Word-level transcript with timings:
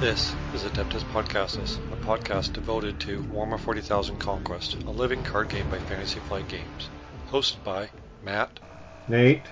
This 0.00 0.34
is 0.52 0.62
Adeptus 0.62 1.04
Podcastus, 1.10 1.78
a 1.90 1.96
podcast 2.04 2.52
devoted 2.52 3.00
to 3.00 3.22
Warhammer 3.32 3.58
40,000 3.58 4.18
Conquest, 4.18 4.74
a 4.74 4.90
living 4.90 5.22
card 5.22 5.48
game 5.48 5.70
by 5.70 5.78
Fantasy 5.78 6.20
Flight 6.20 6.46
Games. 6.48 6.90
Hosted 7.30 7.64
by 7.64 7.88
Matt, 8.22 8.60
Nate, 9.08 9.46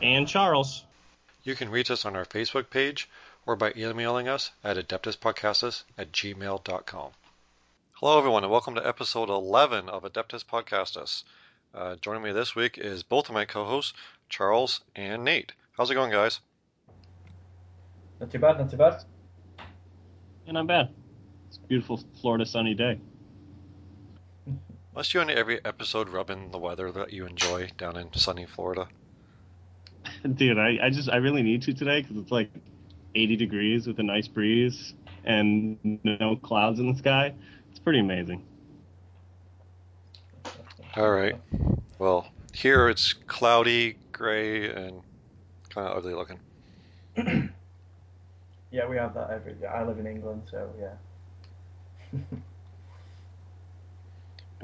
and 0.00 0.26
Charles. 0.26 0.84
You 1.44 1.54
can 1.54 1.68
reach 1.68 1.90
us 1.90 2.06
on 2.06 2.16
our 2.16 2.24
Facebook 2.24 2.70
page 2.70 3.06
or 3.44 3.54
by 3.54 3.74
emailing 3.76 4.28
us 4.28 4.50
at 4.64 4.78
adeptuspodcastus 4.78 5.82
at 5.98 6.10
gmail.com. 6.10 7.10
Hello, 7.92 8.18
everyone, 8.18 8.44
and 8.44 8.50
welcome 8.50 8.76
to 8.76 8.88
episode 8.88 9.28
11 9.28 9.90
of 9.90 10.04
Adeptus 10.04 10.42
Podcastus. 10.42 11.22
Uh, 11.74 11.96
joining 11.96 12.22
me 12.22 12.32
this 12.32 12.56
week 12.56 12.78
is 12.78 13.02
both 13.02 13.28
of 13.28 13.34
my 13.34 13.44
co 13.44 13.66
hosts, 13.66 13.92
Charles 14.30 14.80
and 14.96 15.22
Nate. 15.22 15.52
How's 15.76 15.90
it 15.90 15.94
going, 15.96 16.12
guys? 16.12 16.40
Not 18.18 18.30
too 18.30 18.38
bad, 18.38 18.58
not 18.58 18.70
too 18.70 18.78
bad. 18.78 19.04
And 20.46 20.58
I'm 20.58 20.66
bad. 20.66 20.90
It's 21.48 21.58
a 21.58 21.66
beautiful 21.68 22.00
Florida 22.20 22.46
sunny 22.46 22.74
day. 22.74 22.98
Must 24.94 25.14
you 25.14 25.20
on 25.20 25.30
every 25.30 25.64
episode 25.64 26.08
rub 26.08 26.30
in 26.30 26.50
the 26.50 26.58
weather 26.58 26.92
that 26.92 27.12
you 27.12 27.26
enjoy 27.26 27.70
down 27.78 27.96
in 27.96 28.12
sunny 28.14 28.46
Florida? 28.46 28.88
Dude, 30.34 30.58
I, 30.58 30.78
I 30.82 30.90
just 30.90 31.08
I 31.08 31.16
really 31.16 31.42
need 31.42 31.62
to 31.62 31.72
today 31.72 32.02
because 32.02 32.16
it's 32.16 32.30
like 32.30 32.50
80 33.14 33.36
degrees 33.36 33.86
with 33.86 33.98
a 34.00 34.02
nice 34.02 34.28
breeze 34.28 34.94
and 35.24 35.78
no 36.04 36.36
clouds 36.36 36.80
in 36.80 36.92
the 36.92 36.98
sky. 36.98 37.34
It's 37.70 37.78
pretty 37.78 38.00
amazing. 38.00 38.44
All 40.96 41.10
right. 41.10 41.36
Well, 41.98 42.26
here 42.52 42.88
it's 42.88 43.14
cloudy, 43.14 43.96
gray, 44.12 44.70
and 44.70 45.00
kind 45.70 45.88
of 45.88 45.96
ugly 45.96 46.14
looking. 46.14 46.40
Yeah, 48.72 48.88
we 48.88 48.96
have 48.96 49.12
that 49.14 49.30
every 49.30 49.54
year. 49.60 49.68
I 49.68 49.84
live 49.84 49.98
in 49.98 50.06
England, 50.06 50.44
so 50.50 50.70
yeah. 50.80 52.18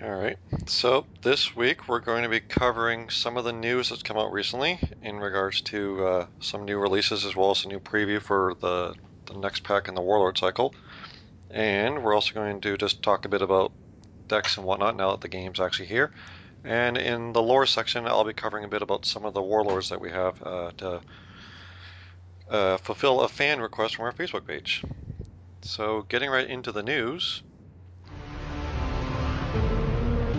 All 0.03 0.14
right. 0.14 0.39
So 0.67 1.05
this 1.23 1.55
week 1.55 1.89
we're 1.89 2.01
going 2.01 2.23
to 2.23 2.29
be 2.31 2.41
covering 2.41 3.11
some 3.11 3.36
of 3.36 3.45
the 3.45 3.53
news 3.53 3.91
that's 3.91 4.03
come 4.03 4.17
out 4.17 4.33
recently 4.33 4.81
in 5.03 5.17
regards 5.17 5.61
to 5.62 6.06
uh, 6.06 6.27
some 6.41 6.64
new 6.64 6.79
releases 6.79 7.27
as 7.27 7.36
well 7.36 7.51
as 7.51 7.64
a 7.64 7.69
new 7.69 7.81
preview 7.81 8.20
for 8.20 8.55
the 8.61 8.95
the 9.27 9.34
next 9.39 9.62
pack 9.62 9.89
in 9.89 9.95
the 9.95 10.01
Warlord 10.01 10.39
cycle. 10.39 10.75
And 11.51 12.03
we're 12.03 12.14
also 12.14 12.33
going 12.33 12.62
to 12.62 12.79
just 12.79 13.03
talk 13.03 13.27
a 13.27 13.29
bit 13.29 13.42
about 13.42 13.73
decks 14.29 14.56
and 14.56 14.64
whatnot 14.64 14.97
now 14.97 15.11
that 15.11 15.20
the 15.20 15.29
game's 15.29 15.61
actually 15.61 15.89
here. 15.89 16.12
And 16.64 16.97
in 16.97 17.33
the 17.34 17.42
lore 17.42 17.67
section, 17.67 18.06
I'll 18.06 18.25
be 18.25 18.33
covering 18.33 18.64
a 18.64 18.69
bit 18.69 18.83
about 18.83 19.05
some 19.05 19.27
of 19.27 19.34
the 19.34 19.42
warlords 19.42 19.91
that 19.91 20.01
we 20.01 20.11
have 20.11 20.42
uh, 20.42 20.70
to 20.79 21.03
uh, 22.50 22.77
fulfill 22.78 23.20
a 23.20 23.28
fan 23.28 23.60
request 23.60 23.96
from 23.96 24.06
our 24.06 24.12
Facebook 24.12 24.46
page. 24.46 24.82
So, 25.62 26.02
getting 26.02 26.30
right 26.30 26.48
into 26.48 26.72
the 26.72 26.82
news. 26.82 27.42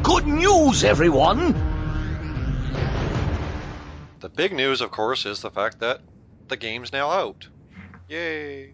Good 0.01 0.25
news, 0.25 0.83
everyone! 0.83 1.53
The 4.21 4.29
big 4.29 4.53
news, 4.53 4.81
of 4.81 4.91
course, 4.91 5.25
is 5.25 5.41
the 5.41 5.51
fact 5.51 5.79
that 5.79 6.01
the 6.47 6.57
game's 6.57 6.91
now 6.91 7.09
out. 7.09 7.47
Yay! 8.07 8.73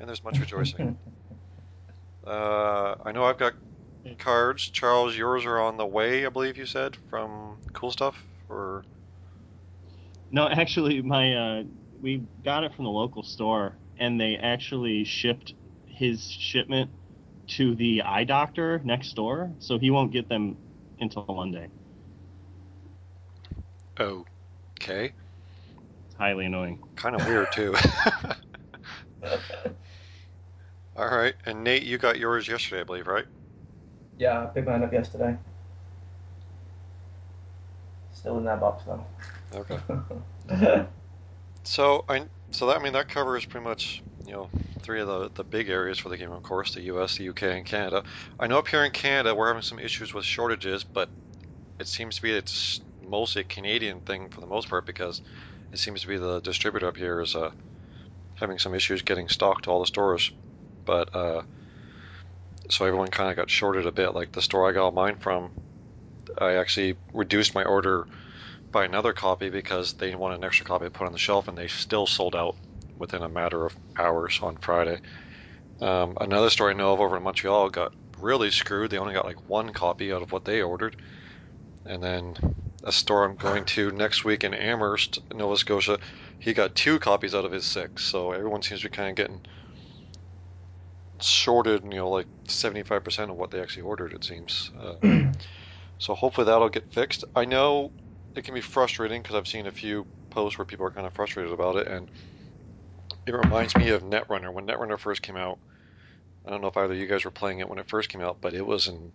And 0.00 0.08
there's 0.08 0.24
much 0.24 0.38
rejoicing. 0.38 0.98
uh, 2.26 2.94
I 3.04 3.12
know 3.12 3.24
I've 3.24 3.38
got 3.38 3.54
cards. 4.18 4.68
Charles, 4.68 5.16
yours 5.16 5.44
are 5.46 5.60
on 5.60 5.76
the 5.76 5.86
way, 5.86 6.26
I 6.26 6.28
believe 6.28 6.56
you 6.56 6.66
said, 6.66 6.96
from 7.10 7.58
Cool 7.72 7.90
Stuff? 7.90 8.16
Or. 8.48 8.84
No, 10.30 10.48
actually, 10.48 11.02
my 11.02 11.34
uh, 11.34 11.62
we 12.02 12.24
got 12.44 12.64
it 12.64 12.74
from 12.74 12.84
the 12.84 12.90
local 12.90 13.22
store, 13.22 13.78
and 13.98 14.20
they 14.20 14.36
actually 14.36 15.04
shipped 15.04 15.54
his 15.86 16.26
shipment 16.28 16.90
to 17.48 17.74
the 17.76 18.02
eye 18.02 18.24
doctor 18.24 18.80
next 18.84 19.14
door, 19.14 19.52
so 19.60 19.78
he 19.78 19.90
won't 19.90 20.12
get 20.12 20.28
them 20.28 20.58
until 21.00 21.24
Monday. 21.28 21.68
Okay. 24.00 25.12
It's 26.06 26.16
highly 26.16 26.46
annoying. 26.46 26.80
Kind 26.96 27.14
of 27.14 27.26
weird, 27.26 27.48
too. 27.52 27.74
All 30.96 31.08
right. 31.08 31.34
And 31.46 31.62
Nate, 31.64 31.84
you 31.84 31.98
got 31.98 32.18
yours 32.18 32.48
yesterday, 32.48 32.80
I 32.80 32.84
believe, 32.84 33.06
right? 33.06 33.26
yeah, 34.18 34.42
I 34.42 34.46
picked 34.46 34.68
mine 34.68 34.82
up 34.82 34.92
yesterday. 34.92 35.36
Still 38.14 38.38
in 38.38 38.44
that 38.44 38.60
box 38.60 38.84
though. 38.84 39.04
Okay. 39.54 39.78
So 41.64 42.04
I 42.08 42.28
so 42.52 42.66
that 42.66 42.80
I 42.80 42.82
mean 42.82 42.92
that 42.92 43.08
covers 43.08 43.44
pretty 43.44 43.64
much 43.64 44.02
you 44.24 44.32
know 44.32 44.50
three 44.82 45.00
of 45.00 45.06
the 45.08 45.30
the 45.34 45.44
big 45.44 45.68
areas 45.68 45.98
for 45.98 46.08
the 46.08 46.16
game, 46.16 46.32
of 46.32 46.42
course, 46.42 46.74
the 46.74 46.82
U.S., 46.82 47.16
the 47.16 47.24
U.K., 47.24 47.56
and 47.56 47.66
Canada. 47.66 48.04
I 48.38 48.46
know 48.46 48.58
up 48.58 48.68
here 48.68 48.84
in 48.84 48.92
Canada 48.92 49.34
we're 49.34 49.48
having 49.48 49.62
some 49.62 49.78
issues 49.78 50.12
with 50.14 50.24
shortages, 50.24 50.84
but 50.84 51.10
it 51.78 51.86
seems 51.88 52.16
to 52.16 52.22
be 52.22 52.32
it's 52.32 52.80
mostly 53.00 53.42
a 53.42 53.44
Canadian 53.44 54.00
thing 54.00 54.28
for 54.28 54.40
the 54.40 54.46
most 54.46 54.68
part 54.68 54.86
because 54.86 55.22
it 55.72 55.78
seems 55.78 56.02
to 56.02 56.08
be 56.08 56.18
the 56.18 56.40
distributor 56.40 56.88
up 56.88 56.96
here 56.96 57.20
is 57.20 57.34
uh, 57.34 57.50
having 58.34 58.58
some 58.58 58.74
issues 58.74 59.02
getting 59.02 59.28
stock 59.28 59.62
to 59.62 59.70
all 59.70 59.80
the 59.80 59.86
stores. 59.86 60.30
But 60.84 61.14
uh, 61.14 61.42
so 62.70 62.84
everyone 62.84 63.08
kind 63.08 63.30
of 63.30 63.36
got 63.36 63.50
shorted 63.50 63.86
a 63.86 63.92
bit. 63.92 64.14
Like 64.14 64.32
the 64.32 64.42
store 64.42 64.68
I 64.68 64.72
got 64.72 64.94
mine 64.94 65.16
from, 65.16 65.52
I 66.38 66.54
actually 66.54 66.96
reduced 67.12 67.54
my 67.54 67.64
order 67.64 68.06
by 68.72 68.84
another 68.84 69.12
copy 69.12 69.50
because 69.50 69.92
they 69.94 70.14
want 70.14 70.34
an 70.34 70.44
extra 70.44 70.66
copy 70.66 70.86
to 70.86 70.90
put 70.90 71.06
on 71.06 71.12
the 71.12 71.18
shelf, 71.18 71.48
and 71.48 71.56
they 71.56 71.68
still 71.68 72.06
sold 72.06 72.34
out 72.34 72.56
within 72.98 73.22
a 73.22 73.28
matter 73.28 73.64
of 73.64 73.76
hours 73.98 74.38
on 74.42 74.56
Friday. 74.56 75.00
Um, 75.80 76.16
another 76.20 76.50
store 76.50 76.70
I 76.70 76.74
know 76.74 76.92
of 76.92 77.00
over 77.00 77.16
in 77.16 77.22
Montreal 77.22 77.70
got 77.70 77.92
really 78.18 78.50
screwed. 78.50 78.90
They 78.90 78.98
only 78.98 79.14
got 79.14 79.24
like 79.24 79.48
one 79.48 79.72
copy 79.72 80.12
out 80.12 80.22
of 80.22 80.32
what 80.32 80.44
they 80.44 80.62
ordered. 80.62 80.96
And 81.84 82.02
then 82.02 82.36
a 82.84 82.92
store 82.92 83.24
I'm 83.24 83.36
going 83.36 83.64
to 83.64 83.90
next 83.90 84.24
week 84.24 84.44
in 84.44 84.54
Amherst, 84.54 85.18
Nova 85.32 85.56
Scotia, 85.56 85.98
he 86.38 86.52
got 86.52 86.74
two 86.74 86.98
copies 86.98 87.34
out 87.34 87.44
of 87.44 87.52
his 87.52 87.64
six. 87.64 88.04
So 88.04 88.32
everyone 88.32 88.62
seems 88.62 88.82
to 88.82 88.88
be 88.88 88.96
kind 88.96 89.10
of 89.10 89.16
getting 89.16 89.40
shorted, 91.20 91.84
you 91.84 91.98
know, 91.98 92.10
like 92.10 92.28
75% 92.48 93.30
of 93.30 93.36
what 93.36 93.50
they 93.50 93.60
actually 93.60 93.82
ordered, 93.82 94.12
it 94.12 94.24
seems. 94.24 94.70
Uh, 94.78 94.94
so 95.98 96.14
hopefully 96.14 96.44
that'll 96.44 96.68
get 96.68 96.92
fixed. 96.92 97.24
I 97.34 97.44
know 97.44 97.92
it 98.36 98.44
can 98.44 98.54
be 98.54 98.60
frustrating 98.60 99.22
because 99.22 99.36
I've 99.36 99.48
seen 99.48 99.66
a 99.66 99.72
few 99.72 100.08
posts 100.30 100.58
where 100.58 100.66
people 100.66 100.86
are 100.86 100.90
kind 100.90 101.06
of 101.06 101.14
frustrated 101.14 101.52
about 101.52 101.76
it, 101.76 101.86
and 101.88 102.10
it 103.26 103.34
reminds 103.34 103.76
me 103.76 103.88
of 103.88 104.02
Netrunner. 104.02 104.52
When 104.52 104.66
Netrunner 104.66 104.98
first 104.98 105.22
came 105.22 105.36
out, 105.36 105.58
I 106.46 106.50
don't 106.50 106.60
know 106.62 106.68
if 106.68 106.76
either 106.76 106.94
of 106.94 106.98
you 106.98 107.06
guys 107.06 107.24
were 107.24 107.30
playing 107.32 107.60
it 107.60 107.68
when 107.68 107.78
it 107.80 107.88
first 107.88 108.08
came 108.10 108.20
out, 108.22 108.40
but 108.40 108.54
it 108.54 108.66
was 108.66 108.88
in 108.88 109.14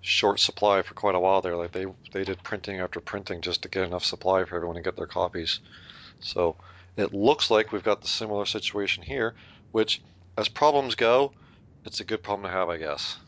short 0.00 0.40
supply 0.40 0.82
for 0.82 0.94
quite 0.94 1.14
a 1.16 1.20
while 1.20 1.42
there. 1.42 1.56
Like 1.56 1.72
they 1.72 1.86
they 2.12 2.24
did 2.24 2.42
printing 2.44 2.80
after 2.80 3.00
printing 3.00 3.42
just 3.42 3.62
to 3.62 3.68
get 3.70 3.84
enough 3.84 4.04
supply 4.04 4.44
for 4.44 4.56
everyone 4.56 4.76
to 4.76 4.82
get 4.82 4.96
their 4.96 5.06
copies. 5.06 5.60
So 6.20 6.58
it 6.96 7.14
looks 7.14 7.50
like 7.50 7.72
we've 7.72 7.82
got 7.84 8.02
the 8.02 8.08
similar 8.08 8.46
situation 8.46 9.04
here, 9.04 9.34
which, 9.72 10.02
as 10.38 10.48
problems 10.48 10.94
go, 10.96 11.34
it's 11.84 12.00
a 12.00 12.04
good 12.04 12.22
problem 12.22 12.44
to 12.50 12.56
have, 12.56 12.68
I 12.70 12.78
guess. 12.78 13.18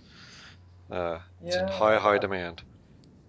Uh, 0.91 1.21
it's 1.47 1.57
in 1.57 1.67
Yeah, 1.67 1.69
high 1.69 1.99
high 1.99 2.19
demand. 2.19 2.63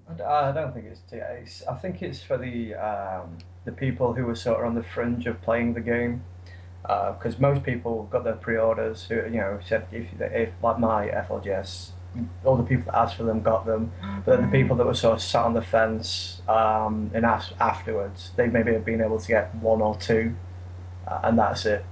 I 0.10 0.52
don't 0.52 0.74
think 0.74 0.86
it's. 0.86 1.64
I 1.68 1.76
think 1.76 2.02
it's 2.02 2.22
for 2.22 2.38
the 2.38 2.74
um, 2.76 3.38
the 3.66 3.72
people 3.72 4.14
who 4.14 4.28
are 4.30 4.36
sort 4.36 4.60
of 4.60 4.66
on 4.66 4.76
the 4.76 4.84
fringe 4.84 5.28
of 5.28 5.42
playing 5.42 5.74
the 5.74 5.82
game, 5.82 6.24
because 6.82 7.40
most 7.40 7.64
people 7.64 8.08
got 8.12 8.24
their 8.24 8.36
pre-orders. 8.36 9.06
Who 9.06 9.16
you 9.16 9.38
know 9.38 9.60
said 9.66 9.88
if 9.92 10.08
if 10.20 10.50
like 10.64 10.80
my 10.80 11.08
FLGS, 11.08 11.92
all 12.44 12.58
the 12.58 12.64
people 12.64 12.86
that 12.92 12.98
asked 12.98 13.18
for 13.18 13.24
them 13.24 13.42
got 13.42 13.66
them, 13.66 13.92
but 14.26 14.38
then 14.38 14.50
the 14.50 14.58
people 14.58 14.76
that 14.78 14.86
were 14.86 14.96
sort 14.96 15.16
of 15.16 15.22
sat 15.22 15.46
on 15.46 15.54
the 15.54 15.62
fence 15.62 16.42
um, 16.48 17.12
and 17.14 17.26
asked 17.26 17.54
afterwards, 17.60 18.32
they 18.36 18.48
maybe 18.48 18.74
have 18.74 18.86
been 18.86 19.02
able 19.02 19.20
to 19.20 19.28
get 19.28 19.54
one 19.56 19.82
or 19.82 19.96
two, 19.98 20.36
uh, 21.08 21.20
and 21.24 21.38
that's 21.38 21.66
it. 21.66 21.86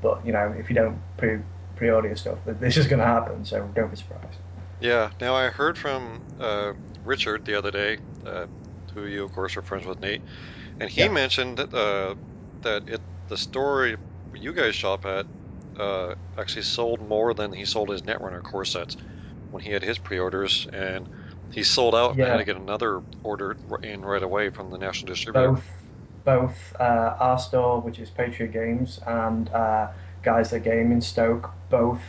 But 0.00 0.24
you 0.24 0.32
know 0.32 0.54
if 0.58 0.70
you 0.70 0.74
don't 0.74 0.98
pre 1.18 1.40
pre-order 1.76 2.08
your 2.08 2.16
stuff, 2.16 2.38
this 2.46 2.76
is 2.78 2.86
going 2.86 3.00
to 3.00 3.06
happen. 3.06 3.44
So 3.44 3.68
don't 3.74 3.90
be 3.90 3.96
surprised. 3.96 4.38
Yeah. 4.80 5.10
Now 5.20 5.34
I 5.36 5.50
heard 5.50 5.78
from 5.78 6.24
uh, 6.38 6.72
Richard 7.04 7.44
the 7.44 7.56
other 7.56 7.70
day, 7.70 7.98
uh, 8.24 8.46
who 8.94 9.06
you 9.06 9.24
of 9.24 9.30
course 9.32 9.56
are 9.56 9.62
friends 9.62 9.86
with 9.86 10.00
Nate, 10.00 10.22
and 10.80 10.90
he 10.90 11.08
Yeah. 11.08 11.08
mentioned 11.08 11.58
that, 11.58 11.74
uh, 11.74 12.16
that 12.62 12.84
it 12.86 13.02
the 13.28 13.36
store 13.38 13.98
you 14.34 14.52
guys 14.54 14.76
shop 14.76 15.06
at 15.06 15.26
uh, 15.76 16.14
actually 16.38 16.62
sold 16.62 17.00
more 17.00 17.34
than 17.34 17.52
he 17.52 17.64
sold 17.66 17.90
his 17.90 18.02
Netrunner 18.04 18.42
core 18.42 18.64
sets 18.66 18.96
when 19.50 19.62
he 19.62 19.72
had 19.72 19.82
his 19.82 19.98
pre-orders, 19.98 20.66
and 20.72 21.08
he 21.50 21.62
sold 21.64 21.94
out 21.94 22.16
and 22.18 22.26
had 22.28 22.38
to 22.38 22.44
get 22.44 22.56
another 22.56 23.02
order 23.22 23.58
in 23.82 24.02
right 24.04 24.22
away 24.24 24.50
from 24.50 24.70
the 24.70 24.78
national 24.78 25.12
distributor. 25.12 25.54
both 25.54 25.64
both 26.24 26.74
uh, 26.78 27.16
our 27.18 27.38
store, 27.38 27.80
which 27.80 27.98
is 27.98 28.10
Patriot 28.10 28.52
Games, 28.52 28.98
and 29.06 29.48
uh, 29.50 29.88
Guys 30.22 30.50
That 30.50 30.60
Game 30.60 30.92
in 30.92 31.00
Stoke, 31.00 31.50
both 31.70 32.02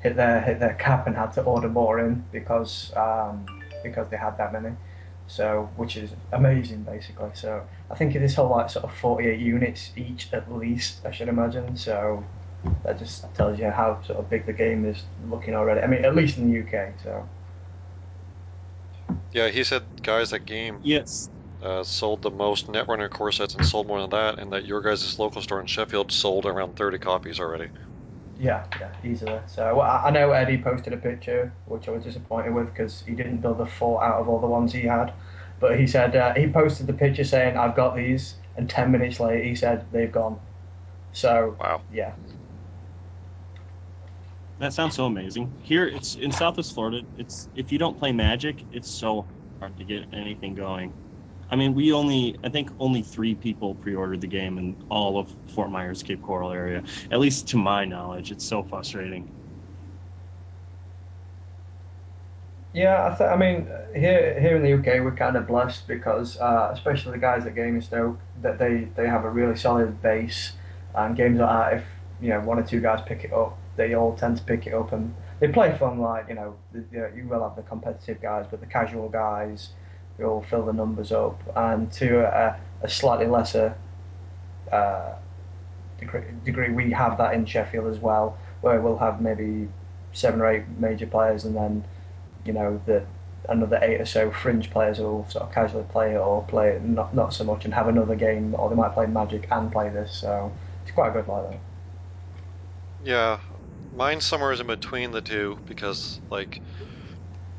hit 0.00 0.16
their 0.16 0.40
hit 0.40 0.60
their 0.60 0.74
cap 0.74 1.06
and 1.06 1.16
had 1.16 1.32
to 1.34 1.42
order 1.42 1.68
more 1.68 2.00
in 2.00 2.24
because 2.32 2.92
um, 2.96 3.46
because 3.82 4.08
they 4.10 4.16
had 4.16 4.36
that 4.38 4.52
many. 4.52 4.74
So, 5.26 5.70
which 5.76 5.96
is 5.96 6.10
amazing, 6.32 6.82
basically. 6.82 7.30
So, 7.34 7.62
I 7.88 7.94
think 7.94 8.16
it 8.16 8.22
is 8.22 8.34
whole 8.34 8.50
like 8.50 8.68
sort 8.68 8.84
of 8.84 8.92
48 8.96 9.38
units 9.38 9.92
each 9.96 10.32
at 10.32 10.52
least, 10.52 11.06
I 11.06 11.12
should 11.12 11.28
imagine. 11.28 11.76
So, 11.76 12.24
that 12.84 12.98
just 12.98 13.32
tells 13.34 13.58
you 13.58 13.70
how 13.70 14.02
sort 14.02 14.18
of 14.18 14.28
big 14.28 14.46
the 14.46 14.52
game 14.52 14.84
is 14.84 15.04
looking 15.28 15.54
already. 15.54 15.80
I 15.80 15.86
mean, 15.86 16.04
at 16.04 16.16
least 16.16 16.36
in 16.38 16.50
the 16.50 16.58
UK. 16.60 16.94
So 17.02 17.28
Yeah, 19.32 19.48
he 19.48 19.64
said 19.64 20.02
guys 20.02 20.30
that 20.30 20.46
game 20.46 20.82
Yes. 20.82 21.30
uh, 21.62 21.84
sold 21.84 22.22
the 22.22 22.30
most 22.30 22.66
Netrunner 22.68 23.10
core 23.10 23.32
sets 23.32 23.54
and 23.54 23.64
sold 23.66 23.86
more 23.88 24.00
than 24.00 24.10
that, 24.10 24.38
and 24.38 24.52
that 24.52 24.64
your 24.66 24.82
guys' 24.82 25.18
local 25.18 25.42
store 25.42 25.60
in 25.60 25.66
Sheffield 25.66 26.12
sold 26.12 26.46
around 26.46 26.76
30 26.76 26.98
copies 26.98 27.40
already. 27.40 27.70
Yeah, 28.40 28.64
yeah, 28.80 28.90
easily. 29.04 29.40
So 29.46 29.76
well, 29.76 29.86
I 29.86 30.08
I 30.08 30.10
know 30.10 30.32
Eddie 30.32 30.58
posted 30.62 30.94
a 30.94 30.96
picture, 30.96 31.52
which 31.66 31.88
I 31.88 31.92
was 31.92 32.04
disappointed 32.04 32.54
with 32.54 32.68
because 32.72 33.02
he 33.02 33.14
didn't 33.14 33.38
build 33.42 33.60
a 33.60 33.66
four 33.66 34.02
out 34.04 34.20
of 34.20 34.28
all 34.28 34.40
the 34.40 34.48
ones 34.48 34.72
he 34.72 34.82
had. 34.82 35.12
But 35.60 35.78
he 35.78 35.86
said 35.86 36.16
uh, 36.16 36.34
he 36.34 36.48
posted 36.48 36.86
the 36.88 36.94
picture 36.94 37.24
saying, 37.24 37.56
"I've 37.58 37.76
got 37.76 37.96
these," 37.96 38.36
and 38.56 38.68
ten 38.70 38.90
minutes 38.92 39.20
later 39.20 39.42
he 39.44 39.54
said 39.56 39.86
they've 39.92 40.12
gone. 40.12 40.40
So 41.12 41.58
Wow. 41.60 41.84
yeah, 41.92 42.14
That 44.58 44.72
sounds 44.74 44.94
so 44.94 45.06
amazing. 45.06 45.56
Here, 45.62 45.86
it's 45.86 46.14
in 46.16 46.32
Southwest 46.32 46.74
Florida. 46.74 47.02
It's 47.16 47.48
if 47.54 47.72
you 47.72 47.78
don't 47.78 47.98
play 47.98 48.12
Magic, 48.12 48.66
it's 48.70 48.88
so 48.90 49.28
hard 49.60 49.76
to 49.78 49.84
get 49.84 50.08
anything 50.12 50.54
going. 50.54 50.94
I 51.50 51.56
mean, 51.56 51.74
we 51.74 51.92
only, 51.92 52.38
I 52.44 52.48
think, 52.48 52.70
only 52.78 53.02
three 53.02 53.34
people 53.34 53.74
pre-ordered 53.74 54.20
the 54.20 54.26
game 54.28 54.58
in 54.58 54.76
all 54.88 55.18
of 55.18 55.34
Fort 55.46 55.70
Myers, 55.70 56.02
Cape 56.02 56.22
Coral 56.22 56.52
area. 56.52 56.84
At 57.10 57.20
least 57.20 57.48
to 57.48 57.56
my 57.58 57.84
knowledge, 57.84 58.30
it's 58.30 58.44
so 58.44 58.62
frustrating. 58.62 59.28
Yeah, 62.72 63.12
I, 63.12 63.16
th- 63.16 63.30
I 63.30 63.36
mean, 63.36 63.68
here 63.94 64.38
here 64.40 64.56
in 64.56 64.62
the 64.62 64.72
UK, 64.74 65.00
we're 65.00 65.16
kind 65.16 65.36
of 65.36 65.46
blessed 65.48 65.88
because, 65.88 66.38
uh, 66.38 66.70
especially 66.72 67.12
the 67.12 67.18
guys 67.18 67.44
at 67.46 67.54
Gaming 67.56 67.82
that 68.42 68.58
they, 68.58 68.84
they 68.94 69.08
have 69.08 69.24
a 69.24 69.30
really 69.30 69.56
solid 69.56 70.00
base. 70.02 70.52
And 70.94 71.16
games 71.16 71.40
like 71.40 71.48
that, 71.48 71.78
if 71.78 71.86
you 72.20 72.28
know 72.30 72.40
one 72.40 72.58
or 72.58 72.62
two 72.64 72.80
guys 72.80 73.00
pick 73.06 73.24
it 73.24 73.32
up, 73.32 73.58
they 73.76 73.94
all 73.94 74.14
tend 74.16 74.36
to 74.38 74.44
pick 74.44 74.66
it 74.66 74.74
up, 74.74 74.92
and 74.92 75.14
they 75.40 75.48
play 75.48 75.76
from 75.76 76.00
like 76.00 76.28
you 76.28 76.34
know, 76.36 76.56
the, 76.72 76.80
the, 76.92 77.12
you 77.16 77.26
will 77.28 77.42
have 77.42 77.56
the 77.56 77.62
competitive 77.62 78.20
guys, 78.20 78.46
but 78.50 78.60
the 78.60 78.66
casual 78.66 79.08
guys, 79.08 79.70
all 80.24 80.42
fill 80.42 80.64
the 80.64 80.72
numbers 80.72 81.12
up, 81.12 81.40
and 81.56 81.90
to 81.92 82.20
a, 82.20 82.56
a 82.82 82.88
slightly 82.88 83.26
lesser 83.26 83.74
uh, 84.72 85.14
degree, 86.44 86.70
we 86.70 86.90
have 86.92 87.18
that 87.18 87.34
in 87.34 87.44
Sheffield 87.46 87.86
as 87.86 87.98
well, 87.98 88.38
where 88.60 88.80
we'll 88.80 88.98
have 88.98 89.20
maybe 89.20 89.68
seven 90.12 90.40
or 90.40 90.46
eight 90.46 90.68
major 90.78 91.06
players, 91.06 91.44
and 91.44 91.56
then 91.56 91.84
you 92.44 92.52
know, 92.52 92.80
the 92.86 93.04
another 93.48 93.78
eight 93.82 94.00
or 94.00 94.06
so 94.06 94.30
fringe 94.30 94.70
players 94.70 94.98
who 94.98 95.04
will 95.04 95.28
sort 95.28 95.44
of 95.44 95.52
casually 95.52 95.84
play 95.90 96.14
it 96.14 96.18
or 96.18 96.44
play 96.44 96.70
it 96.70 96.82
not 96.84 97.14
not 97.14 97.32
so 97.34 97.44
much 97.44 97.64
and 97.64 97.74
have 97.74 97.88
another 97.88 98.14
game, 98.14 98.54
or 98.58 98.68
they 98.68 98.76
might 98.76 98.94
play 98.94 99.06
Magic 99.06 99.46
and 99.50 99.72
play 99.72 99.88
this. 99.88 100.12
So 100.14 100.52
it's 100.82 100.92
quite 100.92 101.08
a 101.08 101.12
good 101.12 101.28
like 101.28 101.50
that. 101.50 101.58
Yeah, 103.04 103.38
mine's 103.96 104.24
somewhere 104.24 104.52
is 104.52 104.60
in 104.60 104.66
between 104.66 105.12
the 105.12 105.20
two 105.20 105.58
because 105.66 106.20
like 106.30 106.60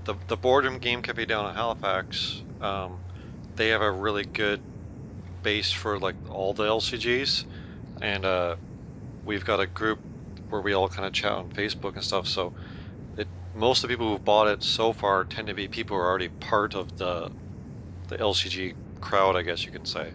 the 0.05 0.15
the 0.27 0.37
boardroom 0.37 0.77
game 0.77 1.01
be 1.15 1.25
down 1.25 1.49
in 1.49 1.55
Halifax, 1.55 2.43
um, 2.61 2.99
they 3.55 3.69
have 3.69 3.81
a 3.81 3.91
really 3.91 4.25
good 4.33 4.61
base 5.43 5.71
for 5.71 5.99
like 5.99 6.15
all 6.29 6.53
the 6.53 6.63
LCGs, 6.63 7.45
and 8.01 8.25
uh, 8.25 8.55
we've 9.25 9.45
got 9.45 9.59
a 9.59 9.67
group 9.67 9.99
where 10.49 10.61
we 10.61 10.73
all 10.73 10.89
kind 10.89 11.05
of 11.05 11.13
chat 11.13 11.31
on 11.31 11.49
Facebook 11.49 11.95
and 11.95 12.03
stuff. 12.03 12.27
So 12.27 12.53
it 13.17 13.27
most 13.53 13.83
of 13.83 13.89
the 13.89 13.93
people 13.93 14.09
who've 14.11 14.25
bought 14.25 14.47
it 14.47 14.63
so 14.63 14.93
far 14.93 15.23
tend 15.23 15.47
to 15.47 15.53
be 15.53 15.67
people 15.67 15.95
who 15.97 16.03
are 16.03 16.09
already 16.09 16.29
part 16.39 16.75
of 16.75 16.95
the 16.97 17.29
the 18.07 18.17
LCG 18.17 18.75
crowd, 18.99 19.35
I 19.35 19.41
guess 19.41 19.65
you 19.65 19.71
can 19.71 19.85
say. 19.85 20.13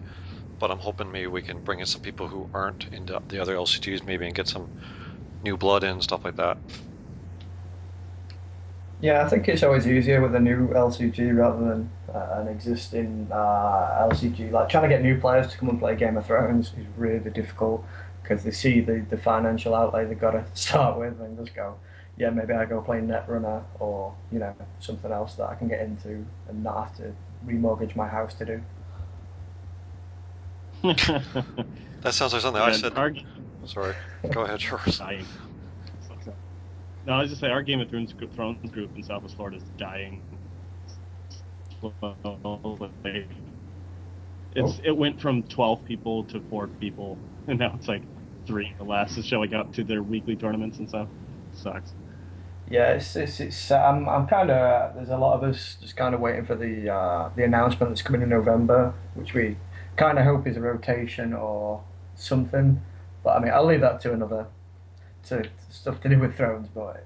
But 0.59 0.71
I'm 0.71 0.79
hoping 0.79 1.11
maybe 1.11 1.27
we 1.27 1.41
can 1.41 1.59
bring 1.59 1.79
in 1.79 1.85
some 1.85 2.01
people 2.01 2.27
who 2.27 2.49
aren't 2.53 2.87
into 2.91 3.21
the 3.29 3.41
other 3.41 3.55
LCGs, 3.55 4.05
maybe 4.05 4.25
and 4.25 4.35
get 4.35 4.47
some 4.47 4.69
new 5.43 5.57
blood 5.57 5.83
in 5.83 5.91
and 5.91 6.03
stuff 6.03 6.25
like 6.25 6.35
that. 6.37 6.59
Yeah, 8.99 9.23
I 9.23 9.29
think 9.29 9.47
it's 9.47 9.61
always 9.63 9.87
easier 9.87 10.21
with 10.21 10.33
a 10.35 10.39
new 10.39 10.73
LCG 10.73 11.29
rather 11.31 11.63
than 11.69 11.91
uh, 12.13 12.37
an 12.41 12.47
existing 12.47 13.27
uh, 13.31 13.95
LCG. 13.99 14.49
Like 14.49 14.69
trying 14.69 14.83
to 14.83 14.89
get 14.89 15.03
new 15.03 15.19
players 15.19 15.47
to 15.51 15.57
come 15.57 15.69
and 15.69 15.79
play 15.79 15.95
Game 15.95 16.17
of 16.17 16.25
Thrones 16.25 16.73
is 16.73 16.85
really 16.97 17.29
difficult 17.29 17.85
because 18.23 18.43
they 18.43 18.51
see 18.51 18.81
the, 18.81 19.05
the 19.09 19.17
financial 19.17 19.75
outlay 19.75 20.05
they've 20.05 20.19
got 20.19 20.31
to 20.31 20.45
start 20.55 20.97
with 20.99 21.19
and 21.21 21.37
just 21.37 21.55
go, 21.55 21.75
yeah, 22.17 22.31
maybe 22.31 22.53
I 22.53 22.65
go 22.65 22.81
play 22.81 22.99
Netrunner 22.99 23.63
or 23.79 24.15
you 24.31 24.39
know 24.39 24.55
something 24.79 25.11
else 25.11 25.35
that 25.35 25.49
I 25.49 25.55
can 25.55 25.67
get 25.67 25.81
into 25.81 26.25
and 26.47 26.63
not 26.63 26.87
have 26.87 26.95
to 26.97 27.13
remortgage 27.45 27.95
my 27.95 28.07
house 28.07 28.33
to 28.35 28.45
do. 28.45 28.63
That 32.01 32.13
sounds 32.13 32.33
like 32.33 32.41
something 32.41 32.61
I 32.61 32.71
said. 32.71 32.93
our, 32.93 33.13
Sorry, 33.65 33.95
go 34.31 34.41
ahead, 34.43 34.59
Charles. 34.59 35.03
No, 37.07 37.13
I 37.15 37.21
was 37.21 37.31
just 37.31 37.41
saying 37.41 37.53
our 37.53 37.63
Game 37.63 37.81
of 37.81 37.89
Thrones 37.89 38.13
group, 38.13 38.33
Thrones 38.35 38.59
group 38.71 38.93
in 38.95 39.03
Southwest 39.03 39.35
Florida 39.37 39.57
is 39.57 39.65
dying. 39.79 40.23
It's 44.53 44.79
it 44.83 44.91
went 44.91 45.21
from 45.21 45.43
twelve 45.43 45.85
people 45.85 46.25
to 46.25 46.41
four 46.41 46.67
people, 46.67 47.23
and 47.47 47.59
now 47.59 47.73
it's 47.75 47.87
like 47.87 48.07
three 48.47 48.75
or 48.79 48.85
less 48.87 49.17
is 49.17 49.25
showing 49.25 49.53
up 49.53 49.73
to 49.73 49.85
their 49.85 50.03
weekly 50.03 50.35
tournaments 50.37 50.79
and 50.79 50.89
stuff. 50.89 51.09
Sucks. 51.53 51.95
Yeah, 52.69 52.93
it's 52.93 53.15
it's, 53.15 53.39
it's 53.39 53.71
I'm 53.71 54.09
I'm 54.09 54.27
kind 54.27 54.51
of 54.51 54.95
there's 54.95 55.09
a 55.09 55.17
lot 55.17 55.35
of 55.35 55.43
us 55.49 55.77
just 55.81 55.95
kind 55.95 56.13
of 56.13 56.19
waiting 56.21 56.45
for 56.45 56.55
the 56.55 56.89
uh, 56.93 57.29
the 57.35 57.45
announcement 57.45 57.91
that's 57.91 58.01
coming 58.01 58.21
in 58.21 58.29
November, 58.29 58.99
which 59.13 59.33
we 59.33 59.61
kind 59.95 60.19
of 60.19 60.25
hope 60.25 60.47
is 60.47 60.57
a 60.57 60.61
rotation 60.61 61.33
or 61.33 61.85
something. 62.15 62.85
But 63.23 63.37
I 63.37 63.39
mean, 63.39 63.53
I'll 63.53 63.65
leave 63.65 63.81
that 63.81 64.01
to 64.01 64.13
another 64.13 64.49
to, 65.29 65.49
stuff 65.69 66.01
to 66.01 66.09
do 66.09 66.19
with 66.19 66.35
Thrones. 66.35 66.67
But 66.73 67.05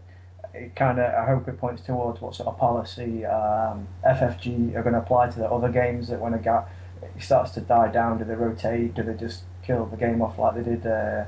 it 0.53 0.75
kind 0.75 0.99
of 0.99 1.13
I 1.13 1.25
hope 1.25 1.47
it 1.47 1.57
points 1.57 1.81
towards 1.81 2.21
what 2.21 2.35
sort 2.35 2.47
of 2.47 2.57
policy 2.57 3.25
um, 3.25 3.87
FFG 4.05 4.75
are 4.75 4.83
going 4.83 4.93
to 4.93 4.99
apply 4.99 5.29
to 5.29 5.39
the 5.39 5.49
other 5.49 5.69
games 5.69 6.07
that 6.09 6.19
when 6.19 6.33
a 6.33 6.39
guy 6.39 6.65
it 7.01 7.21
starts 7.21 7.51
to 7.51 7.61
die 7.61 7.91
down, 7.91 8.17
do 8.17 8.25
they 8.25 8.35
rotate? 8.35 8.93
Do 8.93 9.03
they 9.03 9.13
just 9.13 9.43
kill 9.63 9.85
the 9.85 9.97
game 9.97 10.21
off 10.21 10.37
like 10.37 10.55
they 10.55 10.63
did? 10.63 10.85
Uh, 10.85 11.25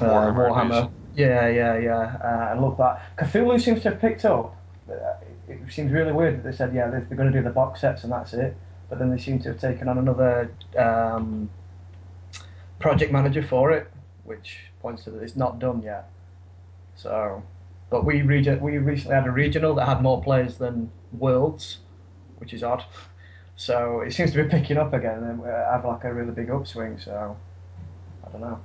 uh, 0.00 0.04
Warhammer 0.04 0.50
Warhammer. 0.50 0.90
Yeah, 1.14 1.48
yeah, 1.48 1.78
yeah. 1.78 2.16
Uh, 2.22 2.52
and 2.52 2.60
look, 2.60 2.78
that 2.78 3.16
Cthulhu 3.16 3.60
seems 3.60 3.82
to 3.82 3.90
have 3.90 4.00
picked 4.00 4.24
up. 4.24 4.56
Uh, 4.88 4.94
It, 5.48 5.60
seems 5.68 5.92
really 5.92 6.12
weird 6.12 6.38
that 6.38 6.44
they 6.44 6.56
said, 6.56 6.74
yeah, 6.74 6.88
they're, 6.88 7.00
they're 7.00 7.16
going 7.16 7.30
to 7.30 7.36
do 7.36 7.42
the 7.42 7.50
box 7.50 7.80
sets 7.80 8.04
and 8.04 8.12
that's 8.12 8.32
it. 8.32 8.56
But 8.88 8.98
then 8.98 9.10
they 9.10 9.18
seem 9.18 9.40
to 9.40 9.50
have 9.50 9.60
taken 9.60 9.88
on 9.88 9.98
another 9.98 10.50
um, 10.76 11.50
project 12.78 13.12
manager 13.12 13.42
for 13.42 13.70
it, 13.72 13.90
which 14.30 14.58
points 14.80 15.02
to 15.02 15.10
that 15.10 15.22
it's 15.24 15.34
not 15.34 15.58
done 15.58 15.82
yet. 15.82 16.08
So, 16.94 17.42
but 17.90 18.04
we 18.04 18.22
region 18.22 18.60
we 18.60 18.78
recently 18.78 19.16
had 19.16 19.26
a 19.26 19.32
regional 19.32 19.74
that 19.74 19.88
had 19.88 20.02
more 20.02 20.22
players 20.22 20.56
than 20.56 20.88
Worlds, 21.18 21.78
which 22.38 22.54
is 22.54 22.62
odd. 22.62 22.84
So 23.56 24.02
it 24.02 24.12
seems 24.12 24.30
to 24.30 24.42
be 24.42 24.48
picking 24.48 24.76
up 24.76 24.94
again 24.94 25.24
and 25.24 25.42
we 25.42 25.48
have 25.48 25.84
like 25.84 26.04
a 26.04 26.14
really 26.14 26.30
big 26.30 26.48
upswing. 26.48 27.00
So 27.00 27.36
I 28.24 28.30
don't 28.30 28.40
know. 28.40 28.60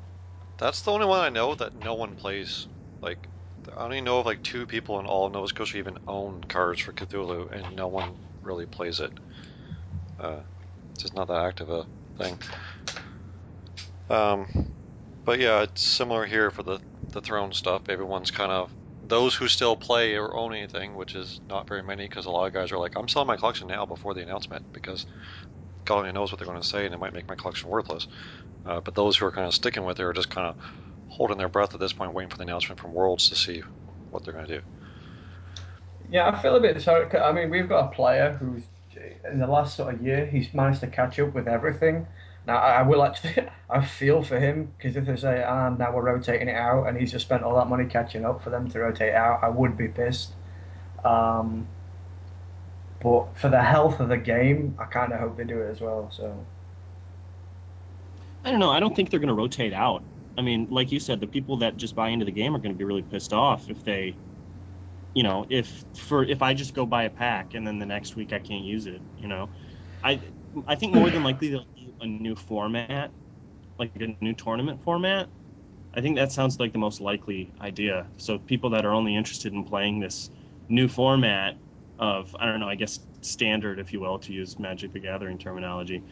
That's 0.59 0.83
the 0.83 0.91
only 0.91 1.07
one 1.07 1.19
I 1.19 1.29
know 1.29 1.55
that 1.55 1.83
no 1.83 1.95
one 1.95 2.15
plays. 2.15 2.67
Like, 3.01 3.27
I 3.75 3.83
only 3.83 4.01
know 4.01 4.19
of 4.19 4.27
like 4.27 4.43
two 4.43 4.67
people 4.67 4.99
in 4.99 5.07
all 5.07 5.25
of 5.25 5.33
Nova 5.33 5.47
Scotia 5.47 5.79
even 5.79 5.97
own 6.07 6.43
cards 6.47 6.79
for 6.79 6.93
Cthulhu, 6.93 7.51
and 7.51 7.75
no 7.75 7.87
one 7.87 8.11
really 8.43 8.67
plays 8.67 8.99
it. 8.99 9.11
Uh, 10.19 10.41
it's 10.93 11.01
just 11.01 11.15
not 11.15 11.27
that 11.27 11.43
active 11.43 11.69
a 11.71 11.85
thing. 12.17 12.37
Um, 14.09 14.74
but 15.25 15.39
yeah, 15.39 15.63
it's 15.63 15.81
similar 15.81 16.25
here 16.25 16.51
for 16.51 16.63
the 16.63 16.79
the 17.13 17.21
throne 17.21 17.53
stuff. 17.53 17.89
Everyone's 17.89 18.31
kind 18.31 18.51
of 18.51 18.75
those 19.01 19.35
who 19.35 19.47
still 19.47 19.75
play 19.75 20.15
or 20.15 20.35
own 20.35 20.53
anything, 20.53 20.95
which 20.95 21.15
is 21.15 21.39
not 21.49 21.67
very 21.67 21.83
many, 21.83 22.05
because 22.05 22.25
a 22.25 22.31
lot 22.31 22.47
of 22.47 22.53
guys 22.53 22.71
are 22.71 22.79
like, 22.79 22.93
I'm 22.95 23.07
selling 23.07 23.27
my 23.27 23.37
collection 23.37 23.67
now 23.67 23.85
before 23.85 24.13
the 24.13 24.21
announcement 24.23 24.63
because 24.73 25.05
God 25.85 25.99
only 25.99 26.11
knows 26.13 26.31
what 26.31 26.39
they're 26.39 26.47
going 26.47 26.61
to 26.61 26.67
say, 26.67 26.85
and 26.85 26.93
it 26.93 26.99
might 26.99 27.13
make 27.13 27.27
my 27.29 27.35
collection 27.35 27.69
worthless. 27.69 28.07
Uh, 28.65 28.81
but 28.81 28.95
those 28.95 29.17
who 29.17 29.25
are 29.25 29.31
kind 29.31 29.47
of 29.47 29.55
sticking 29.55 29.85
with 29.85 29.99
it 29.99 30.03
are 30.03 30.13
just 30.13 30.29
kind 30.29 30.47
of 30.47 30.57
holding 31.07 31.37
their 31.37 31.49
breath 31.49 31.73
at 31.75 31.79
this 31.81 31.93
point, 31.93 32.13
waiting 32.13 32.29
for 32.29 32.37
the 32.37 32.43
announcement 32.43 32.79
from 32.81 32.93
Worlds 32.93 33.29
to 33.29 33.35
see 33.35 33.63
what 34.11 34.23
they're 34.23 34.33
going 34.33 34.47
to 34.47 34.59
do. 34.59 34.63
Yeah, 36.09 36.29
I 36.29 36.41
feel 36.41 36.55
a 36.55 36.59
bit 36.59 36.81
sorry. 36.81 37.09
I 37.17 37.31
mean, 37.31 37.49
we've 37.49 37.69
got 37.69 37.85
a 37.91 37.95
player 37.95 38.33
who's 38.39 38.63
in 39.29 39.39
the 39.39 39.47
last 39.47 39.75
sort 39.75 39.93
of 39.93 40.01
year 40.01 40.25
he's 40.25 40.53
managed 40.53 40.79
to 40.81 40.87
catch 40.87 41.19
up 41.19 41.33
with 41.33 41.47
everything. 41.47 42.07
Now, 42.45 42.57
I, 42.57 42.79
I 42.79 42.81
will 42.83 43.03
actually, 43.05 43.47
I 43.69 43.85
feel 43.85 44.23
for 44.23 44.39
him 44.39 44.73
because 44.77 44.95
if 44.95 45.05
they 45.05 45.15
say, 45.15 45.43
"Ah, 45.43 45.69
now 45.69 45.93
we're 45.93 46.03
rotating 46.03 46.49
it 46.49 46.55
out," 46.55 46.87
and 46.87 46.97
he's 46.97 47.11
just 47.11 47.25
spent 47.25 47.43
all 47.43 47.55
that 47.57 47.67
money 47.69 47.85
catching 47.85 48.25
up 48.25 48.41
for 48.43 48.49
them 48.49 48.69
to 48.71 48.79
rotate 48.79 49.13
out, 49.13 49.43
I 49.43 49.49
would 49.49 49.77
be 49.77 49.87
pissed. 49.87 50.35
Um, 51.05 51.69
but 52.99 53.37
for 53.37 53.49
the 53.49 53.61
health 53.61 53.99
of 53.99 54.09
the 54.09 54.17
game, 54.17 54.75
I 54.79 54.85
kind 54.85 55.13
of 55.13 55.19
hope 55.19 55.37
they 55.37 55.43
do 55.45 55.61
it 55.61 55.69
as 55.71 55.81
well. 55.81 56.09
So 56.11 56.45
I 58.43 58.51
don't 58.51 58.59
know. 58.59 58.69
I 58.71 58.79
don't 58.79 58.95
think 58.95 59.09
they're 59.09 59.19
going 59.19 59.27
to 59.29 59.33
rotate 59.33 59.73
out. 59.73 60.05
I 60.37 60.41
mean, 60.41 60.67
like 60.69 60.91
you 60.91 60.99
said, 60.99 61.19
the 61.19 61.27
people 61.27 61.57
that 61.57 61.77
just 61.77 61.95
buy 61.95 62.09
into 62.09 62.25
the 62.25 62.31
game 62.31 62.55
are 62.55 62.59
going 62.59 62.73
to 62.73 62.77
be 62.77 62.83
really 62.83 63.01
pissed 63.01 63.33
off 63.33 63.69
if 63.69 63.83
they, 63.83 64.19
you 65.13 65.23
know, 65.23 65.45
if 65.49 65.85
for 65.95 66.23
if 66.25 66.41
I 66.41 66.53
just 66.53 66.73
go 66.73 66.85
buy 66.85 67.03
a 67.05 67.09
pack 67.09 67.53
and 67.53 67.67
then 67.67 67.79
the 67.79 67.85
next 67.85 68.15
week 68.15 68.33
I 68.33 68.39
can't 68.39 68.63
use 68.65 68.87
it. 68.87 69.03
You 69.17 69.27
know, 69.29 69.51
I 70.03 70.21
I 70.67 70.75
think 70.75 70.93
more 70.93 71.11
than 71.11 71.23
likely 71.23 71.49
they'll 71.49 71.65
a 72.01 72.05
new 72.05 72.35
format, 72.35 73.11
like 73.77 73.91
a 73.99 74.15
new 74.21 74.33
tournament 74.33 74.83
format. 74.83 75.27
I 75.93 76.01
think 76.01 76.17
that 76.17 76.31
sounds 76.31 76.59
like 76.59 76.73
the 76.73 76.79
most 76.79 76.99
likely 77.01 77.51
idea. 77.61 78.07
So 78.17 78.37
people 78.37 78.71
that 78.71 78.85
are 78.85 78.91
only 78.91 79.15
interested 79.15 79.53
in 79.53 79.63
playing 79.63 79.99
this 79.99 80.29
new 80.69 80.87
format 80.87 81.55
of 81.97 82.35
I 82.39 82.45
don't 82.45 82.59
know, 82.59 82.67
I 82.69 82.75
guess 82.75 82.99
standard, 83.21 83.79
if 83.79 83.93
you 83.93 83.99
will, 83.99 84.19
to 84.19 84.33
use 84.33 84.59
Magic 84.59 84.91
the 84.93 84.99
Gathering 84.99 85.37
terminology, 85.37 86.03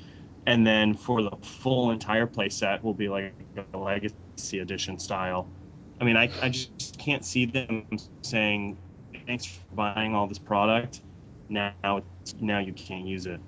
and 0.46 0.66
then 0.66 0.94
for 0.94 1.22
the 1.22 1.32
full 1.42 1.92
entire 1.92 2.26
play 2.28 2.50
set 2.50 2.84
will 2.84 2.94
be 2.94 3.10
like 3.10 3.34
a 3.74 3.78
Legacy 3.78 4.60
Edition 4.60 4.98
style. 4.98 5.48
I 6.00 6.06
mean, 6.06 6.18
I, 6.18 6.30
I 6.42 6.50
just 6.50 6.98
can't 6.98 7.26
see 7.26 7.46
them 7.46 7.86
saying 8.24 8.78
thanks 9.28 9.46
for 9.46 9.76
buying 9.76 10.16
all 10.16 10.28
this 10.28 10.40
product. 10.40 11.02
Now 11.50 11.74
now 12.40 12.60
you 12.60 12.74
can't 12.74 13.06
use 13.06 13.26
it, 13.26 13.40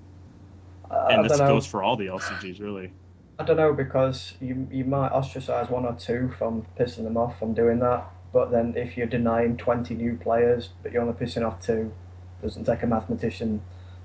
Uh, 0.90 1.06
and 1.10 1.24
this 1.28 1.38
goes 1.38 1.66
for 1.66 1.82
all 1.82 1.96
the 1.96 2.06
LCGs 2.06 2.60
really. 2.60 2.92
I 3.38 3.44
don't 3.44 3.56
know 3.56 3.72
because 3.72 4.34
you 4.40 4.66
you 4.70 4.84
might 4.84 5.12
ostracize 5.12 5.68
one 5.68 5.84
or 5.84 5.94
two 5.94 6.32
from 6.38 6.66
pissing 6.78 7.04
them 7.04 7.16
off 7.16 7.38
from 7.38 7.52
doing 7.52 7.78
that, 7.80 8.10
but 8.32 8.50
then 8.50 8.74
if 8.76 8.96
you're 8.96 9.06
denying 9.06 9.56
20 9.56 9.94
new 9.94 10.16
players, 10.16 10.70
but 10.82 10.92
you're 10.92 11.02
only 11.02 11.14
pissing 11.14 11.46
off 11.46 11.60
two, 11.60 11.92
doesn't 12.42 12.64
take 12.64 12.82
a 12.82 12.86
mathematician 12.86 13.60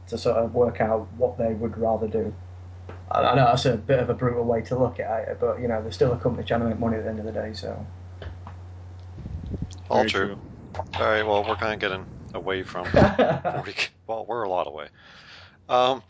to 0.08 0.18
sort 0.18 0.38
of 0.38 0.54
work 0.54 0.82
out 0.82 1.08
what 1.14 1.38
they 1.38 1.54
would 1.54 1.78
rather 1.78 2.08
do. 2.08 2.34
I, 3.10 3.22
I 3.22 3.36
know 3.36 3.46
that's 3.46 3.66
a 3.66 3.78
bit 3.78 4.00
of 4.00 4.10
a 4.10 4.14
brutal 4.14 4.44
way 4.44 4.62
to 4.64 4.78
look 4.78 5.00
at 5.00 5.28
it, 5.30 5.38
but 5.40 5.62
you 5.62 5.68
know 5.68 5.82
they're 5.82 5.92
still 5.92 6.12
a 6.12 6.18
company 6.18 6.46
trying 6.46 6.62
to 6.62 6.68
make 6.68 6.80
money 6.80 6.98
at 6.98 7.04
the 7.04 7.10
end 7.10 7.20
of 7.20 7.26
the 7.26 7.32
day. 7.32 7.54
So 7.54 7.86
All 9.90 10.00
Very 10.00 10.10
true. 10.10 10.38
All 10.76 11.06
right. 11.06 11.24
Well, 11.24 11.44
we're 11.48 11.56
kind 11.56 11.74
of 11.74 11.80
getting 11.80 12.06
away 12.34 12.64
from. 12.64 12.86
where 12.94 13.64
we- 13.66 13.74
well, 14.08 14.26
we're 14.26 14.44
a 14.44 14.50
lot 14.50 14.68
away. 14.68 14.88
Um, 15.70 16.04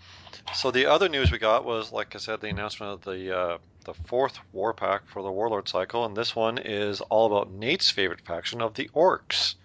so 0.54 0.72
the 0.72 0.86
other 0.86 1.10
news 1.10 1.32
we 1.32 1.38
got 1.38 1.66
was, 1.66 1.92
like 1.92 2.16
I 2.16 2.20
said, 2.20 2.42
the 2.42 2.50
announcement 2.50 2.94
of 2.94 3.02
the 3.02 3.38
uh, 3.38 3.58
the 3.86 3.94
fourth 3.94 4.38
war 4.54 4.74
pack 4.74 5.08
for 5.08 5.24
the 5.24 5.32
Warlord 5.32 5.68
cycle, 5.68 6.06
and 6.06 6.16
this 6.16 6.36
one 6.36 6.58
is 6.58 7.02
all 7.02 7.26
about 7.26 7.52
Nate's 7.52 7.90
favorite 7.90 8.22
faction 8.22 8.62
of 8.62 8.74
the 8.74 8.90
Orcs. 8.96 9.56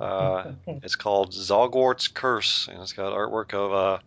Uh, 0.00 0.52
it's 0.66 0.96
called 0.96 1.32
Zogwort's 1.32 2.08
Curse, 2.08 2.68
and 2.68 2.80
it's 2.82 2.92
got 2.92 3.12
artwork 3.12 3.54
of 3.54 3.72
uh, 3.72 3.98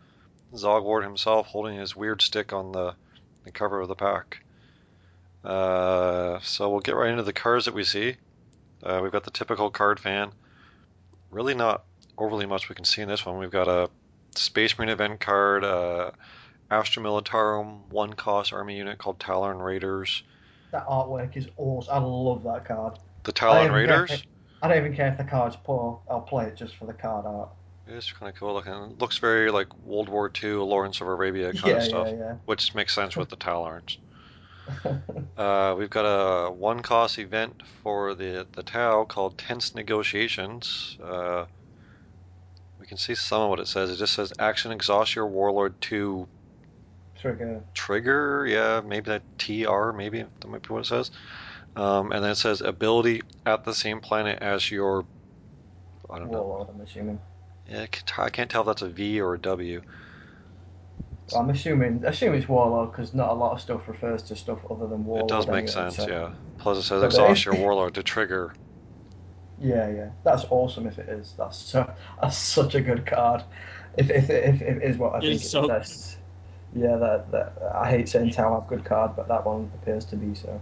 Zogwort 0.53 1.03
himself 1.03 1.48
holding 1.48 1.77
his 1.77 1.96
weird 1.96 2.22
stick 2.22 2.53
on 2.53 2.72
the, 2.72 2.96
the 3.46 3.51
cover 3.51 3.79
of 3.79 3.88
the 3.88 3.96
pack. 3.96 4.43
Uh, 5.43 6.39
so 6.41 6.69
we'll 6.69 6.81
get 6.81 6.96
right 6.96 7.10
into 7.12 7.24
the 7.24 7.34
cards 7.34 7.65
that 7.65 7.74
we 7.74 7.84
see. 7.84 8.15
Uh, 8.84 9.00
we've 9.01 9.12
got 9.12 9.24
the 9.24 9.31
typical 9.31 9.69
card 9.69 10.00
fan. 10.00 10.31
Really 11.31 11.53
not 11.53 11.84
overly 12.17 12.46
much 12.46 12.67
we 12.67 12.75
can 12.75 12.86
see 12.86 13.01
in 13.01 13.08
this 13.08 13.25
one. 13.25 13.38
We've 13.38 13.51
got 13.51 13.67
a 13.67 13.89
Space 14.39 14.77
Marine 14.77 14.89
event 14.89 15.19
card, 15.19 15.63
uh, 15.63 16.12
Astra 16.72 17.03
Militarum 17.03 17.88
one 17.89 18.13
cost 18.13 18.53
army 18.53 18.77
unit 18.77 18.98
called 18.98 19.19
Tallarn 19.19 19.62
Raiders. 19.63 20.24
that 20.72 20.86
artwork 20.88 21.36
is 21.36 21.48
awesome. 21.58 21.93
I 21.93 21.98
love 21.98 22.43
that 22.43 22.65
card. 22.65 23.00
The 23.24 23.31
I 23.31 23.34
Talon 23.34 23.67
care 23.67 23.75
Raiders 23.75 24.12
if- 24.12 24.24
I 24.62 24.67
don't 24.67 24.77
even 24.77 24.96
care 24.96 25.08
if 25.08 25.17
the 25.17 25.24
card's 25.24 25.55
poor. 25.55 26.01
I'll 26.10 26.22
play 26.22 26.46
it 26.46 26.55
just 26.58 26.75
for 26.75 26.86
the 26.86 26.93
card 26.93 27.25
art. 27.25 27.50
It's 27.88 28.12
kind 28.12 28.29
of 28.29 28.36
cool 28.36 28.53
looking. 28.53 28.72
It 28.74 29.00
looks 29.00 29.17
very 29.17 29.50
like 29.50 29.67
World 29.84 30.10
War 30.10 30.29
II 30.43 30.51
Lawrence 30.55 31.01
of 31.01 31.08
Arabia 31.08 31.53
kind 31.53 31.65
yeah, 31.65 31.74
of 31.77 31.84
stuff, 31.84 32.08
yeah, 32.12 32.36
which 32.46 32.75
makes 32.75 32.93
sense 32.93 33.15
with 33.15 33.29
the 33.29 33.38
Tallarns. 33.46 33.98
yeah. 34.86 34.98
Uh, 35.38 35.74
we've 35.77 35.89
got 35.89 36.03
a 36.03 36.51
one 36.51 36.81
cost 36.81 37.17
event 37.17 37.63
for 37.81 38.13
the 38.13 38.46
the 38.51 38.62
Tau 38.62 39.05
called 39.05 39.38
Tense 39.38 39.74
Negotiations. 39.74 40.98
Uh, 41.01 41.46
can 42.89 42.98
see 42.98 43.15
some 43.15 43.43
of 43.43 43.50
what 43.50 43.60
it 43.60 43.67
says. 43.67 43.89
It 43.91 43.98
just 43.98 44.13
says 44.13 44.34
action 44.39 44.72
exhaust 44.72 45.15
your 45.15 45.27
warlord 45.27 45.79
to 45.81 46.27
Trigger. 47.15 47.62
trigger. 47.74 48.46
Yeah, 48.48 48.81
maybe 48.86 49.12
that 49.12 49.24
TR. 49.38 49.91
Maybe 49.91 50.22
that 50.24 50.48
might 50.48 50.67
be 50.67 50.74
what 50.74 50.81
it 50.81 50.88
says. 50.88 51.12
Um, 51.75 52.12
and 52.12 52.24
then 52.24 52.31
it 52.31 52.36
says 52.36 52.62
ability 52.62 53.22
at 53.46 53.63
the 53.63 53.74
same 53.74 54.00
planet 54.01 54.39
as 54.41 54.69
your. 54.72 55.05
I 56.10 56.17
don't 56.19 56.31
know. 56.31 56.41
Warlord, 56.41 56.69
I'm 56.74 56.81
assuming. 56.81 57.19
Yeah, 57.69 57.86
I 58.17 58.29
can't- 58.29 58.50
tell 58.50 58.62
if 58.62 58.67
that's 58.67 58.81
a 58.81 58.89
V 58.89 59.22
or 59.22 59.36
a 59.36 59.39
W. 59.39 59.81
Well, 61.31 61.41
I'm 61.41 61.50
assuming 61.51 62.03
assume 62.05 62.34
it's 62.34 62.48
Warlord 62.50 62.91
because 62.91 63.13
not 63.13 63.29
a 63.29 63.34
lot 63.34 63.51
of 63.53 63.62
stuff 63.62 63.88
refers 63.88 64.24
to 64.24 64.36
stuff 64.36 64.60
other 64.72 64.88
than 64.88 65.05
Warlord. 65.05 65.29
It 65.29 65.34
does 65.34 65.46
make 65.48 65.55
anyway, 65.55 65.72
sense. 65.72 65.98
so- 65.98 66.08
Yeah. 66.08 66.31
Plus 66.58 66.77
it 66.79 66.84
says 66.84 67.03
exhaust 67.03 67.46
your 67.46 67.55
warlord 67.55 67.93
to 67.96 68.03
trigger. 68.03 68.53
Yeah, 69.62 69.89
yeah. 69.89 70.10
That's 70.24 70.46
awesome 70.50 70.88
if 70.88 71.00
it 71.00 71.10
is. 71.10 71.34
That's 71.38 71.58
so, 71.58 71.92
that's 72.22 72.38
such 72.38 72.75
a 72.75 72.82
good 72.82 73.06
card. 73.06 73.44
If 73.98 74.10
if, 74.10 74.30
if, 74.30 74.62
if 74.62 74.62
it 74.62 74.84
is 74.84 74.98
what 74.98 75.13
I 75.16 75.18
It 75.18 75.22
think 75.22 75.34
is 75.36 75.42
it 75.42 75.46
is, 75.46 75.51
so- 75.51 76.20
yeah. 76.75 76.96
That, 76.98 77.32
that 77.32 77.54
I 77.74 77.89
hate 77.89 78.08
saying 78.10 78.32
Tau 78.32 78.54
have 78.60 78.68
good 78.68 78.86
card, 78.86 79.16
but 79.16 79.28
that 79.28 79.46
one 79.46 79.72
appears 79.74 80.06
to 80.06 80.16
be 80.16 80.36
so. 80.36 80.62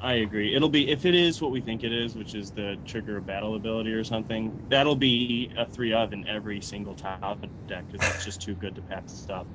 I 0.00 0.14
agree. 0.14 0.54
It'll 0.54 0.68
be 0.68 0.90
if 0.90 1.04
it 1.04 1.14
is 1.14 1.40
what 1.40 1.52
we 1.52 1.60
think 1.60 1.84
it 1.84 1.92
is, 1.92 2.16
which 2.16 2.34
is 2.34 2.50
the 2.50 2.76
trigger 2.84 3.20
battle 3.20 3.54
ability 3.54 3.92
or 3.92 4.02
something. 4.02 4.60
That'll 4.68 4.96
be 4.96 5.52
a 5.56 5.64
three 5.64 5.92
of 5.92 6.12
in 6.12 6.26
every 6.26 6.60
single 6.60 6.94
tile 6.94 7.38
deck 7.68 7.84
because 7.90 8.08
it's 8.08 8.24
just 8.24 8.42
too 8.42 8.54
good 8.56 8.74
to 8.74 8.82
pass 8.82 9.26
up. 9.28 9.46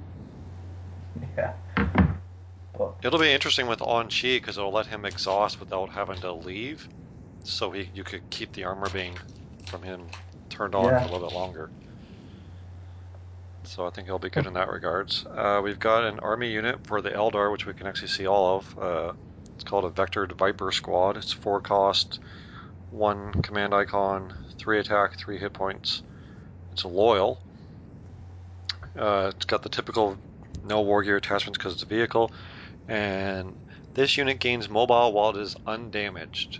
Yeah. 1.35 1.53
But 2.77 2.95
It'll 3.03 3.19
be 3.19 3.31
interesting 3.33 3.67
with 3.67 3.79
Aun'shi 3.79 4.37
because 4.37 4.57
it'll 4.57 4.71
let 4.71 4.85
him 4.87 5.03
exhaust 5.03 5.59
without 5.59 5.89
having 5.89 6.19
to 6.21 6.31
leave, 6.31 6.87
so 7.47 7.71
he 7.71 7.89
you 7.93 8.03
could 8.03 8.29
keep 8.29 8.51
the 8.53 8.65
armor 8.65 8.89
being 8.89 9.17
from 9.65 9.81
him 9.81 10.01
turned 10.49 10.75
on 10.75 10.85
Yeah. 10.85 10.99
for 11.03 11.09
a 11.09 11.11
little 11.13 11.29
bit 11.29 11.35
longer. 11.35 11.69
So 13.63 13.85
I 13.87 13.89
think 13.89 14.07
he'll 14.07 14.19
be 14.19 14.29
good 14.29 14.45
in 14.45 14.53
that 14.53 14.69
regards. 14.69 15.25
Uh, 15.25 15.61
we've 15.63 15.79
got 15.79 16.03
an 16.05 16.19
army 16.19 16.49
unit 16.51 16.79
for 16.85 17.01
the 17.01 17.09
Eldar, 17.09 17.51
which 17.51 17.65
we 17.65 17.73
can 17.73 17.87
actually 17.87 18.07
see 18.09 18.25
all 18.27 18.57
of. 18.57 18.77
Uh, 18.77 19.11
it's 19.55 19.63
called 19.63 19.85
a 19.85 19.89
Vectored 19.89 20.29
Vyper 20.37 20.73
Squad. 20.73 21.17
It's 21.17 21.33
four 21.33 21.59
cost, 21.59 22.19
one 22.91 23.33
command 23.41 23.73
icon, 23.73 24.33
three 24.57 24.79
attack, 24.79 25.17
three 25.17 25.37
hit 25.37 25.53
points. 25.53 26.01
It's 26.71 26.85
loyal. 26.85 27.39
Uh, 28.97 29.31
it's 29.35 29.45
got 29.45 29.63
the 29.63 29.69
typical 29.69 30.17
no 30.63 30.81
war 30.81 31.03
gear 31.03 31.17
attachments 31.17 31.57
because 31.57 31.73
it's 31.73 31.83
a 31.83 31.87
vehicle, 31.87 32.31
and 32.87 33.55
this 33.95 34.17
unit 34.17 34.39
gains 34.39 34.69
mobile 34.69 35.11
while 35.11 35.31
it 35.31 35.37
is 35.41 35.55
undamaged. 35.65 36.59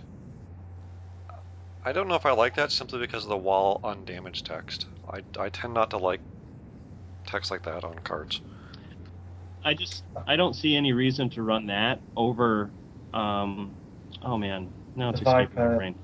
I 1.88 1.92
don't 1.92 2.06
know 2.06 2.16
if 2.16 2.26
I 2.26 2.32
like 2.32 2.54
that 2.56 2.70
simply 2.70 2.98
because 2.98 3.24
of 3.24 3.30
the 3.30 3.38
wall 3.38 3.80
undamaged 3.82 4.44
text. 4.44 4.84
I, 5.10 5.24
I 5.38 5.48
tend 5.48 5.72
not 5.72 5.88
to 5.92 5.96
like 5.96 6.20
text 7.26 7.50
like 7.50 7.62
that 7.62 7.82
on 7.82 7.98
cards. 8.00 8.42
I 9.64 9.72
just 9.72 10.04
I 10.26 10.36
don't 10.36 10.52
see 10.52 10.76
any 10.76 10.92
reason 10.92 11.30
to 11.30 11.42
run 11.42 11.66
that 11.68 12.02
over. 12.14 12.74
Um, 13.14 13.74
oh 14.22 14.36
man, 14.36 14.70
now 14.96 15.08
it's 15.08 15.20
The 15.20 15.26
escaping 15.26 15.56
my 15.56 15.68
brain. 15.68 15.96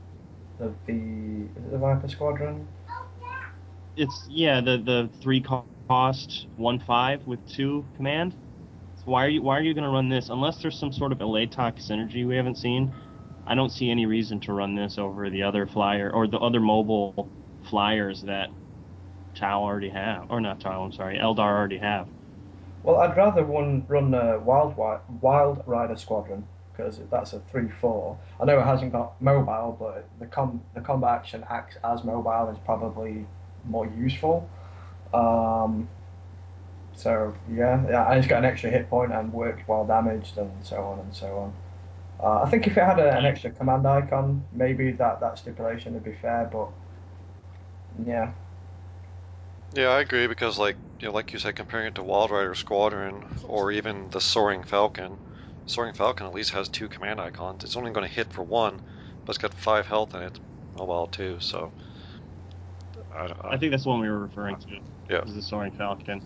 the 0.59 0.75
the 0.87 1.51
is 1.55 1.67
it 1.67 1.71
the 1.71 1.79
Viper 1.79 2.09
Squadron. 2.09 2.67
It's 3.97 4.25
yeah 4.27 4.63
the 4.63 4.79
the 4.79 5.11
three 5.23 5.43
cost 5.43 6.47
one 6.57 6.81
five 6.81 7.27
with 7.27 7.47
two 7.47 7.87
command. 7.95 8.33
So 8.97 9.03
why 9.13 9.27
are 9.27 9.29
you 9.29 9.43
why 9.43 9.59
are 9.59 9.63
you 9.63 9.75
going 9.75 9.85
to 9.85 9.91
run 9.91 10.09
this 10.09 10.31
unless 10.31 10.63
there's 10.63 10.79
some 10.79 10.93
sort 10.93 11.13
of 11.13 11.19
Eldorath 11.19 11.77
synergy 11.77 12.27
we 12.27 12.37
haven't 12.37 12.57
seen? 12.57 12.95
I 13.47 13.55
don't 13.55 13.71
see 13.71 13.91
any 13.91 14.07
reason 14.07 14.41
to 14.41 14.53
run 14.53 14.75
this 14.75 14.99
over 14.99 15.31
the 15.31 15.43
other 15.43 15.67
flyer 15.67 16.11
or 16.11 16.27
the 16.27 16.39
other 16.39 16.61
mobile 16.61 17.29
flyers 17.63 18.23
that 18.23 18.51
Tau 19.35 19.63
already 19.63 19.91
have 19.91 20.31
or 20.31 20.41
not 20.41 20.61
Tau. 20.61 20.85
I'm 20.85 20.93
sorry, 20.93 21.19
Eldar 21.19 21.41
already 21.41 21.79
have. 21.79 22.09
Well, 22.83 22.97
I'd 22.97 23.17
rather 23.17 23.45
run 23.45 24.15
uh, 24.15 24.39
Wild 24.45 24.77
Wild 24.77 25.63
Rider 25.67 25.97
Squadron 25.97 26.47
because 26.73 27.01
that's 27.11 27.33
a 27.33 27.41
three 27.51 27.69
four. 27.81 28.19
I 28.41 28.45
know 28.45 28.59
it 28.59 28.65
hasn't 28.65 28.93
got 28.93 29.21
mobile, 29.21 29.77
but 29.79 30.09
the 30.19 30.27
com 30.27 30.63
the 30.75 30.81
combat 30.81 31.19
action 31.21 31.45
acts 31.49 31.77
as 31.85 32.05
mobile 32.05 32.51
is 32.51 32.59
probably 32.65 33.27
more 33.65 33.87
useful. 33.87 34.49
Um, 35.13 35.89
so 36.95 37.35
yeah, 37.51 37.85
yeah, 37.89 38.11
and 38.11 38.19
it's 38.19 38.29
got 38.29 38.39
an 38.39 38.45
extra 38.45 38.71
hit 38.71 38.89
point 38.91 39.13
and 39.13 39.33
worked 39.33 39.67
while 39.69 39.87
damaged 39.87 40.39
and 40.39 40.51
so 40.65 40.83
on 40.83 40.99
and 41.01 41.15
so 41.15 41.39
on. 41.39 41.55
Uh, 42.25 42.43
I 42.45 42.51
think 42.51 42.67
if 42.67 42.77
it 42.79 42.85
had 42.85 43.01
a, 43.01 43.17
an 43.19 43.27
extra 43.27 43.53
command 43.53 43.87
icon, 43.87 44.49
maybe 44.53 44.93
that, 44.93 45.21
that 45.21 45.39
stipulation 45.39 45.95
would 45.95 46.05
be 46.05 46.15
fair, 46.15 46.49
but 46.53 46.71
yeah, 48.05 48.35
Yeah, 49.75 49.89
I 49.91 50.01
agree 50.01 50.27
because 50.27 50.57
like 50.57 50.79
you 50.99 51.09
know, 51.09 51.13
like 51.13 51.35
you 51.35 51.39
said, 51.39 51.55
comparing 51.55 51.87
it 51.89 51.95
to 51.97 52.03
Wild 52.03 52.31
Rider 52.31 52.55
Squadron 52.55 53.27
or 53.43 53.71
even 53.71 54.09
the 54.09 54.21
Soaring 54.23 54.63
Falcon, 54.65 55.21
Soaring 55.67 55.93
Falcon 55.93 56.27
at 56.27 56.33
least 56.33 56.53
has 56.53 56.71
two 56.71 56.89
command 56.89 57.21
icons. 57.21 57.63
It's 57.63 57.77
only 57.77 57.93
going 57.93 58.09
to 58.09 58.15
hit 58.15 58.33
for 58.33 58.43
one, 58.43 58.81
but 59.27 59.33
it's 59.33 59.39
got 59.43 59.53
five 59.53 59.87
health 59.89 60.15
and 60.15 60.25
it's 60.25 60.41
mobile 60.73 61.07
too. 61.09 61.41
So 61.41 61.75
I, 63.15 63.27
don't- 63.29 63.45
I 63.45 63.57
think 63.57 63.71
that's 63.71 63.85
the 63.85 63.89
one 63.89 64.01
we 64.01 64.09
were 64.09 64.19
referring 64.19 64.57
to. 64.59 64.81
Yeah. 65.09 65.25
Is 65.25 65.35
the 65.35 65.43
Soaring 65.43 65.73
Falcon. 65.73 66.23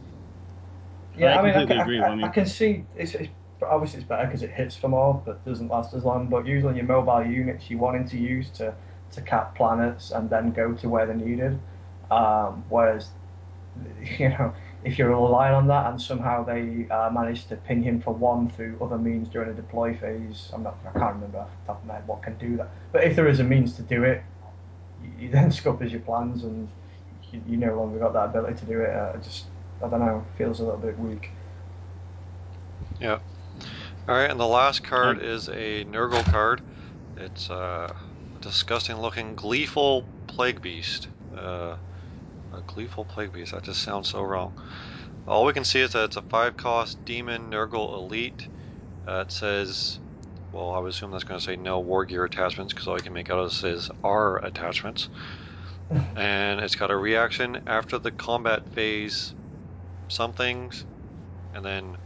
Yeah, 1.14 1.35
I 1.35 1.38
I, 1.38 1.43
mean, 1.43 1.55
I, 1.55 1.67
completely 1.67 1.67
can- 1.67 1.81
agree. 1.81 2.02
I, 2.02 2.09
I 2.09 2.14
mean- 2.14 2.25
I 2.25 2.28
can 2.28 2.47
see 2.47 2.87
it's, 2.95 3.14
it's 3.14 3.33
obviously 3.62 4.00
it's 4.00 4.09
better 4.09 4.27
because 4.27 4.43
it 4.43 4.50
hits 4.50 4.77
for 4.77 4.88
more, 4.88 5.21
but 5.25 5.45
doesn't 5.45 5.69
last 5.69 5.95
as 5.95 6.05
long. 6.05 6.29
But 6.29 6.47
usually 6.47 6.77
your 6.77 6.85
mobile 6.85 7.25
units 7.25 7.71
you 7.71 7.79
wanting 7.79 8.09
to 8.09 8.19
use 8.19 8.50
to 8.50 8.75
to 9.12 9.23
cap 9.23 9.55
planets 9.57 10.11
and 10.11 10.29
then 10.29 10.53
go 10.53 10.73
to 10.75 10.88
where 10.88 11.07
they're 11.07 11.17
needed. 11.17 11.59
Um, 12.11 12.65
whereas, 12.69 13.09
you 14.19 14.29
know, 14.31 14.53
if 14.85 14.99
you're 14.99 15.09
relying 15.09 15.55
on 15.55 15.67
that 15.69 15.91
and 15.91 16.00
somehow 16.00 16.45
they 16.45 16.87
uh, 16.91 17.11
manage 17.12 17.47
to 17.47 17.57
ping 17.57 17.83
him 17.83 18.00
for 18.00 18.15
one 18.15 18.50
through 18.50 18.79
other 18.81 18.99
means 18.99 19.29
during 19.29 19.50
a 19.50 19.55
deploy 19.55 19.97
phase, 19.97 20.50
I'm 20.53 20.62
not, 20.62 20.77
I 20.87 20.99
can't 20.99 21.15
remember 21.15 21.38
off 21.38 21.50
the 21.62 21.73
top 21.73 21.83
of 21.83 21.88
my 21.88 21.95
head 21.95 22.07
what 22.07 22.23
can 22.23 22.37
do 22.38 22.57
that. 22.59 22.71
But 22.93 23.05
if 23.05 23.17
there 23.17 23.29
is 23.29 23.41
a 23.41 23.45
means 23.45 23.75
to 23.75 23.83
do 23.83 24.05
it, 24.05 24.23
you, 25.19 25.29
then 25.33 25.50
scuppers 25.50 25.91
your 25.91 26.00
plans 26.03 26.45
and 26.45 26.69
you, 27.33 27.43
you 27.49 27.57
no 27.57 27.75
longer 27.79 27.99
got 27.99 28.12
that 28.12 28.27
ability 28.27 28.61
to 28.61 28.65
do 28.67 28.81
it. 28.81 28.91
Uh, 28.91 29.17
just, 29.19 29.47
I 29.83 29.88
don't 29.88 30.00
know, 30.00 30.25
feels 30.37 30.61
a 30.61 30.65
little 30.65 30.79
bit 30.79 30.99
weak. 30.99 31.31
Yeah. 33.00 33.19
All 34.09 34.15
right, 34.15 34.31
and 34.31 34.41
the 34.41 34.47
last 34.47 34.85
card 34.85 35.23
is 35.23 35.49
a 35.49 35.85
Nurgle 35.85 36.25
card. 36.31 36.62
It's 37.19 37.50
uh, 37.50 37.93
a 37.93 38.41
disgusting-looking 38.41 39.35
gleeful 39.35 40.03
plague 40.27 40.62
beast. 40.62 41.09
Uh, 41.37 41.77
a 42.55 42.62
gleeful 42.67 43.05
plague 43.05 43.35
beast. 43.35 43.53
That 43.53 43.65
just 43.65 43.83
sounds 43.83 44.09
so 44.09 44.23
wrong. 44.23 44.55
All 45.27 45.45
we 45.45 45.53
can 45.53 45.62
see 45.62 45.81
is 45.81 45.93
that 45.93 46.05
it's 46.05 46.17
a 46.17 46.23
five-cost 46.23 47.05
demon 47.05 47.50
Nurgle 47.50 47.93
elite. 47.97 48.49
Uh, 49.07 49.25
it 49.27 49.31
says, 49.31 49.99
well, 50.53 50.73
I 50.73 50.79
would 50.79 50.88
assume 50.88 51.11
that's 51.11 51.25
going 51.25 51.38
to 51.38 51.45
say 51.45 51.57
no 51.57 51.79
war 51.81 52.07
gear 52.07 52.25
attachments 52.25 52.73
because 52.73 52.88
all 52.88 52.97
I 52.97 53.00
can 53.00 53.12
make 53.12 53.29
out 53.29 53.38
of 53.38 53.50
this 53.50 53.62
is 53.62 53.91
R 54.03 54.43
attachments. 54.43 55.11
and 56.17 56.61
it's 56.61 56.77
got 56.77 56.91
a 56.91 56.97
reaction 56.97 57.59
after 57.67 57.99
the 57.99 58.11
combat 58.11 58.67
phase, 58.71 59.35
some 60.09 60.33
things, 60.33 60.87
and 61.53 61.62
then 61.62 61.99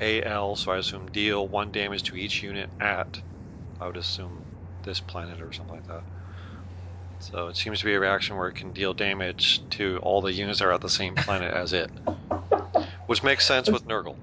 AL, 0.00 0.56
so 0.56 0.72
I 0.72 0.78
assume 0.78 1.06
deal 1.08 1.48
one 1.48 1.70
damage 1.70 2.02
to 2.04 2.16
each 2.16 2.42
unit 2.42 2.70
at, 2.80 3.22
I 3.80 3.86
would 3.86 3.96
assume, 3.96 4.46
this 4.82 5.00
planet 5.00 5.40
or 5.40 5.52
something 5.52 5.74
like 5.76 5.86
that. 5.86 6.04
So 7.20 7.48
it 7.48 7.56
seems 7.56 7.80
to 7.80 7.86
be 7.86 7.94
a 7.94 8.00
reaction 8.00 8.36
where 8.36 8.48
it 8.48 8.54
can 8.54 8.72
deal 8.72 8.92
damage 8.92 9.64
to 9.70 9.98
all 10.02 10.20
the 10.20 10.32
units 10.32 10.58
that 10.58 10.66
are 10.66 10.72
at 10.72 10.80
the 10.82 10.88
same 10.90 11.14
planet 11.14 11.52
as 11.54 11.72
it. 11.72 11.90
Which 13.06 13.22
makes 13.22 13.46
sense 13.46 13.70
with 13.70 13.86
Nurgle. 13.86 14.16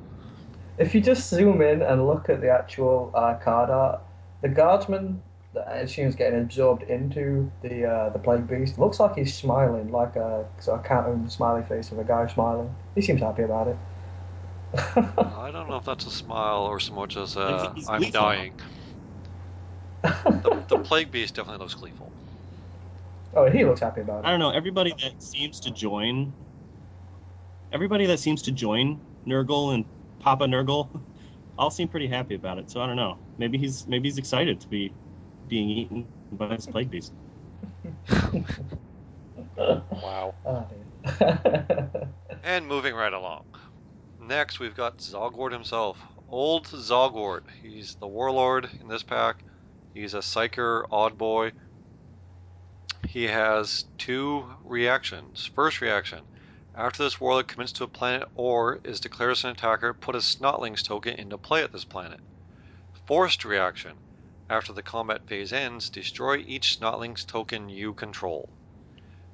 If 0.77 0.93
you 0.95 1.01
just 1.01 1.29
zoom 1.29 1.61
in 1.61 1.81
and 1.81 2.07
look 2.07 2.29
at 2.29 2.41
the 2.41 2.49
actual 2.49 3.11
uh, 3.13 3.35
card 3.35 3.69
art, 3.69 4.01
the 4.41 4.49
guardsman 4.49 5.21
that 5.53 5.67
I 5.67 5.77
assume 5.77 6.07
is 6.07 6.15
getting 6.15 6.41
absorbed 6.41 6.83
into 6.83 7.51
the 7.61 7.85
uh, 7.85 8.09
the 8.09 8.19
plague 8.19 8.47
beast 8.47 8.77
looks 8.79 8.99
like 8.99 9.15
he's 9.15 9.33
smiling, 9.35 9.91
like 9.91 10.15
a 10.15 10.45
sort 10.59 10.79
of 10.79 10.85
cartoon 10.85 11.29
smiley 11.29 11.63
face 11.63 11.91
of 11.91 11.99
a 11.99 12.03
guy 12.03 12.27
smiling. 12.27 12.75
He 12.95 13.01
seems 13.01 13.21
happy 13.21 13.43
about 13.43 13.67
it. 13.67 13.77
I 14.73 15.49
don't 15.51 15.67
know 15.67 15.77
if 15.77 15.85
that's 15.85 16.05
a 16.05 16.11
smile 16.11 16.63
or 16.63 16.79
so 16.79 16.93
much 16.93 17.17
as 17.17 17.35
uh, 17.35 17.71
He's 17.75 17.87
I'm 17.87 17.99
gleeful. 17.99 18.21
dying. 18.21 18.53
The, 20.03 20.65
the 20.67 20.79
plague 20.79 21.11
beast 21.11 21.35
definitely 21.35 21.59
looks 21.59 21.75
gleeful. 21.75 22.13
oh, 23.35 23.49
he 23.49 23.65
looks 23.65 23.81
happy 23.81 24.01
about 24.01 24.23
it. 24.23 24.27
I 24.27 24.31
don't 24.31 24.39
know. 24.39 24.51
Everybody 24.51 24.93
that 25.01 25.13
seems 25.19 25.59
to 25.61 25.71
join, 25.71 26.33
everybody 27.71 28.05
that 28.07 28.19
seems 28.19 28.43
to 28.43 28.51
join 28.51 29.01
Nurgle 29.27 29.73
and 29.73 29.85
Papa 30.19 30.45
Nurgle, 30.45 30.89
all 31.57 31.71
seem 31.71 31.87
pretty 31.87 32.07
happy 32.07 32.35
about 32.35 32.57
it. 32.57 32.69
So 32.71 32.81
I 32.81 32.87
don't 32.87 32.95
know. 32.95 33.19
Maybe 33.37 33.57
he's 33.57 33.85
maybe 33.87 34.07
he's 34.07 34.17
excited 34.17 34.61
to 34.61 34.67
be 34.69 34.95
being 35.47 35.69
eaten 35.69 36.09
by 36.31 36.47
this 36.55 36.67
plague 36.67 36.89
beast. 36.89 37.13
Wow. 39.57 40.35
Oh. 40.45 40.67
And 42.43 42.67
moving 42.67 42.93
right 42.95 43.13
along. 43.13 43.43
Next, 44.23 44.59
we've 44.59 44.75
got 44.75 44.99
Zogwort 44.99 45.51
himself. 45.51 45.99
Old 46.27 46.67
Zogwort. 46.67 47.41
He's 47.59 47.95
the 47.95 48.07
warlord 48.07 48.69
in 48.79 48.87
this 48.87 49.01
pack. 49.01 49.43
He's 49.95 50.13
a 50.13 50.19
psyker 50.19 50.83
odd 50.91 51.17
boy. 51.17 51.53
He 53.07 53.23
has 53.23 53.85
two 53.97 54.57
reactions. 54.63 55.49
First 55.55 55.81
reaction. 55.81 56.27
After 56.75 57.01
this 57.01 57.19
warlord 57.19 57.47
commits 57.47 57.71
to 57.73 57.85
a 57.85 57.87
planet 57.87 58.29
or 58.35 58.79
is 58.83 58.99
declared 58.99 59.31
as 59.31 59.43
an 59.43 59.49
attacker, 59.49 59.91
put 59.91 60.15
a 60.15 60.19
Snotlings 60.19 60.83
token 60.83 61.15
into 61.15 61.39
play 61.39 61.63
at 61.63 61.71
this 61.71 61.83
planet. 61.83 62.19
Forced 63.07 63.43
reaction. 63.43 63.97
After 64.47 64.71
the 64.71 64.83
combat 64.83 65.25
phase 65.25 65.51
ends, 65.51 65.89
destroy 65.89 66.37
each 66.45 66.77
Snotlings 66.79 67.25
token 67.25 67.69
you 67.69 67.95
control. 67.95 68.53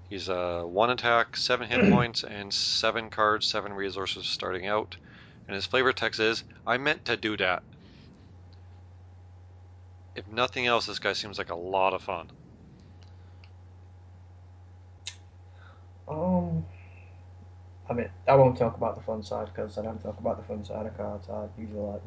He's 0.10 0.30
a 0.30 0.66
one 0.66 0.90
attack, 0.90 1.36
seven 1.36 1.68
hit 1.68 1.92
points, 1.92 2.24
and 2.24 2.54
seven 2.54 3.10
cards, 3.10 3.46
seven 3.46 3.74
resources 3.74 4.26
starting 4.26 4.66
out. 4.66 4.96
And 5.48 5.56
his 5.56 5.66
flavor 5.66 5.92
text 5.92 6.20
is, 6.20 6.44
I 6.66 6.78
meant 6.78 7.06
to 7.06 7.18
do 7.18 7.36
that. 7.38 7.64
If 10.16 10.28
nothing 10.28 10.66
else, 10.66 10.86
this 10.86 11.00
guy 11.00 11.14
seems 11.14 11.38
like 11.38 11.52
a 11.52 11.56
lot 11.56 11.94
of 11.94 12.02
fun. 12.02 12.32
Um, 16.08 16.66
I 17.90 17.94
mean, 17.94 18.10
I 18.28 18.36
won't 18.36 18.58
talk 18.58 18.78
about 18.78 18.96
the 18.96 19.02
fun 19.02 19.24
side 19.24 19.50
because 19.54 19.78
I 19.78 19.84
don't 19.84 20.02
talk 20.02 20.20
about 20.20 20.38
the 20.38 20.44
fun 20.44 20.64
side 20.64 20.86
of 20.86 20.96
cards. 20.98 21.28
I 21.30 21.48
usually 21.60 21.80
like 21.80 22.02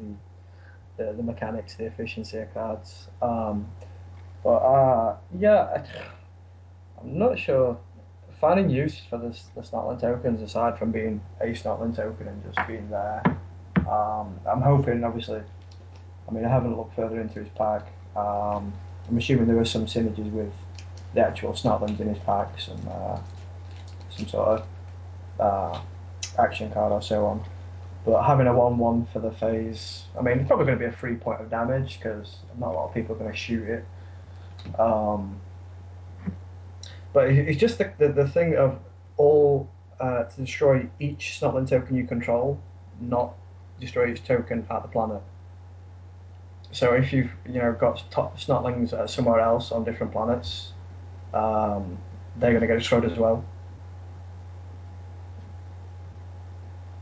the, 0.97 1.05
the, 1.05 1.13
the 1.13 1.23
mechanics, 1.23 1.75
the 1.75 1.85
efficiency 1.85 2.39
of 2.39 2.53
cards. 2.53 3.07
Um, 3.21 3.67
but 4.43 4.57
uh, 4.57 5.17
yeah, 5.37 5.85
I'm 6.99 7.17
not 7.17 7.37
sure. 7.37 7.77
Finding 8.41 8.71
use 8.71 8.99
for 9.07 9.19
this 9.19 9.45
the 9.55 9.61
Snotling 9.61 10.01
tokens 10.01 10.41
aside 10.41 10.79
from 10.79 10.91
being 10.91 11.21
a 11.41 11.45
Snotling 11.49 11.95
token 11.95 12.27
and 12.27 12.43
just 12.43 12.67
being 12.67 12.89
there. 12.89 13.21
Um, 13.87 14.39
I'm 14.49 14.61
hoping, 14.61 15.03
obviously. 15.03 15.41
I 16.27 16.31
mean, 16.31 16.43
I 16.43 16.49
haven't 16.49 16.75
looked 16.75 16.95
further 16.95 17.21
into 17.21 17.39
his 17.39 17.49
pack. 17.49 17.83
Um, 18.15 18.73
I'm 19.07 19.17
assuming 19.17 19.45
there 19.45 19.59
are 19.59 19.65
some 19.65 19.85
synergies 19.85 20.31
with 20.31 20.51
the 21.13 21.21
actual 21.21 21.53
Snotlings 21.53 21.99
in 21.99 22.09
his 22.09 22.17
packs 22.23 22.67
and 22.67 22.87
uh, 22.87 23.19
some 24.09 24.27
sort 24.27 24.47
of 24.47 24.67
uh, 25.39 25.81
action 26.39 26.71
card 26.71 26.91
or 26.91 27.01
so 27.03 27.27
on. 27.27 27.43
But 28.05 28.23
having 28.23 28.47
a 28.47 28.53
1 28.55 28.77
1 28.79 29.07
for 29.13 29.19
the 29.19 29.31
phase, 29.31 30.05
I 30.17 30.23
mean, 30.23 30.39
it's 30.39 30.47
probably 30.47 30.65
going 30.65 30.79
to 30.79 30.83
be 30.83 30.89
a 30.89 30.97
free 30.97 31.15
point 31.15 31.41
of 31.41 31.51
damage 31.51 31.99
because 31.99 32.37
not 32.57 32.69
a 32.69 32.73
lot 32.73 32.87
of 32.87 32.93
people 32.95 33.15
are 33.15 33.19
going 33.19 33.31
to 33.31 33.37
shoot 33.37 33.69
it. 33.69 33.85
Um, 34.79 35.39
but 37.13 37.29
it's 37.29 37.59
just 37.59 37.77
the, 37.77 37.91
the, 37.97 38.09
the 38.09 38.27
thing 38.27 38.55
of 38.55 38.79
all 39.17 39.67
uh, 39.99 40.23
to 40.23 40.41
destroy 40.41 40.87
each 40.99 41.37
Snotling 41.39 41.67
token 41.69 41.95
you 41.95 42.05
control, 42.05 42.59
not 42.99 43.33
destroy 43.79 44.11
each 44.11 44.23
token 44.23 44.65
at 44.69 44.81
the 44.81 44.87
planet. 44.87 45.21
So 46.71 46.93
if 46.93 47.11
you've 47.11 47.31
you 47.45 47.59
know 47.59 47.73
got 47.73 48.03
top 48.11 48.39
Snotlings 48.39 48.93
uh, 48.93 49.05
somewhere 49.07 49.39
else 49.39 49.71
on 49.71 49.83
different 49.83 50.13
planets, 50.13 50.71
um, 51.33 51.97
they're 52.37 52.51
going 52.51 52.61
to 52.61 52.67
get 52.67 52.77
destroyed 52.79 53.05
as 53.05 53.17
well. 53.17 53.43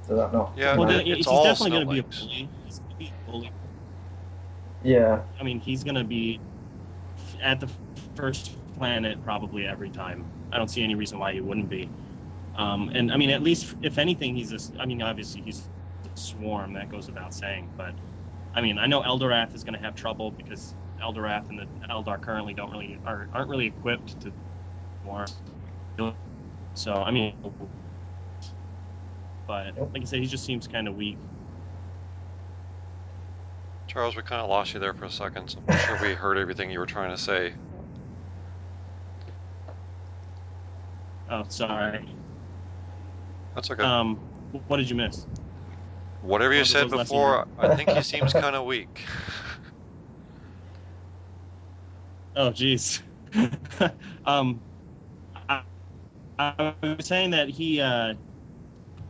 Does 0.08 0.18
that 0.18 0.34
not? 0.34 0.54
Yeah, 0.58 0.76
well, 0.76 0.90
it- 0.90 1.06
then, 1.06 1.08
it's 1.08 1.28
all 1.28 1.44
definitely 1.44 1.72
going 1.72 1.88
to 1.88 1.94
be 1.94 2.00
a 2.00 2.04
Snotlings. 2.04 2.20
bully. 2.20 2.50
Gonna 2.90 2.96
be 2.98 3.06
a 3.06 3.32
bully. 3.32 3.52
Yeah. 4.82 5.22
I 5.40 5.44
mean, 5.44 5.60
he's 5.60 5.84
going 5.84 5.96
to 5.96 6.04
be 6.04 6.40
at 7.44 7.60
the 7.60 7.70
first 8.16 8.52
planet 8.80 9.24
probably 9.24 9.68
every 9.68 9.90
time. 9.90 10.26
I 10.52 10.58
don't 10.58 10.70
see 10.70 10.84
any 10.84 10.96
reason 10.96 11.20
why 11.20 11.34
he 11.34 11.42
wouldn't 11.42 11.70
be. 11.70 11.90
Um, 12.56 12.90
and 12.94 13.12
I 13.12 13.18
mean, 13.18 13.30
at 13.30 13.44
least 13.44 13.76
if 13.84 13.98
anything, 13.98 14.36
he's 14.36 14.52
a. 14.54 14.82
I 14.82 14.86
mean, 14.86 15.02
obviously 15.02 15.42
he's 15.42 15.70
a 16.06 16.18
swarm. 16.18 16.74
That 16.74 16.90
goes 16.90 17.08
without 17.08 17.34
saying. 17.34 17.70
But 17.78 17.94
I 18.54 18.62
mean, 18.62 18.80
I 18.80 18.88
know 18.88 19.02
Eldorath 19.02 19.54
is 19.56 19.64
going 19.64 19.76
to 19.76 19.80
have 19.82 19.96
trouble 19.96 20.32
because 20.32 20.76
Eldorath 21.04 21.50
and 21.50 21.60
the 21.60 21.68
Eldar 21.90 22.22
currently 22.22 22.54
don't 22.54 22.72
really 22.72 23.00
are, 23.06 23.28
aren't 23.34 23.50
really 23.50 23.68
equipped 23.68 24.20
to 24.22 24.34
swarm. 25.04 25.28
So 26.74 26.94
I 26.94 27.12
mean, 27.12 27.36
but 29.48 29.78
like 29.94 30.02
I 30.02 30.06
said, 30.06 30.20
he 30.20 30.26
just 30.28 30.46
seems 30.46 30.68
kind 30.68 30.88
of 30.88 30.96
weak. 30.96 31.18
Charles, 33.88 34.16
we 34.16 34.22
kind 34.22 34.42
of 34.42 34.50
lost 34.50 34.74
you 34.74 34.80
there 34.80 34.94
for 34.94 35.06
a 35.06 35.10
second, 35.12 35.50
so 35.50 35.60
I'm 35.60 35.76
not 35.76 35.80
sure 35.80 35.98
we 36.02 36.14
heard 36.14 36.38
everything 36.38 36.70
you 36.70 36.80
were 36.80 36.86
trying 36.86 37.10
to 37.10 37.18
say. 37.18 37.54
Oh, 41.30 41.44
sorry. 41.48 42.08
That's 43.56 43.70
okay. 43.72 43.84
Um, 43.84 44.16
what 44.68 44.78
did 44.78 44.90
you 44.90 44.96
miss? 44.96 45.26
Whatever 46.22 46.54
you 46.54 46.62
what 46.62 46.68
said 46.68 46.90
before, 46.90 47.48
I 47.58 47.76
think 47.76 47.90
he 47.90 48.02
seems 48.02 48.34
kind 48.34 48.56
of 48.56 48.66
weak. 48.66 49.06
Oh, 52.36 52.52
jeez. 52.52 53.02
um, 54.26 54.62
I, 55.48 55.62
I 56.38 56.74
was 56.82 57.06
saying 57.06 57.32
that 57.32 57.50
he. 57.50 57.80
Uh, 57.80 58.16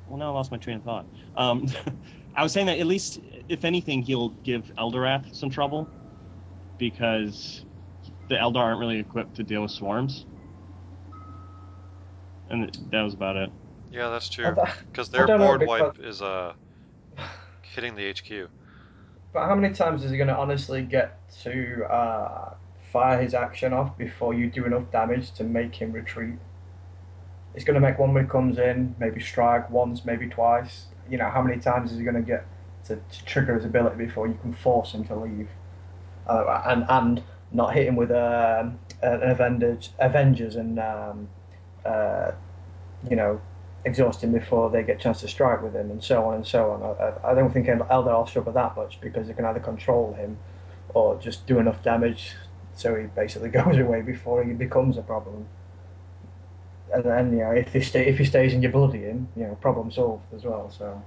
well, 0.07 0.17
now 0.17 0.31
I 0.31 0.33
lost 0.33 0.51
my 0.51 0.57
train 0.57 0.77
of 0.77 0.83
thought. 0.83 1.05
Um, 1.35 1.67
I 2.35 2.43
was 2.43 2.51
saying 2.51 2.67
that 2.67 2.79
at 2.79 2.87
least, 2.87 3.19
if 3.47 3.65
anything, 3.65 4.01
he'll 4.01 4.29
give 4.43 4.71
Eldorath 4.77 5.35
some 5.35 5.49
trouble 5.49 5.89
because 6.77 7.65
the 8.27 8.35
Eldar 8.35 8.57
aren't 8.57 8.79
really 8.79 8.99
equipped 8.99 9.35
to 9.35 9.43
deal 9.43 9.61
with 9.61 9.71
swarms. 9.71 10.25
And 12.49 12.75
that 12.91 13.01
was 13.01 13.13
about 13.13 13.35
it. 13.35 13.51
Yeah, 13.91 14.09
that's 14.09 14.29
true. 14.29 14.55
Because 14.91 15.09
their 15.09 15.25
don't 15.25 15.39
know, 15.39 15.47
board 15.47 15.59
because- 15.61 15.81
wipe 15.81 15.99
is 15.99 16.21
uh 16.21 16.53
hitting 17.61 17.95
the 17.95 18.09
HQ. 18.11 18.49
But 19.31 19.45
how 19.45 19.53
many 19.55 19.73
times 19.73 20.03
is 20.03 20.09
he 20.09 20.17
going 20.17 20.27
to 20.29 20.35
honestly 20.35 20.81
get 20.81 21.19
to 21.43 21.85
uh, 21.85 22.55
fire 22.91 23.21
his 23.21 23.35
action 23.35 23.73
off 23.73 23.95
before 23.95 24.33
you 24.33 24.49
do 24.49 24.65
enough 24.65 24.89
damage 24.91 25.31
to 25.33 25.43
make 25.43 25.75
him 25.75 25.91
retreat? 25.91 26.35
it's 27.55 27.63
going 27.65 27.75
to 27.75 27.79
make 27.79 27.97
one 27.99 28.13
when 28.13 28.23
he 28.23 28.29
comes 28.29 28.57
in, 28.57 28.95
maybe 28.99 29.19
strike 29.19 29.69
once, 29.69 30.05
maybe 30.05 30.27
twice. 30.27 30.85
You 31.09 31.17
know, 31.17 31.29
how 31.29 31.41
many 31.41 31.59
times 31.59 31.91
is 31.91 31.97
he 31.97 32.03
going 32.03 32.15
to 32.15 32.21
get 32.21 32.45
to, 32.85 32.95
to 32.95 33.25
trigger 33.25 33.55
his 33.55 33.65
ability 33.65 33.97
before 33.97 34.27
you 34.27 34.37
can 34.41 34.53
force 34.53 34.93
him 34.93 35.03
to 35.05 35.15
leave? 35.15 35.49
Uh, 36.27 36.61
and 36.67 36.85
and 36.89 37.23
not 37.51 37.73
hit 37.73 37.87
him 37.87 37.95
with 37.95 38.11
um, 38.11 38.79
an 39.01 39.23
Avengers, 39.23 39.89
Avengers 39.99 40.55
and 40.55 40.79
um, 40.79 41.27
uh, 41.89 42.31
you 43.09 43.15
know 43.15 43.41
exhaust 43.85 44.23
him 44.23 44.33
before 44.33 44.69
they 44.69 44.83
get 44.83 44.97
a 44.97 44.99
chance 44.99 45.21
to 45.21 45.27
strike 45.27 45.61
with 45.61 45.73
him, 45.73 45.89
and 45.91 46.03
so 46.03 46.25
on 46.25 46.35
and 46.35 46.47
so 46.47 46.71
on. 46.71 46.83
I, 46.83 47.31
I 47.31 47.33
don't 47.33 47.51
think 47.51 47.67
Eldar 47.67 48.17
will 48.17 48.27
struggle 48.27 48.53
that 48.53 48.75
much 48.75 48.99
because 49.01 49.27
they 49.27 49.33
can 49.33 49.45
either 49.45 49.59
control 49.59 50.13
him 50.13 50.37
or 50.93 51.19
just 51.19 51.45
do 51.47 51.59
enough 51.59 51.81
damage 51.83 52.35
so 52.79 52.95
he 52.95 53.07
basically 53.07 53.49
goes 53.59 53.77
away 53.77 54.01
before 54.01 54.43
he 54.43 54.53
becomes 54.53 54.97
a 54.97 55.01
problem. 55.01 55.45
And 56.93 57.03
then 57.03 57.33
you 57.33 57.39
know 57.39 57.51
if 57.51 57.71
he 57.73 57.81
stay 57.81 58.07
if 58.07 58.17
he 58.17 58.25
stays 58.25 58.53
in 58.53 58.61
your 58.61 58.71
bloody 58.71 59.03
in, 59.05 59.27
you 59.35 59.43
know 59.43 59.55
problem 59.55 59.91
solved 59.91 60.33
as 60.33 60.43
well. 60.43 60.71
So 60.75 61.01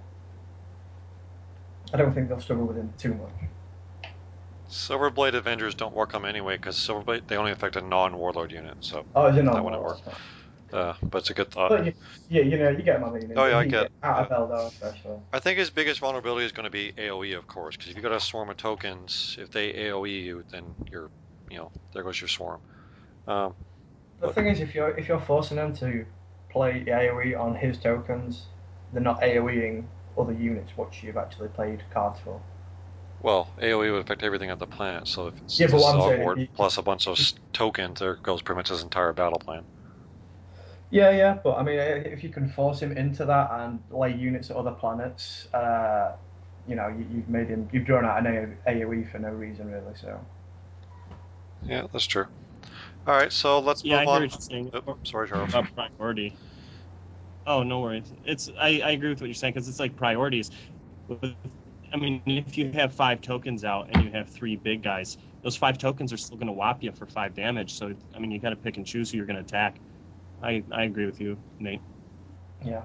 I 1.93 1.97
don't 1.97 2.13
think 2.13 2.29
they'll 2.29 2.41
struggle 2.41 2.67
with 2.67 2.77
him 2.77 2.93
too 2.99 3.15
much. 3.15 4.13
Silverblade 4.71 5.35
Avengers 5.35 5.75
don't 5.75 5.95
work 5.95 6.15
on 6.15 6.23
him 6.23 6.29
anyway 6.29 6.57
because 6.57 6.77
Silverblade 6.77 7.27
they 7.27 7.37
only 7.37 7.53
affect 7.53 7.77
a 7.77 7.83
non-warlord 7.83 8.53
unit, 8.53 8.77
so 8.81 9.05
Oh, 9.15 9.27
is 9.27 9.37
it 9.37 9.43
not? 9.43 9.55
That 9.55 9.65
wouldn't 9.65 9.83
work. 9.83 9.99
Uh, 10.73 10.95
but 11.03 11.19
it's 11.19 11.31
a 11.31 11.35
good 11.35 11.51
thought. 11.51 11.71
But 11.71 11.85
you, 11.87 11.93
yeah, 12.29 12.43
you 12.43 12.59
know, 12.59 12.71
you 12.71 12.83
get 12.83 13.01
my 13.01 13.11
meaning. 13.11 13.33
Oh, 13.37 13.47
yeah, 13.47 13.59
I 13.59 13.65
get- 13.65 13.91
out 14.03 14.31
of 14.31 14.51
Eldar 14.51 14.69
especially. 14.69 15.19
I 15.33 15.39
think 15.39 15.59
his 15.59 15.71
biggest 15.71 16.01
vulnerability 16.01 16.47
is 16.47 16.53
going 16.53 16.65
to 16.65 16.71
be 16.71 16.93
AOE, 16.99 17.37
of 17.37 17.47
course, 17.47 17.77
because 17.77 17.91
if 17.91 17.97
you 17.97 18.03
got 18.03 18.13
a 18.13 18.21
swarm 18.21 18.51
of 18.51 18.57
tokens, 18.57 19.37
if 19.39 19.51
they 19.51 19.73
AOE 19.73 20.11
you, 20.23 20.45
then 20.51 20.65
you're, 20.91 21.11
you 21.51 21.59
know, 21.59 21.71
there 21.93 22.03
goes 22.03 22.21
your 22.21 22.29
swarm. 22.29 22.61
Um, 23.27 23.55
The 24.21 24.33
thing 24.33 24.47
is, 24.47 24.61
if 24.61 24.75
you're 24.75 24.97
if 24.97 25.09
you're 25.09 25.21
forcing 25.21 25.57
them 25.57 25.75
to 25.77 26.07
play 26.51 26.85
AOE 26.87 27.35
on 27.35 27.55
his 27.55 27.79
tokens, 27.79 28.47
they're 28.93 29.03
not 29.03 29.21
AOEing 29.21 29.85
other 30.17 30.33
units 30.33 30.77
which 30.77 31.03
you've 31.03 31.17
actually 31.17 31.49
played 31.49 31.83
cards 31.93 32.21
for. 32.21 32.41
well, 33.21 33.49
AOE 33.59 33.91
would 33.93 34.01
affect 34.01 34.23
everything 34.23 34.51
on 34.51 34.59
the 34.59 34.67
planet, 34.67 35.09
so 35.09 35.29
if 35.29 35.41
it's 35.43 35.59
Yeah, 35.59 35.67
but 35.67 35.73
just 35.73 35.85
what 35.85 35.95
I'm 35.95 36.01
saying, 36.03 36.21
Zogwort 36.21 36.55
plus 36.55 36.77
a 36.79 36.83
bunch 36.83 37.07
of 37.07 37.19
tokens, 37.53 38.01
there 38.01 38.17
goes 38.17 38.43
pretty 38.43 38.59
much 38.59 38.69
his 38.69 38.83
entire 38.83 39.13
battle 39.13 39.39
plan. 39.39 39.67
Yeah, 40.93 41.11
yeah, 41.11 41.41
but 41.43 41.57
I 41.57 41.63
mean, 41.65 41.79
if 41.79 42.23
you 42.23 42.31
can 42.31 42.49
force 42.49 42.81
him 42.83 42.93
into 42.97 43.25
that 43.25 43.51
and 43.51 43.83
lay 43.91 44.15
units 44.15 44.51
at 44.51 44.57
other 44.59 44.73
planets, 44.73 45.47
uh, 45.55 46.17
you 46.67 46.77
know, 46.77 46.89
you, 46.89 47.07
you've 47.11 47.31
made 47.31 47.49
him, 47.49 47.69
you've 47.73 47.87
drawn 47.87 48.05
out 48.05 48.27
an 48.27 48.59
AOE 48.69 49.11
for 49.11 49.19
no 49.19 49.31
reason 49.31 49.73
really. 49.73 49.95
So 49.97 50.21
Yeah, 51.63 51.87
that's 51.93 52.07
true. 52.07 52.27
All 53.07 53.15
right, 53.17 53.33
so 53.33 53.61
let's 53.61 53.85
Yeah, 53.85 54.01
move 54.01 54.07
hear 54.11 54.21
on. 54.23 54.23
what 54.23 54.33
you're 54.33 54.41
saying 54.41 54.71
Oh, 54.87 54.99
sorry, 55.05 55.29
Charles. 55.29 55.53
about 55.55 55.75
priority. 55.99 56.39
Oh, 57.47 57.63
no 57.65 57.81
worries. 57.81 58.13
It's 58.25 58.51
I, 58.61 58.81
I 58.83 58.91
agree 58.93 59.11
with 59.11 59.21
what 59.21 59.29
you're 59.29 59.35
saying 59.35 59.55
because 59.55 59.69
it's 59.69 59.81
like 59.81 59.97
priorities. 59.97 60.51
With- 61.09 61.37
I 61.93 61.99
mean, 61.99 62.23
if 62.27 62.59
you 62.59 62.73
have 62.73 62.95
five 62.95 63.21
tokens 63.21 63.65
out 63.65 63.91
and 63.91 64.03
you 64.03 64.11
have 64.13 64.31
three 64.31 64.57
big 64.57 64.83
guys, 64.83 65.19
those 65.43 65.57
five 65.57 65.79
tokens 65.79 66.13
are 66.13 66.17
still 66.17 66.39
going 66.39 66.47
to 66.49 66.53
whop 66.55 66.83
you 66.83 66.93
for 66.93 67.07
five 67.07 67.35
damage. 67.35 67.75
So 67.75 67.95
I 68.15 68.19
mean, 68.21 68.31
you 68.31 68.41
got 68.41 68.51
to 68.51 68.57
pick 68.57 68.79
and 68.79 68.87
choose 68.87 69.11
who 69.11 69.19
you're 69.19 69.27
going 69.27 69.37
to 69.37 69.43
attack. 69.43 69.81
I 70.43 70.63
I 70.73 70.85
agree 70.85 71.07
with 71.07 71.21
you, 71.21 71.39
Nate. 71.59 71.81
yeah, 72.65 72.83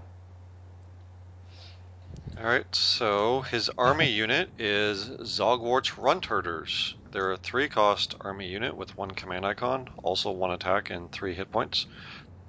All 2.38 2.44
right, 2.46 2.74
so 2.76 3.42
his 3.42 3.70
army 3.78 4.08
unit 4.12 4.52
is 4.60 5.10
Zogwort's 5.22 5.98
Runtherders. 5.98 6.96
They're 7.12 7.32
a 7.32 7.38
three-cost 7.38 8.16
army 8.22 8.48
unit 8.48 8.76
with 8.78 8.96
one 8.98 9.12
command 9.12 9.46
icon, 9.46 9.90
also 10.04 10.32
one 10.32 10.52
attack 10.52 10.90
and 10.90 11.12
three 11.12 11.34
hit 11.34 11.52
points. 11.52 11.86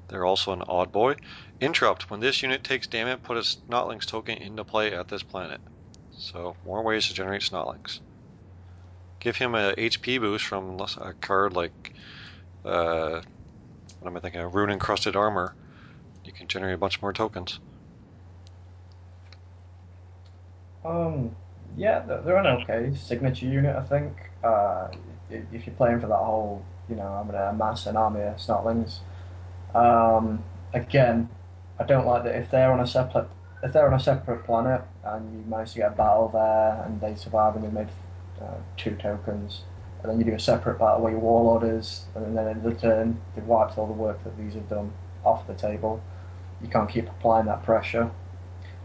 They're 0.09 0.27
also 0.27 0.53
an 0.53 0.63
odd 0.69 0.93
boy. 0.93 1.17
Interrupt: 1.61 2.11
When 2.11 2.21
this 2.21 2.43
unit 2.43 2.65
takes 2.65 2.87
damage, 2.87 3.23
put 3.23 3.37
a 3.37 3.41
Snotlings 3.41 4.07
token 4.07 4.39
into 4.39 4.65
play 4.65 4.93
at 4.95 5.09
this 5.09 5.23
planet. 5.23 5.61
So 6.11 6.57
more 6.65 6.83
ways 6.83 7.07
to 7.09 7.15
generate 7.15 7.43
Snotlings. 7.43 8.01
Give 9.21 9.37
him 9.37 9.55
a 9.55 9.75
HP 9.79 10.19
boost 10.19 10.45
from 10.47 10.81
a 10.99 11.15
card 11.15 11.55
like, 11.55 11.95
uh, 12.65 13.23
what 14.01 14.09
am 14.09 14.17
I 14.17 14.21
thinking? 14.21 14.41
A 14.41 14.49
rune 14.49 14.71
encrusted 14.71 15.17
armor. 15.17 15.55
You 16.25 16.33
can 16.33 16.49
generate 16.49 16.75
a 16.75 16.79
bunch 16.79 17.03
more 17.03 17.13
tokens. 17.13 17.61
um, 20.85 21.37
yeah, 21.77 22.01
they're, 22.01 22.37
an 22.37 22.47
okay 22.47 22.95
signature 22.97 23.47
unit, 23.47 23.77
I 23.77 23.83
think. 23.85 24.17
Uh, 24.43 24.89
if 25.31 25.67
you're 25.67 25.75
playing 25.77 26.01
for 26.01 26.07
that 26.07 26.17
whole, 26.17 26.65
you 26.89 26.97
know, 26.97 27.07
I'm 27.07 27.27
gonna 27.27 27.51
amass 27.51 27.87
an 27.87 27.97
army 27.97 28.23
of 28.23 28.37
Snotlings. 28.37 29.01
Um, 29.75 30.45
again, 30.73 31.29
I 31.79 31.85
don't 31.85 32.07
like 32.07 32.25
that 32.25 32.37
if 32.37 32.51
they're 32.51 32.73
on 32.73 32.81
a 32.81 32.87
separate 32.87 33.29
if 33.63 33.73
they're 33.73 33.89
on 33.89 33.95
a 33.95 34.01
separate 34.01 34.45
planet 34.45 34.83
and 35.05 35.33
you 35.35 35.45
manage 35.51 35.73
to 35.73 35.79
get 35.79 35.93
a 35.93 35.97
battle 35.97 36.29
there 36.29 36.85
and 36.87 37.01
they 37.01 37.15
survive 37.17 37.57
and 37.57 37.65
they 37.65 37.71
made 37.71 37.89
uh, 38.41 38.57
two 38.77 38.97
tokens, 38.97 39.63
and 40.03 40.11
then 40.11 40.19
you 40.19 40.25
do 40.25 40.35
a 40.35 40.41
separate 40.41 40.79
battle 40.79 41.03
where 41.03 41.13
your 41.13 41.21
warlord 41.21 41.65
is, 41.65 42.07
and 42.15 42.37
then 42.37 42.49
in 42.49 42.63
return 42.63 43.21
they've 43.35 43.45
wiped 43.47 43.79
all 43.79 43.87
the 43.87 43.93
work 43.93 44.23
that 44.25 44.37
these 44.39 44.55
have 44.55 44.69
done 44.69 44.93
off 45.25 45.47
the 45.47 45.55
table. 45.55 46.03
You 46.63 46.69
can't 46.69 46.89
keep 46.89 47.09
applying 47.09 47.47
that 47.47 47.63
pressure, 47.63 48.11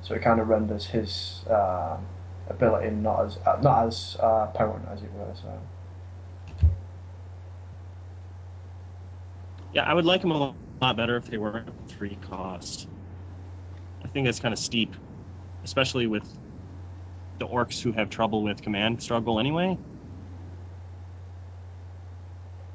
so 0.02 0.14
it 0.14 0.22
kind 0.22 0.40
of 0.40 0.48
renders 0.48 0.86
his 0.86 1.44
um 1.50 2.06
ability 2.50 2.90
not 2.92 3.26
as 3.26 3.38
uh, 3.46 3.60
not 3.62 3.88
as 3.88 4.18
uh, 4.20 4.48
potent 4.48 4.88
as 4.92 5.02
it 5.02 5.12
were. 5.14 5.34
So. 5.36 5.60
Yeah, 9.74 9.84
I 9.84 9.94
would 9.94 10.06
like 10.06 10.22
them 10.22 10.32
a 10.32 10.56
lot 10.82 10.98
better 10.98 11.18
if 11.18 11.26
they 11.26 11.38
weren't 11.38 11.70
three 11.88 12.16
cost. 12.30 12.88
I 14.04 14.08
think 14.10 14.26
that's 14.26 14.40
kind 14.40 14.54
of 14.54 14.60
steep, 14.60 14.96
especially 15.64 16.06
with 16.06 16.32
the 17.40 17.48
orcs 17.48 17.82
who 17.82 17.92
have 17.92 18.10
trouble 18.10 18.44
with 18.44 18.62
command 18.62 19.02
struggle 19.02 19.40
anyway. 19.40 19.78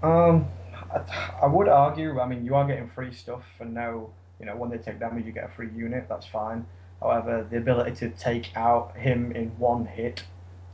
Um, 0.02 0.48
I, 0.92 1.00
I 1.42 1.46
would 1.46 1.68
argue. 1.68 2.20
I 2.20 2.26
mean, 2.26 2.44
you 2.44 2.54
are 2.54 2.66
getting 2.66 2.88
free 2.88 3.12
stuff, 3.12 3.44
and 3.61 3.74
now 3.74 4.08
you 4.40 4.46
know 4.46 4.56
when 4.56 4.70
they 4.70 4.78
take 4.78 5.00
damage, 5.00 5.26
you 5.26 5.32
get 5.32 5.44
a 5.44 5.48
free 5.48 5.70
unit. 5.74 6.06
That's 6.08 6.26
fine. 6.26 6.66
However, 7.00 7.46
the 7.48 7.58
ability 7.58 7.94
to 7.96 8.11
take 8.11 8.56
out 8.56 8.96
him 8.96 9.32
in 9.32 9.48
one 9.58 9.87
hit, 9.87 10.24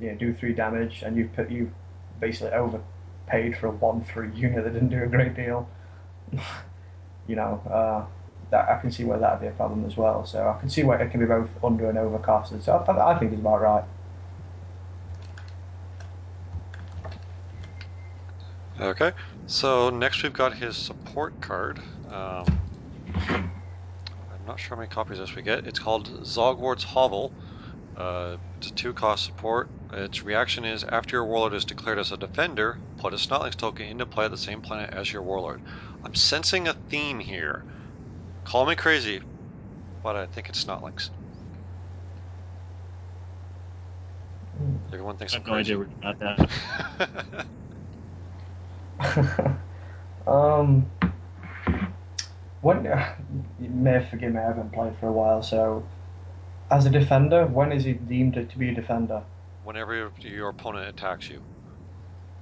you 0.00 0.10
know, 0.10 0.16
do 0.16 0.34
three 0.34 0.54
damage, 0.54 1.02
and 1.02 1.16
you've 1.16 1.32
put 1.34 1.50
you 1.50 1.70
basically 2.20 2.52
overpaid 2.52 3.56
for 3.58 3.66
a 3.66 3.70
one 3.70 4.04
free 4.04 4.30
unit 4.34 4.64
that 4.64 4.72
didn't 4.72 4.88
do 4.88 5.02
a 5.02 5.06
great 5.06 5.34
deal. 5.34 5.68
you 7.26 7.37
know, 7.37 7.60
uh, 7.70 8.04
that 8.50 8.68
I 8.68 8.80
can 8.80 8.90
see 8.92 9.04
where 9.04 9.18
that'd 9.18 9.40
be 9.40 9.46
a 9.46 9.52
problem 9.52 9.84
as 9.84 9.96
well. 9.96 10.24
So 10.26 10.48
I 10.48 10.58
can 10.60 10.68
see 10.70 10.82
where 10.82 11.00
it 11.00 11.10
can 11.10 11.20
be 11.20 11.26
both 11.26 11.48
under 11.62 11.88
and 11.88 11.98
overcosted. 11.98 12.62
So 12.62 12.72
I, 12.72 12.92
I, 12.92 13.14
I 13.14 13.18
think 13.18 13.32
it's 13.32 13.40
about 13.40 13.62
right. 13.62 13.84
Okay, 18.85 19.12
so 19.47 19.88
next 19.88 20.23
we've 20.23 20.35
got 20.35 20.53
his 20.59 20.77
support 20.77 21.40
card. 21.40 21.79
Um, 22.07 22.47
I'm 23.27 24.44
not 24.47 24.61
sure 24.61 24.77
how 24.77 24.81
many 24.81 24.88
copies 24.88 25.16
this 25.16 25.35
we 25.35 25.40
get. 25.40 25.64
It's 25.66 25.79
called 25.79 26.11
Zogwort's 26.23 26.85
Hovel. 26.85 27.33
Uh, 27.97 28.37
it's 28.59 28.66
a 28.66 28.75
two-cost 28.75 29.25
support. 29.25 29.70
Its 29.94 30.23
reaction 30.27 30.66
is 30.66 30.85
after 30.85 31.16
your 31.16 31.25
warlord 31.25 31.55
is 31.55 31.64
declared 31.64 31.99
as 31.99 32.12
a 32.12 32.18
defender, 32.18 32.79
put 32.99 33.14
a 33.14 33.16
Snotlings 33.16 33.57
token 33.57 33.87
into 33.87 34.05
play 34.05 34.27
at 34.27 34.31
the 34.31 34.37
same 34.37 34.61
planet 34.61 34.90
as 34.92 35.11
your 35.11 35.23
warlord. 35.23 35.62
I'm 36.05 36.14
sensing 36.14 36.68
a 36.68 36.75
theme 36.75 37.20
here. 37.20 37.64
Call 38.44 38.66
me 38.66 38.75
crazy, 38.75 39.23
but 40.03 40.14
I 40.14 40.27
think 40.27 40.51
it's 40.51 40.62
Snotlings. 40.62 41.09
Everyone 44.92 45.16
thinks 45.16 45.33
I 45.33 45.38
I'm 45.38 45.44
no 45.47 45.55
crazy. 45.55 45.73
you 45.73 45.88
got 46.03 46.18
that. 46.18 47.47
um, 50.26 50.90
when 52.61 52.85
you 52.85 53.68
may 53.68 54.04
forgive 54.11 54.33
me, 54.33 54.40
I 54.40 54.44
haven't 54.44 54.72
played 54.72 54.96
for 54.98 55.09
a 55.09 55.12
while. 55.12 55.42
So, 55.42 55.85
as 56.70 56.87
a 56.87 56.90
defender, 56.90 57.46
when 57.46 57.72
is 57.72 57.85
he 57.85 57.92
deemed 57.92 58.35
to 58.35 58.59
be 58.59 58.70
a 58.70 58.74
defender? 58.74 59.22
Whenever 59.62 59.94
your, 59.94 60.12
your 60.22 60.48
opponent 60.50 60.88
attacks 60.88 61.30
you. 61.30 61.42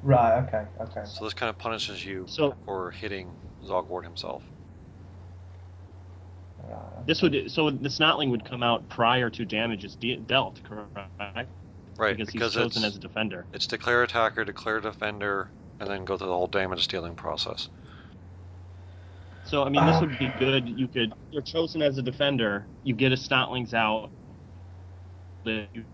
Right. 0.02 0.42
Okay. 0.44 0.64
Okay. 0.80 1.04
So 1.04 1.24
this 1.24 1.34
kind 1.34 1.50
of 1.50 1.58
punishes 1.58 2.04
you 2.04 2.26
So 2.28 2.54
for 2.64 2.90
hitting 2.90 3.34
Zogwort 3.64 4.04
himself. 4.04 4.42
Right, 6.68 7.06
this 7.06 7.22
would 7.22 7.50
so 7.50 7.70
the 7.70 7.88
snotling 7.88 8.30
would 8.30 8.44
come 8.44 8.62
out 8.62 8.88
prior 8.88 9.30
to 9.30 9.44
damage 9.44 9.84
is 9.84 9.96
de- 9.96 10.16
dealt, 10.16 10.62
correct? 10.64 10.90
Right, 11.98 12.16
because, 12.16 12.32
because 12.32 12.54
he's 12.54 12.62
chosen 12.62 12.84
as 12.84 12.96
a 12.96 12.98
defender. 12.98 13.46
it's 13.52 13.66
declare 13.66 14.02
attacker, 14.02 14.44
declare 14.44 14.80
defender, 14.80 15.50
and 15.80 15.88
then 15.88 16.04
go 16.04 16.16
through 16.16 16.28
the 16.28 16.32
whole 16.32 16.46
damage 16.46 16.88
dealing 16.88 17.14
process. 17.14 17.68
So 19.44 19.64
I 19.64 19.68
mean, 19.68 19.84
this 19.86 20.00
would 20.00 20.18
be 20.18 20.30
good. 20.38 20.68
You 20.68 20.88
could 20.88 21.12
you're 21.30 21.42
chosen 21.42 21.82
as 21.82 21.98
a 21.98 22.02
defender. 22.02 22.66
You 22.84 22.94
get 22.94 23.12
a 23.12 23.16
snotlings 23.16 23.74
out. 23.74 24.10
you 25.44 25.84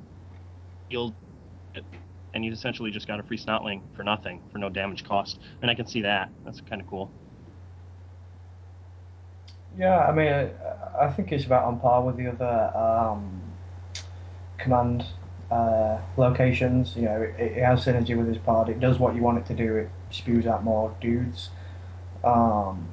healed 0.89 1.15
it, 1.75 1.85
and 2.35 2.45
you 2.45 2.53
essentially 2.53 2.91
just 2.91 3.07
got 3.07 3.21
a 3.21 3.23
free 3.23 3.39
snotling 3.39 3.81
for 3.97 4.05
nothing, 4.05 4.41
for 4.53 4.59
no 4.59 4.69
damage 4.69 5.05
cost. 5.05 5.39
And 5.63 5.71
I 5.71 5.75
can 5.75 5.87
see 5.87 6.03
that. 6.03 6.31
That's 6.45 6.61
kind 6.61 6.81
of 6.81 6.87
cool. 6.87 7.11
Yeah, 9.79 9.99
I 9.99 10.13
mean, 10.13 10.29
I, 10.29 10.51
I 11.01 11.13
think 11.13 11.31
it's 11.33 11.45
about 11.45 11.65
on 11.65 11.79
par 11.79 12.03
with 12.03 12.17
the 12.17 12.29
other 12.29 12.77
um, 12.77 13.41
command 14.59 15.05
uh, 15.51 15.99
locations. 16.17 16.95
You 16.97 17.03
know, 17.03 17.23
it, 17.23 17.41
it 17.41 17.63
has 17.63 17.85
synergy 17.85 18.17
with 18.17 18.29
his 18.29 18.39
pod. 18.39 18.69
It 18.69 18.81
does 18.81 18.99
what 18.99 19.15
you 19.15 19.23
want 19.23 19.39
it 19.39 19.47
to 19.47 19.55
do. 19.55 19.77
It 19.77 19.91
spews 20.11 20.47
out 20.47 20.65
more 20.65 20.95
dudes, 21.01 21.51
um, 22.25 22.89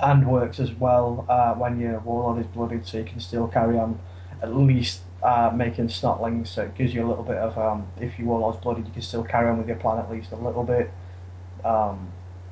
and 0.00 0.26
works 0.26 0.58
as 0.58 0.72
well 0.72 1.26
uh, 1.28 1.54
when 1.54 1.78
your 1.80 2.00
warlord 2.00 2.44
is 2.44 2.46
blooded, 2.52 2.86
so 2.86 2.98
you 2.98 3.04
can 3.04 3.20
still 3.20 3.48
carry 3.48 3.78
on 3.78 3.98
at 4.42 4.56
least 4.56 5.02
uh, 5.22 5.50
making 5.54 5.88
snotlings. 5.88 6.48
So 6.48 6.62
it 6.62 6.74
gives 6.74 6.94
you 6.94 7.06
a 7.06 7.08
little 7.08 7.24
bit 7.24 7.36
of 7.36 7.56
um, 7.58 7.86
if 8.00 8.18
your 8.18 8.28
warlord's 8.28 8.62
blooded, 8.62 8.86
you 8.86 8.92
can 8.92 9.02
still 9.02 9.24
carry 9.24 9.48
on 9.48 9.58
with 9.58 9.68
your 9.68 9.76
plan 9.76 9.98
at 9.98 10.10
least 10.10 10.32
a 10.32 10.36
little 10.36 10.64
bit. 10.64 10.90
Um, 11.64 12.10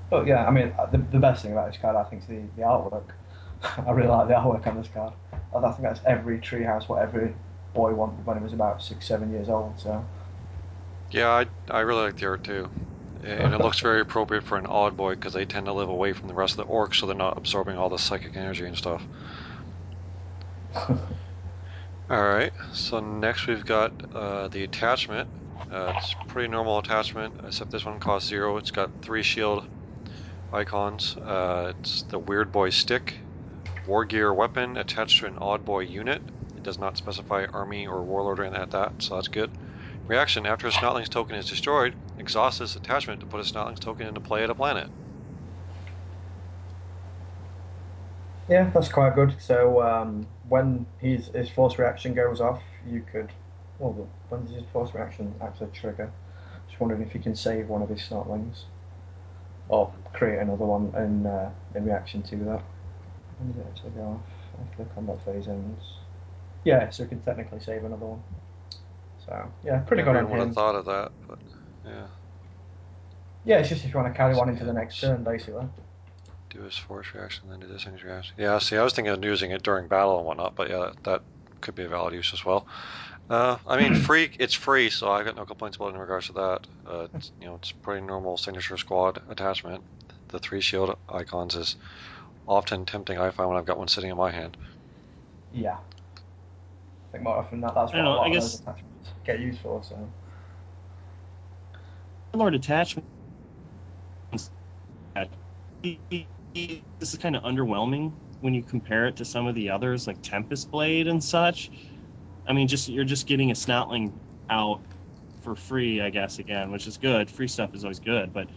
but 0.08 0.26
yeah, 0.26 0.46
I 0.46 0.50
mean, 0.50 0.72
the, 0.90 0.98
the 0.98 1.18
best 1.18 1.42
thing 1.42 1.52
about 1.52 1.70
this 1.70 1.80
card, 1.80 1.96
I 1.96 2.04
think, 2.04 2.22
is 2.22 2.28
the, 2.28 2.42
the 2.56 2.62
artwork. 2.62 3.10
I 3.86 3.90
really 3.90 4.08
like 4.08 4.28
the 4.28 4.34
artwork 4.34 4.66
on 4.66 4.76
this 4.76 4.88
card. 4.92 5.12
I 5.54 5.60
think 5.72 5.82
that's 5.82 6.00
every 6.06 6.38
treehouse 6.38 6.88
what 6.88 7.02
every 7.02 7.34
boy 7.74 7.92
wanted 7.94 8.24
when 8.26 8.38
he 8.38 8.42
was 8.42 8.52
about 8.52 8.82
six, 8.82 9.06
seven 9.06 9.30
years 9.30 9.48
old. 9.48 9.78
So 9.78 10.04
Yeah, 11.10 11.28
I, 11.28 11.46
I 11.68 11.80
really 11.80 12.04
like 12.04 12.16
the 12.16 12.26
art 12.26 12.44
too. 12.44 12.68
And 13.22 13.52
it 13.52 13.60
looks 13.60 13.80
very 13.80 14.00
appropriate 14.00 14.44
for 14.44 14.56
an 14.56 14.66
odd 14.66 14.96
boy 14.96 15.14
because 15.14 15.34
they 15.34 15.44
tend 15.44 15.66
to 15.66 15.72
live 15.72 15.90
away 15.90 16.14
from 16.14 16.28
the 16.28 16.34
rest 16.34 16.58
of 16.58 16.66
the 16.66 16.72
orcs 16.72 16.94
so 16.94 17.06
they're 17.06 17.14
not 17.14 17.36
absorbing 17.36 17.76
all 17.76 17.90
the 17.90 17.98
psychic 17.98 18.34
energy 18.34 18.64
and 18.64 18.76
stuff. 18.76 19.02
Alright, 22.10 22.52
so 22.72 22.98
next 22.98 23.46
we've 23.46 23.64
got 23.64 23.92
uh, 24.14 24.48
the 24.48 24.64
attachment. 24.64 25.28
Uh, 25.70 25.92
it's 25.96 26.16
pretty 26.26 26.48
normal 26.48 26.78
attachment, 26.78 27.34
except 27.44 27.70
this 27.70 27.84
one 27.84 28.00
costs 28.00 28.28
zero. 28.28 28.56
It's 28.56 28.72
got 28.72 28.90
three 29.02 29.22
shield 29.22 29.64
icons. 30.52 31.16
Uh, 31.16 31.72
it's 31.78 32.02
the 32.02 32.18
Weird 32.18 32.50
Boy 32.50 32.70
stick, 32.70 33.14
War 33.86 34.04
Gear 34.04 34.34
weapon 34.34 34.76
attached 34.76 35.20
to 35.20 35.26
an 35.26 35.38
Odd 35.38 35.64
Boy 35.64 35.80
unit. 35.80 36.22
It 36.60 36.64
does 36.64 36.78
not 36.78 36.96
specify 36.96 37.46
army 37.52 37.86
or 37.86 38.04
warlord 38.04 38.38
or 38.38 38.44
anything 38.44 38.60
like 38.60 38.70
that, 38.70 39.02
so 39.02 39.16
that's 39.16 39.28
good. 39.28 39.56
Reaction, 40.06 40.46
after 40.46 40.68
a 40.68 40.72
Snotling's 40.72 41.08
token 41.10 41.36
is 41.36 41.46
destroyed, 41.48 41.96
exhaust 42.16 42.60
this 42.60 42.76
attachment 42.76 43.20
to 43.20 43.26
put 43.26 43.40
a 43.40 43.44
Snotling's 43.44 43.80
token 43.80 44.06
into 44.06 44.20
play 44.20 44.44
at 44.44 44.50
a 44.50 44.54
planet. 44.54 44.90
yeah, 48.48 48.70
that's 48.74 48.88
quite 48.88 49.14
good. 49.16 49.40
So 49.40 49.82
um, 49.82 50.28
when 50.48 50.86
his 50.98 51.28
his 51.28 51.50
force 51.50 51.78
reaction 51.78 52.14
goes 52.14 52.40
off, 52.40 52.62
you 52.86 53.02
could. 53.12 53.32
Well, 53.78 54.08
when 54.28 54.44
does 54.44 54.54
his 54.54 54.64
force 54.72 54.94
reaction 54.94 55.34
actually 55.42 55.70
trigger? 55.72 56.12
Just 56.68 56.80
wondering 56.80 57.02
if 57.02 57.14
you 57.14 57.20
can 57.20 57.36
save 57.36 57.68
one 57.68 57.82
of 57.82 57.90
his 57.90 58.00
snotlings, 58.00 58.64
or 59.68 59.94
create 60.12 60.40
another 60.40 60.66
one 60.66 60.94
in 60.96 61.26
uh, 61.26 61.52
in 61.74 61.86
reaction 61.86 62.22
to 62.24 62.36
that. 62.36 62.64
When 63.38 63.52
does 63.52 63.60
it 63.62 63.66
actually 63.68 63.92
go 63.92 64.02
off? 64.02 64.26
After 64.60 64.84
the 64.84 64.90
combat 64.90 65.24
phase 65.24 65.48
ends. 65.48 65.99
Yeah, 66.64 66.90
so 66.90 67.04
we 67.04 67.08
can 67.08 67.20
technically 67.20 67.60
save 67.60 67.84
another 67.84 68.06
one. 68.06 68.22
So 69.26 69.52
yeah, 69.64 69.78
pretty 69.80 70.02
good 70.02 70.16
on 70.16 70.24
even 70.24 70.30
would 70.30 70.40
have 70.40 70.54
thought 70.54 70.74
of 70.74 70.84
that, 70.86 71.12
but 71.28 71.38
yeah. 71.84 72.06
Yeah, 73.44 73.58
it's 73.58 73.68
just 73.68 73.84
if 73.84 73.92
you 73.92 73.98
want 73.98 74.12
to 74.12 74.16
carry 74.16 74.34
one 74.34 74.48
into 74.48 74.64
the 74.64 74.72
next 74.72 75.00
turn, 75.00 75.24
basically. 75.24 75.64
Do 76.50 76.62
his 76.62 76.76
force 76.76 77.14
reaction, 77.14 77.48
then 77.48 77.60
do 77.60 77.66
this 77.66 77.84
thing's 77.84 78.02
reaction. 78.02 78.34
Yeah, 78.36 78.58
see, 78.58 78.76
I 78.76 78.82
was 78.82 78.92
thinking 78.92 79.12
of 79.12 79.24
using 79.24 79.52
it 79.52 79.62
during 79.62 79.88
battle 79.88 80.18
and 80.18 80.26
whatnot, 80.26 80.56
but 80.56 80.68
yeah, 80.68 80.90
that 81.04 81.22
could 81.60 81.74
be 81.74 81.84
a 81.84 81.88
valid 81.88 82.12
use 82.12 82.32
as 82.32 82.44
well. 82.44 82.66
Uh, 83.30 83.56
I 83.66 83.76
mean, 83.78 83.94
free. 84.02 84.30
It's 84.38 84.54
free, 84.54 84.90
so 84.90 85.10
I 85.10 85.22
got 85.22 85.36
no 85.36 85.46
complaints 85.46 85.76
about 85.76 85.90
it 85.90 85.94
in 85.94 86.00
regards 86.00 86.26
to 86.26 86.32
that. 86.34 86.66
Uh, 86.84 87.06
it's, 87.14 87.32
you 87.40 87.46
know, 87.46 87.54
it's 87.54 87.72
pretty 87.72 88.04
normal 88.04 88.36
signature 88.36 88.76
squad 88.76 89.22
attachment. 89.28 89.84
The 90.28 90.38
three 90.40 90.60
shield 90.60 90.96
icons 91.08 91.54
is 91.54 91.76
often 92.46 92.84
tempting. 92.84 93.18
I 93.18 93.30
find 93.30 93.48
when 93.48 93.58
I've 93.58 93.66
got 93.66 93.78
one 93.78 93.88
sitting 93.88 94.10
in 94.10 94.16
my 94.16 94.30
hand. 94.30 94.56
Yeah. 95.52 95.76
I 97.10 97.12
think 97.12 97.24
more 97.24 97.36
often 97.38 97.60
than 97.60 97.68
that, 97.68 97.74
that's 97.74 97.92
what 97.92 98.00
a 98.00 98.04
know, 98.04 98.10
lot 98.12 98.24
I 98.24 98.28
of 98.28 98.34
guess- 98.34 98.52
those 98.52 98.60
attachments 98.60 99.10
get 99.24 99.40
used 99.40 99.58
for. 99.60 99.82
So 99.82 100.08
Lord 102.34 102.54
attachment. 102.54 103.04
This 104.32 104.50
is 107.00 107.18
kind 107.18 107.34
of 107.34 107.42
underwhelming 107.42 108.12
when 108.40 108.54
you 108.54 108.62
compare 108.62 109.06
it 109.06 109.16
to 109.16 109.24
some 109.24 109.46
of 109.48 109.54
the 109.56 109.70
others, 109.70 110.06
like 110.06 110.22
Tempest 110.22 110.70
Blade 110.70 111.08
and 111.08 111.22
such. 111.22 111.72
I 112.46 112.52
mean, 112.52 112.68
just 112.68 112.88
you're 112.88 113.04
just 113.04 113.26
getting 113.26 113.50
a 113.50 113.54
Snotling 113.54 114.12
out 114.48 114.80
for 115.42 115.56
free, 115.56 116.00
I 116.00 116.10
guess. 116.10 116.38
Again, 116.38 116.70
which 116.70 116.86
is 116.86 116.96
good. 116.96 117.28
Free 117.30 117.48
stuff 117.48 117.74
is 117.74 117.84
always 117.84 117.98
good, 117.98 118.32
but 118.32 118.48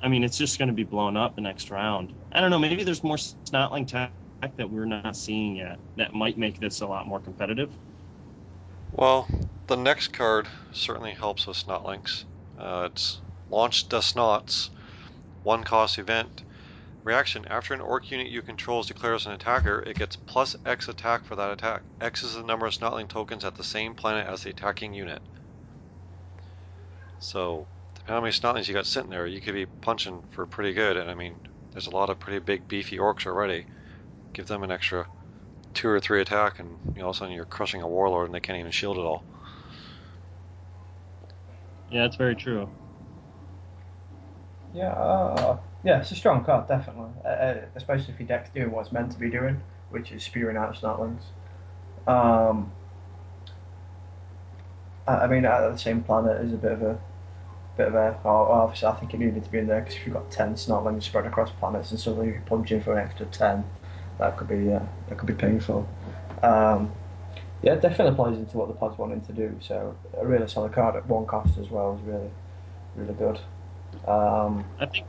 I 0.00 0.08
mean, 0.08 0.22
it's 0.22 0.38
just 0.38 0.58
going 0.58 0.68
to 0.68 0.74
be 0.74 0.84
blown 0.84 1.16
up 1.16 1.34
the 1.34 1.40
next 1.40 1.70
round. 1.70 2.12
I 2.30 2.40
don't 2.40 2.50
know. 2.50 2.58
Maybe 2.58 2.84
there's 2.84 3.02
more 3.02 3.16
Snotling 3.16 3.88
tech 3.88 4.12
that 4.40 4.70
we're 4.70 4.84
not 4.84 5.16
seeing 5.16 5.56
yet 5.56 5.78
that 5.96 6.14
might 6.14 6.38
make 6.38 6.60
this 6.60 6.80
a 6.80 6.86
lot 6.86 7.06
more 7.06 7.20
competitive. 7.20 7.70
Well, 8.92 9.28
the 9.66 9.76
next 9.76 10.08
card 10.08 10.48
certainly 10.72 11.12
helps 11.12 11.46
with 11.46 11.56
Snotlings. 11.56 12.24
Uh, 12.58 12.88
it's 12.90 13.20
Launch 13.50 13.88
the 13.88 13.98
Snots, 13.98 14.70
one 15.42 15.64
cost 15.64 15.98
event. 15.98 16.42
Reaction 17.04 17.46
After 17.46 17.72
an 17.72 17.80
orc 17.80 18.10
unit 18.10 18.26
you 18.26 18.42
control 18.42 18.80
is 18.80 18.86
declared 18.86 19.14
as 19.14 19.26
an 19.26 19.32
attacker, 19.32 19.80
it 19.80 19.96
gets 19.96 20.16
plus 20.16 20.56
X 20.64 20.88
attack 20.88 21.24
for 21.24 21.36
that 21.36 21.52
attack. 21.52 21.82
X 22.00 22.24
is 22.24 22.34
the 22.34 22.42
number 22.42 22.66
of 22.66 22.72
Snotling 22.72 23.08
tokens 23.08 23.44
at 23.44 23.54
the 23.54 23.62
same 23.62 23.94
planet 23.94 24.26
as 24.26 24.42
the 24.42 24.50
attacking 24.50 24.92
unit. 24.92 25.22
So, 27.20 27.66
depending 27.94 28.16
on 28.16 28.22
how 28.22 28.22
many 28.22 28.32
Snotlings 28.32 28.68
you 28.68 28.74
got 28.74 28.86
sitting 28.86 29.10
there, 29.10 29.26
you 29.26 29.40
could 29.40 29.54
be 29.54 29.66
punching 29.66 30.24
for 30.30 30.46
pretty 30.46 30.72
good. 30.72 30.96
And 30.96 31.08
I 31.08 31.14
mean, 31.14 31.36
there's 31.72 31.86
a 31.86 31.90
lot 31.90 32.10
of 32.10 32.18
pretty 32.18 32.40
big, 32.40 32.66
beefy 32.66 32.98
orcs 32.98 33.26
already. 33.26 33.66
Give 34.36 34.46
them 34.46 34.62
an 34.62 34.70
extra 34.70 35.08
two 35.74 35.88
or 35.88 36.00
three 36.00 36.20
attack, 36.22 36.60
and 36.60 36.80
you 36.94 37.00
know, 37.00 37.06
all 37.06 37.10
of 37.10 37.16
a 37.16 37.18
sudden 37.18 37.34
you're 37.34 37.46
crushing 37.46 37.82
a 37.82 37.88
warlord 37.88 38.26
and 38.26 38.34
they 38.34 38.40
can't 38.40 38.58
even 38.60 38.72
shield 38.72 38.98
it 38.98 39.00
all. 39.00 39.26
Yeah, 41.90 42.02
that's 42.02 42.16
very 42.16 42.36
true. 42.36 42.70
yeah, 44.74 44.90
uh, 44.92 45.58
yeah, 45.84 46.00
it's 46.00 46.10
a 46.10 46.16
strong 46.16 46.44
card, 46.44 46.68
definitely. 46.68 47.10
Uh, 47.24 47.28
uh, 47.28 47.60
especially 47.76 48.12
if 48.12 48.20
your 48.20 48.28
deck's 48.28 48.50
doing 48.50 48.70
what 48.70 48.82
it's 48.82 48.92
meant 48.92 49.12
to 49.12 49.18
be 49.18 49.30
doing, 49.30 49.60
which 49.90 50.12
is 50.12 50.22
spewing 50.24 50.56
out 50.56 50.74
Snotlings. 50.74 51.22
Um, 52.06 52.72
I, 55.06 55.14
I 55.20 55.26
mean, 55.28 55.44
at 55.46 55.70
the 55.70 55.78
same 55.78 56.02
planet 56.02 56.40
is 56.42 56.52
a 56.52 56.56
bit 56.56 56.72
of 56.72 56.82
a 56.82 56.98
bit 57.76 57.88
of 57.88 57.94
a. 57.94 58.18
Oh, 58.24 58.28
obviously, 58.28 58.88
I 58.88 58.94
think 58.94 59.14
it 59.14 59.20
needed 59.20 59.44
to 59.44 59.50
be 59.50 59.58
in 59.58 59.66
there 59.66 59.80
because 59.80 59.96
if 59.96 60.06
you've 60.06 60.14
got 60.14 60.30
ten 60.30 60.54
Snotlings 60.54 61.04
spread 61.04 61.26
across 61.26 61.50
planets 61.52 61.90
and 61.90 62.00
suddenly 62.00 62.28
you're 62.28 62.42
punching 62.42 62.82
for 62.82 62.98
an 62.98 63.04
extra 63.04 63.26
ten, 63.26 63.64
that 64.18 64.36
could 64.36 64.48
be 64.48 64.72
uh, 64.72 64.80
that 65.08 65.18
could 65.18 65.26
be 65.26 65.34
painful. 65.34 65.88
Um, 66.42 66.92
yeah, 67.62 67.74
it 67.74 67.82
definitely 67.82 68.14
plays 68.14 68.38
into 68.38 68.58
what 68.58 68.68
the 68.68 68.74
pod's 68.74 68.98
wanting 68.98 69.20
to 69.22 69.32
do. 69.32 69.56
So 69.60 69.96
a 70.18 70.26
really 70.26 70.48
solid 70.48 70.72
card 70.72 70.96
at 70.96 71.06
one 71.06 71.26
cost 71.26 71.58
as 71.58 71.70
well 71.70 71.96
is 71.96 72.02
really, 72.02 72.30
really 72.94 73.14
good. 73.14 73.40
Um, 74.08 74.64
I 74.78 74.86
think 74.86 75.06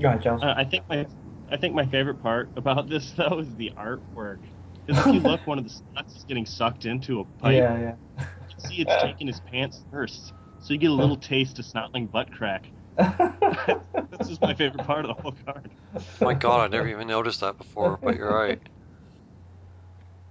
go 0.00 0.08
ahead, 0.08 0.22
Charles. 0.22 0.42
Uh, 0.42 0.54
I 0.56 0.64
think 0.64 0.84
my 0.88 1.06
I 1.50 1.56
think 1.56 1.74
my 1.74 1.86
favorite 1.86 2.22
part 2.22 2.50
about 2.56 2.88
this 2.88 3.12
though 3.12 3.38
is 3.38 3.54
the 3.56 3.72
artwork. 3.76 4.38
Because 4.86 5.06
if 5.06 5.12
you 5.12 5.20
look, 5.24 5.46
one 5.46 5.58
of 5.58 5.64
the 5.64 5.70
slots 5.70 6.16
is 6.16 6.24
getting 6.24 6.46
sucked 6.46 6.84
into 6.86 7.20
a 7.20 7.24
pipe. 7.24 7.54
yeah, 7.54 7.78
yeah. 7.78 7.94
You 8.40 8.46
can 8.46 8.60
see 8.60 8.80
it's 8.80 8.96
taking 8.96 9.26
his 9.28 9.40
pants 9.40 9.84
first, 9.90 10.32
so 10.58 10.72
you 10.74 10.80
get 10.80 10.90
a 10.90 10.94
little 10.94 11.16
taste 11.18 11.58
of 11.58 11.64
Snotling 11.66 12.10
butt 12.10 12.30
crack. 12.32 12.72
this 14.18 14.28
is 14.28 14.40
my 14.40 14.54
favorite 14.54 14.86
part 14.86 15.04
of 15.04 15.16
the 15.16 15.22
whole 15.22 15.34
card. 15.46 15.70
My 16.20 16.34
god, 16.34 16.60
I 16.60 16.68
never 16.68 16.88
even 16.88 17.08
noticed 17.08 17.40
that 17.40 17.58
before, 17.58 17.98
but 18.02 18.16
you're 18.16 18.32
right. 18.32 18.60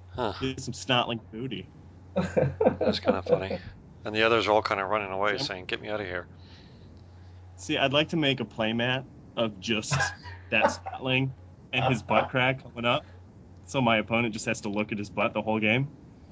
Huh, 0.10 0.34
Get 0.42 0.62
some 0.62 0.74
Snotling 0.74 1.22
booty. 1.32 1.70
that's 2.16 3.00
kind 3.00 3.18
of 3.18 3.26
funny. 3.26 3.58
And 4.04 4.16
the 4.16 4.24
others 4.24 4.48
are 4.48 4.52
all 4.52 4.62
kind 4.62 4.80
of 4.82 4.90
running 4.90 5.12
away 5.12 5.38
Sam? 5.38 5.46
saying, 5.48 5.66
get 5.66 5.82
me 5.82 5.90
out 5.90 6.02
of 6.02 6.08
here. 6.08 6.28
See, 7.58 7.78
I'd 7.78 7.94
like 7.94 8.10
to 8.10 8.18
make 8.18 8.40
a 8.40 8.46
playmat 8.46 9.06
of 9.38 9.60
just 9.60 9.96
that 10.52 10.66
Snotling 10.66 11.32
and 11.74 11.86
his 11.86 12.04
butt 12.04 12.30
crack 12.30 12.64
coming 12.64 12.86
up, 12.86 13.06
so 13.66 13.82
my 13.82 13.98
opponent 13.98 14.34
just 14.34 14.46
has 14.46 14.62
to 14.62 14.70
look 14.70 14.92
at 14.92 14.98
his 14.98 15.10
butt 15.10 15.34
the 15.34 15.42
whole 15.42 15.60
game. 15.60 15.88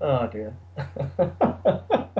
oh 0.00 0.26
dear. 0.28 0.56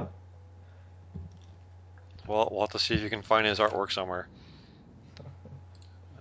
Well, 2.31 2.49
we'll 2.53 2.61
have 2.61 2.71
to 2.71 2.79
see 2.79 2.95
if 2.95 3.01
you 3.01 3.11
can 3.11 3.23
find 3.23 3.45
his 3.45 3.59
artwork 3.59 3.90
somewhere. 3.90 4.29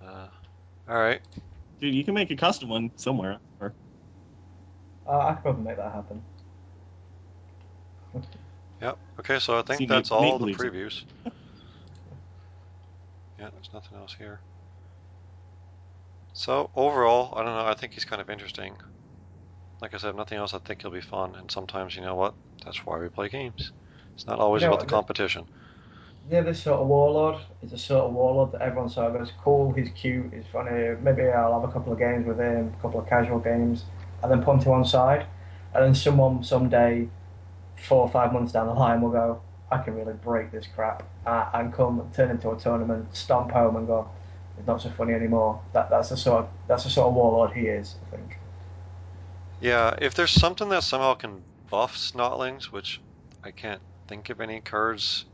Uh, 0.04 0.26
alright, 0.90 1.20
Dude, 1.80 1.94
you 1.94 2.02
can 2.02 2.14
make 2.14 2.32
a 2.32 2.36
custom 2.36 2.68
one 2.68 2.90
somewhere. 2.96 3.38
Or, 3.60 3.72
uh, 5.06 5.18
I 5.18 5.34
could 5.34 5.42
probably 5.42 5.62
make 5.62 5.76
that 5.76 5.92
happen. 5.92 6.20
yep. 8.82 8.98
Okay, 9.20 9.38
so 9.38 9.56
I 9.60 9.62
think 9.62 9.78
See, 9.78 9.86
that's 9.86 10.10
Nate- 10.10 10.32
all 10.32 10.38
Nate 10.40 10.56
the 10.56 10.64
previews. 10.64 11.02
Yeah, 13.38 13.48
there's 13.54 13.70
nothing 13.72 13.96
else 13.96 14.14
here. 14.18 14.40
So, 16.34 16.70
overall, 16.74 17.32
I 17.36 17.42
don't 17.44 17.54
know, 17.54 17.66
I 17.66 17.74
think 17.74 17.92
he's 17.94 18.04
kind 18.04 18.20
of 18.20 18.28
interesting. 18.28 18.74
Like 19.80 19.94
I 19.94 19.96
said, 19.96 20.14
nothing 20.16 20.36
else, 20.38 20.52
I 20.52 20.58
think 20.58 20.82
he'll 20.82 20.90
be 20.90 21.00
fun, 21.00 21.36
and 21.36 21.50
sometimes, 21.50 21.94
you 21.96 22.02
know 22.02 22.16
what? 22.16 22.34
That's 22.64 22.84
why 22.84 22.98
we 22.98 23.08
play 23.08 23.28
games. 23.30 23.72
It's 24.14 24.26
not 24.26 24.40
always 24.40 24.60
You 24.60 24.68
know 24.68 24.74
about 24.74 24.80
the 24.80 24.86
what, 24.86 24.88
the- 24.90 24.96
competition. 24.96 25.46
Yeah, 26.28 26.42
this 26.42 26.62
sort 26.62 26.80
of 26.80 26.86
warlord 26.86 27.40
is 27.62 27.72
a 27.72 27.78
sort 27.78 28.04
of 28.04 28.12
warlord 28.12 28.52
that 28.52 28.62
everyone 28.62 28.88
sort 28.88 29.08
of 29.08 29.18
goes, 29.18 29.32
cool, 29.42 29.72
he's 29.72 29.90
cute, 29.90 30.32
he's 30.32 30.44
funny, 30.52 30.94
maybe 31.02 31.22
I'll 31.22 31.60
have 31.60 31.68
a 31.68 31.72
couple 31.72 31.92
of 31.92 31.98
games 31.98 32.26
with 32.26 32.38
him, 32.38 32.72
a 32.78 32.82
couple 32.82 33.00
of 33.00 33.08
casual 33.08 33.40
games, 33.40 33.84
and 34.22 34.30
then 34.30 34.42
put 34.42 34.54
him 34.54 34.60
to 34.60 34.68
one 34.68 34.84
side. 34.84 35.26
And 35.74 35.84
then 35.84 35.94
someone 35.94 36.44
someday, 36.44 37.08
four 37.76 38.02
or 38.02 38.10
five 38.10 38.32
months 38.32 38.52
down 38.52 38.66
the 38.66 38.74
line, 38.74 39.00
will 39.00 39.10
go, 39.10 39.40
I 39.72 39.78
can 39.78 39.94
really 39.94 40.12
break 40.12 40.52
this 40.52 40.66
crap, 40.72 41.02
uh, 41.26 41.48
and 41.54 41.72
come 41.72 42.08
turn 42.14 42.30
into 42.30 42.50
a 42.50 42.58
tournament, 42.58 43.16
stomp 43.16 43.50
home 43.50 43.76
and 43.76 43.86
go, 43.86 44.08
it's 44.56 44.66
not 44.66 44.82
so 44.82 44.90
funny 44.90 45.14
anymore. 45.14 45.60
That 45.72 45.90
That's 45.90 46.10
the 46.10 46.16
sort 46.16 46.44
of, 46.44 46.50
that's 46.68 46.84
the 46.84 46.90
sort 46.90 47.08
of 47.08 47.14
warlord 47.14 47.52
he 47.52 47.66
is, 47.66 47.96
I 48.06 48.16
think. 48.16 48.38
Yeah, 49.60 49.94
if 50.00 50.14
there's 50.14 50.32
something 50.32 50.68
that 50.68 50.84
somehow 50.84 51.14
can 51.14 51.42
buff 51.70 51.96
Snotlings, 51.96 52.66
which 52.66 53.00
I 53.42 53.50
can't 53.50 53.82
think 54.06 54.30
of 54.30 54.40
any 54.40 54.60
cards 54.60 55.24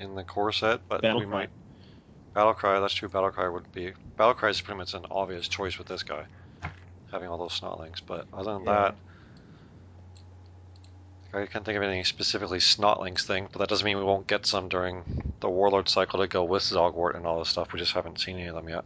in 0.00 0.14
the 0.14 0.24
core 0.24 0.50
set, 0.52 0.80
but 0.88 1.02
Battle 1.02 1.20
we 1.20 1.26
Cry. 1.26 1.32
might. 1.40 1.50
Battlecry, 2.34 2.80
that's 2.80 2.94
true. 2.94 3.08
Battlecry 3.08 3.52
would 3.52 3.70
be. 3.72 3.92
Battlecry 4.18 4.50
is 4.50 4.60
pretty 4.60 4.78
much 4.78 4.94
an 4.94 5.06
obvious 5.10 5.46
choice 5.48 5.78
with 5.78 5.88
this 5.88 6.02
guy, 6.02 6.24
having 7.12 7.28
all 7.28 7.38
those 7.38 7.58
Snotlings. 7.58 8.00
But 8.06 8.26
other 8.32 8.54
than 8.54 8.64
Yeah. 8.64 8.92
that, 8.92 8.96
I 11.32 11.46
can't 11.46 11.64
think 11.64 11.76
of 11.76 11.82
anything 11.82 12.04
specifically 12.04 12.58
Snotlings 12.58 13.22
thing. 13.22 13.48
But 13.52 13.58
that 13.60 13.68
doesn't 13.68 13.84
mean 13.84 13.98
we 13.98 14.04
won't 14.04 14.26
get 14.26 14.46
some 14.46 14.68
during 14.68 15.34
the 15.40 15.48
Warlord 15.48 15.88
cycle 15.88 16.20
to 16.20 16.26
go 16.26 16.44
with 16.44 16.62
Zogwort 16.62 17.14
and 17.16 17.26
all 17.26 17.38
this 17.38 17.48
stuff. 17.48 17.72
We 17.72 17.78
just 17.78 17.92
haven't 17.92 18.20
seen 18.20 18.36
any 18.36 18.46
of 18.46 18.54
them 18.54 18.68
yet. 18.68 18.84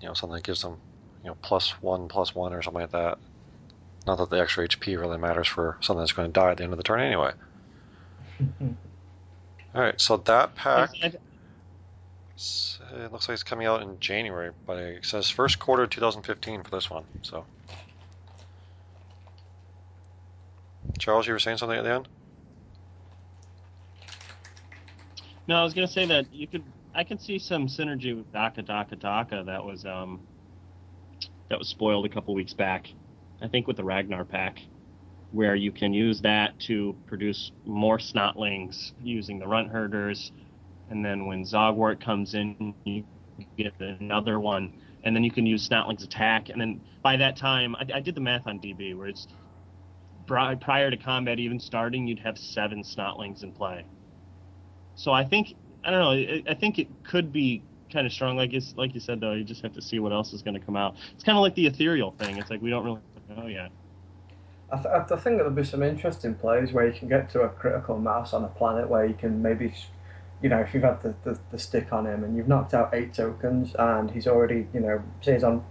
You 0.00 0.08
know, 0.08 0.14
something 0.14 0.36
that 0.36 0.44
gives 0.44 0.62
them, 0.62 0.78
you 1.22 1.30
know, 1.30 1.36
plus 1.42 1.70
one, 1.82 2.08
plus 2.08 2.34
one, 2.34 2.52
or 2.52 2.62
something 2.62 2.82
like 2.82 2.92
that. 2.92 3.18
Not 4.06 4.18
that 4.18 4.30
the 4.30 4.40
extra 4.40 4.68
HP 4.68 4.98
really 4.98 5.18
matters 5.18 5.48
for 5.48 5.76
something 5.80 6.00
that's 6.02 6.12
going 6.12 6.28
to 6.28 6.32
die 6.32 6.52
at 6.52 6.58
the 6.58 6.64
end 6.64 6.72
of 6.72 6.76
the 6.76 6.84
turn 6.84 7.00
anyway. 7.00 7.32
All 9.74 9.82
right, 9.82 10.00
so 10.00 10.16
that 10.18 10.54
pack. 10.54 10.90
I- 11.02 11.12
S- 12.36 12.80
It 12.92 13.12
looks 13.12 13.28
like 13.28 13.34
it's 13.34 13.42
coming 13.42 13.66
out 13.66 13.82
in 13.82 13.98
January, 14.00 14.52
but 14.66 14.78
it 14.78 15.04
says 15.06 15.30
first 15.30 15.58
quarter 15.58 15.86
2015 15.86 16.62
for 16.64 16.70
this 16.70 16.90
one. 16.90 17.04
So, 17.22 17.46
Charles, 20.98 21.26
you 21.26 21.32
were 21.32 21.38
saying 21.38 21.58
something 21.58 21.78
at 21.78 21.84
the 21.84 21.92
end? 21.92 22.08
No, 25.46 25.56
I 25.56 25.64
was 25.64 25.74
gonna 25.74 25.88
say 25.88 26.06
that 26.06 26.32
you 26.32 26.46
could. 26.48 26.64
I 26.94 27.04
could 27.04 27.20
see 27.20 27.38
some 27.38 27.66
synergy 27.68 28.16
with 28.16 28.30
Dakka 28.32 28.64
Dakka 28.66 28.96
Dakka 28.98 29.46
that 29.46 29.64
was 29.64 29.84
um 29.84 30.20
that 31.50 31.58
was 31.58 31.68
spoiled 31.68 32.06
a 32.06 32.08
couple 32.08 32.34
weeks 32.34 32.54
back. 32.54 32.88
I 33.40 33.48
think 33.48 33.66
with 33.66 33.76
the 33.76 33.84
Ragnar 33.84 34.24
pack, 34.24 34.60
where 35.32 35.54
you 35.54 35.72
can 35.72 35.92
use 35.92 36.20
that 36.22 36.58
to 36.60 36.94
produce 37.06 37.52
more 37.64 37.98
Snotlings 37.98 38.92
using 39.02 39.38
the 39.38 39.46
Runtherders, 39.46 40.32
and 40.90 41.04
then 41.04 41.26
when 41.26 41.44
Zogwort 41.44 42.02
comes 42.02 42.34
in, 42.34 42.74
you 42.84 43.04
get 43.56 43.74
another 43.80 44.38
one, 44.40 44.72
and 45.04 45.14
then 45.14 45.24
you 45.24 45.30
can 45.30 45.46
use 45.46 45.68
Snotlings 45.68 46.04
attack, 46.04 46.48
and 46.48 46.60
then 46.60 46.80
by 47.02 47.16
that 47.16 47.36
time, 47.36 47.76
I, 47.76 47.86
I 47.96 48.00
did 48.00 48.14
the 48.14 48.20
math 48.20 48.46
on 48.46 48.58
DB 48.58 48.96
where 48.96 49.08
it's 49.08 49.26
prior 50.26 50.90
to 50.90 50.96
combat 50.96 51.38
even 51.38 51.60
starting, 51.60 52.06
you'd 52.06 52.18
have 52.18 52.36
seven 52.36 52.82
Snotlings 52.82 53.42
in 53.42 53.52
play. 53.52 53.84
So 54.96 55.12
I 55.12 55.24
think 55.24 55.54
I 55.84 55.90
don't 55.90 56.00
know. 56.00 56.50
I, 56.50 56.54
think 56.54 56.80
it 56.80 56.88
could 57.04 57.32
be 57.32 57.62
kind 57.92 58.06
of 58.06 58.12
strong. 58.12 58.36
Like 58.36 58.52
you, 58.52 58.60
like 58.76 58.92
you 58.94 59.00
said 59.00 59.20
though, 59.20 59.32
you 59.34 59.44
just 59.44 59.62
have 59.62 59.74
to 59.74 59.82
see 59.82 60.00
what 60.00 60.12
else 60.12 60.32
is 60.32 60.42
going 60.42 60.58
to 60.58 60.64
come 60.64 60.76
out. 60.76 60.96
It's 61.14 61.22
kind 61.22 61.38
of 61.38 61.42
like 61.42 61.54
the 61.54 61.66
ethereal 61.66 62.12
thing. 62.18 62.38
It's 62.38 62.50
like 62.50 62.60
we 62.60 62.70
don't 62.70 62.84
really 62.84 63.00
know 63.28 63.46
yet. 63.46 63.70
I, 64.72 64.76
th- 64.76 64.86
I 64.86 65.16
think 65.16 65.36
there'll 65.36 65.50
be 65.50 65.64
some 65.64 65.82
interesting 65.82 66.34
plays 66.34 66.72
where 66.72 66.86
you 66.86 66.98
can 66.98 67.08
get 67.08 67.30
to 67.30 67.42
a 67.42 67.48
critical 67.48 67.98
mass 67.98 68.32
on 68.32 68.44
a 68.44 68.48
planet 68.48 68.88
where 68.88 69.06
you 69.06 69.14
can 69.14 69.40
maybe, 69.40 69.72
you 70.42 70.48
know, 70.48 70.58
if 70.58 70.74
you've 70.74 70.82
had 70.82 71.02
the, 71.02 71.14
the, 71.22 71.38
the 71.52 71.58
stick 71.58 71.92
on 71.92 72.06
him 72.06 72.24
and 72.24 72.36
you've 72.36 72.48
knocked 72.48 72.74
out 72.74 72.92
eight 72.92 73.14
tokens 73.14 73.74
and 73.78 74.10
he's 74.10 74.26
already, 74.26 74.66
you 74.74 74.80
know, 74.80 75.02
say 75.20 75.34
he's 75.34 75.44
on. 75.44 75.64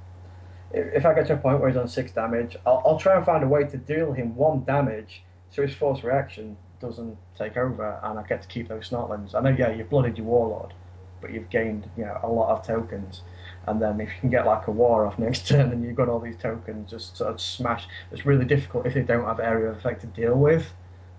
If 0.72 1.06
I 1.06 1.14
get 1.14 1.28
to 1.28 1.34
a 1.34 1.38
point 1.38 1.60
where 1.60 1.70
he's 1.70 1.78
on 1.78 1.88
six 1.88 2.12
damage, 2.12 2.56
I'll, 2.66 2.82
I'll 2.86 3.00
try 3.00 3.16
and 3.16 3.26
find 3.26 3.44
a 3.44 3.48
way 3.48 3.66
to 3.66 3.78
deal 3.78 4.14
him 4.14 4.36
one 4.36 4.64
damage 4.64 5.24
so 5.52 5.62
his 5.62 5.74
force 5.74 6.04
reaction 6.04 6.58
doesn't 6.80 7.18
take 7.38 7.58
over 7.58 8.00
and 8.04 8.18
I 8.20 8.24
get 8.24 8.42
to 8.44 8.48
keep 8.48 8.68
those 8.70 8.90
snotlings. 8.90 9.36
I 9.36 9.42
know, 9.42 9.56
yeah, 9.58 9.72
you've 9.72 9.90
blooded 9.90 10.18
your 10.18 10.28
warlord, 10.28 10.74
but 11.22 11.32
you've 11.32 11.50
gained, 11.50 11.90
you 11.98 12.06
know, 12.06 12.20
a 12.24 12.30
lot 12.30 12.50
of 12.50 12.66
tokens. 12.66 13.22
And 13.68 13.82
then 13.82 14.00
if 14.00 14.10
you 14.10 14.20
can 14.22 14.30
get 14.30 14.46
like 14.46 14.68
a 14.68 14.72
war 14.72 15.06
off 15.08 15.18
next 15.18 15.48
turn 15.48 15.72
and 15.72 15.84
you've 15.84 15.96
got 15.96 16.08
all 16.08 16.20
these 16.20 16.38
tokens 16.38 16.90
just 16.90 17.18
sort 17.18 17.32
of 17.32 17.42
smash, 17.42 17.88
it's 18.12 18.26
really 18.26 18.46
difficult 18.46 18.86
if 18.86 18.94
they 18.94 19.02
don't 19.02 19.26
have 19.26 19.40
area 19.40 19.70
of 19.70 19.78
effect 19.78 20.02
to 20.02 20.08
deal 20.08 20.36
with. 20.36 20.72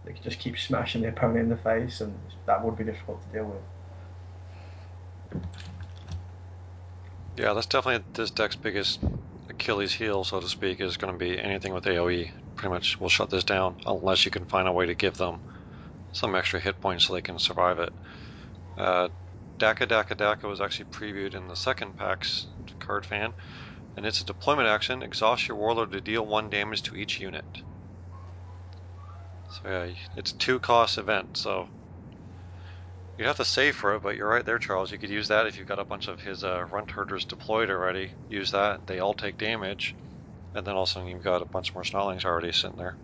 They 0.04 0.12
can 0.12 0.22
just 0.22 0.38
keep 0.38 0.56
smashing 0.56 1.02
the 1.02 1.08
opponent 1.08 1.40
in 1.40 1.48
the 1.48 1.56
face, 1.56 2.00
and 2.00 2.16
that 2.46 2.64
would 2.64 2.78
be 2.78 2.84
difficult 2.84 3.20
to 3.22 3.28
deal 3.36 3.60
with. 5.32 5.42
Yeah, 7.36 7.52
that's 7.52 7.66
definitely 7.66 8.04
this 8.14 8.30
deck's 8.30 8.54
biggest 8.54 9.00
Achilles 9.50 9.92
heel, 9.92 10.22
so 10.22 10.40
to 10.40 10.48
speak, 10.48 10.80
is 10.80 10.96
going 10.96 11.12
to 11.12 11.18
be 11.18 11.38
anything 11.38 11.74
with 11.74 11.84
AoE. 11.84 12.30
Pretty 12.54 12.72
much 12.72 13.00
will 13.00 13.08
shut 13.08 13.30
this 13.30 13.44
down 13.44 13.76
unless 13.84 14.24
you 14.24 14.30
can 14.30 14.46
find 14.46 14.68
a 14.68 14.72
way 14.72 14.86
to 14.86 14.94
give 14.94 15.16
them 15.16 15.40
some 16.12 16.34
extra 16.34 16.60
hit 16.60 16.80
points 16.80 17.04
so 17.04 17.12
they 17.12 17.20
can 17.20 17.38
survive 17.38 17.78
it. 17.80 17.92
Uh, 18.78 19.08
Dakka 19.58 19.86
Dakka 19.86 20.14
Dakka 20.14 20.48
was 20.48 20.60
actually 20.60 20.86
previewed 20.86 21.34
in 21.34 21.48
the 21.48 21.56
second 21.56 21.96
PAX 21.96 22.46
card 22.78 23.06
fan, 23.06 23.32
and 23.96 24.04
it's 24.04 24.20
a 24.20 24.24
deployment 24.24 24.68
action. 24.68 25.02
Exhaust 25.02 25.48
your 25.48 25.56
warlord 25.56 25.92
to 25.92 26.00
deal 26.00 26.26
one 26.26 26.50
damage 26.50 26.82
to 26.82 26.96
each 26.96 27.20
unit. 27.20 27.62
So 29.48 29.68
yeah, 29.70 29.94
it's 30.14 30.32
a 30.32 30.36
two 30.38 30.60
cost 30.60 30.98
event, 30.98 31.36
so 31.36 31.68
you'd 33.16 33.26
have 33.26 33.36
to 33.38 33.44
save 33.44 33.76
for 33.76 33.94
it, 33.94 34.02
but 34.02 34.16
you're 34.16 34.28
right 34.28 34.44
there, 34.44 34.58
Charles. 34.58 34.92
You 34.92 34.98
could 34.98 35.10
use 35.10 35.28
that 35.28 35.46
if 35.46 35.56
you've 35.56 35.68
got 35.68 35.78
a 35.78 35.84
bunch 35.84 36.08
of 36.08 36.20
his 36.20 36.44
uh, 36.44 36.66
Runtherders 36.70 37.24
deployed 37.24 37.70
already. 37.70 38.12
Use 38.28 38.50
that, 38.50 38.86
they 38.86 38.98
all 38.98 39.14
take 39.14 39.38
damage, 39.38 39.96
and 40.54 40.66
then 40.66 40.74
all 40.74 40.82
of 40.82 40.88
a 40.88 40.92
sudden 40.92 41.08
you've 41.08 41.24
got 41.24 41.40
a 41.42 41.46
bunch 41.46 41.74
more 41.74 41.84
Snotlings 41.84 42.24
already 42.26 42.52
sitting 42.52 42.76
there. 42.76 42.96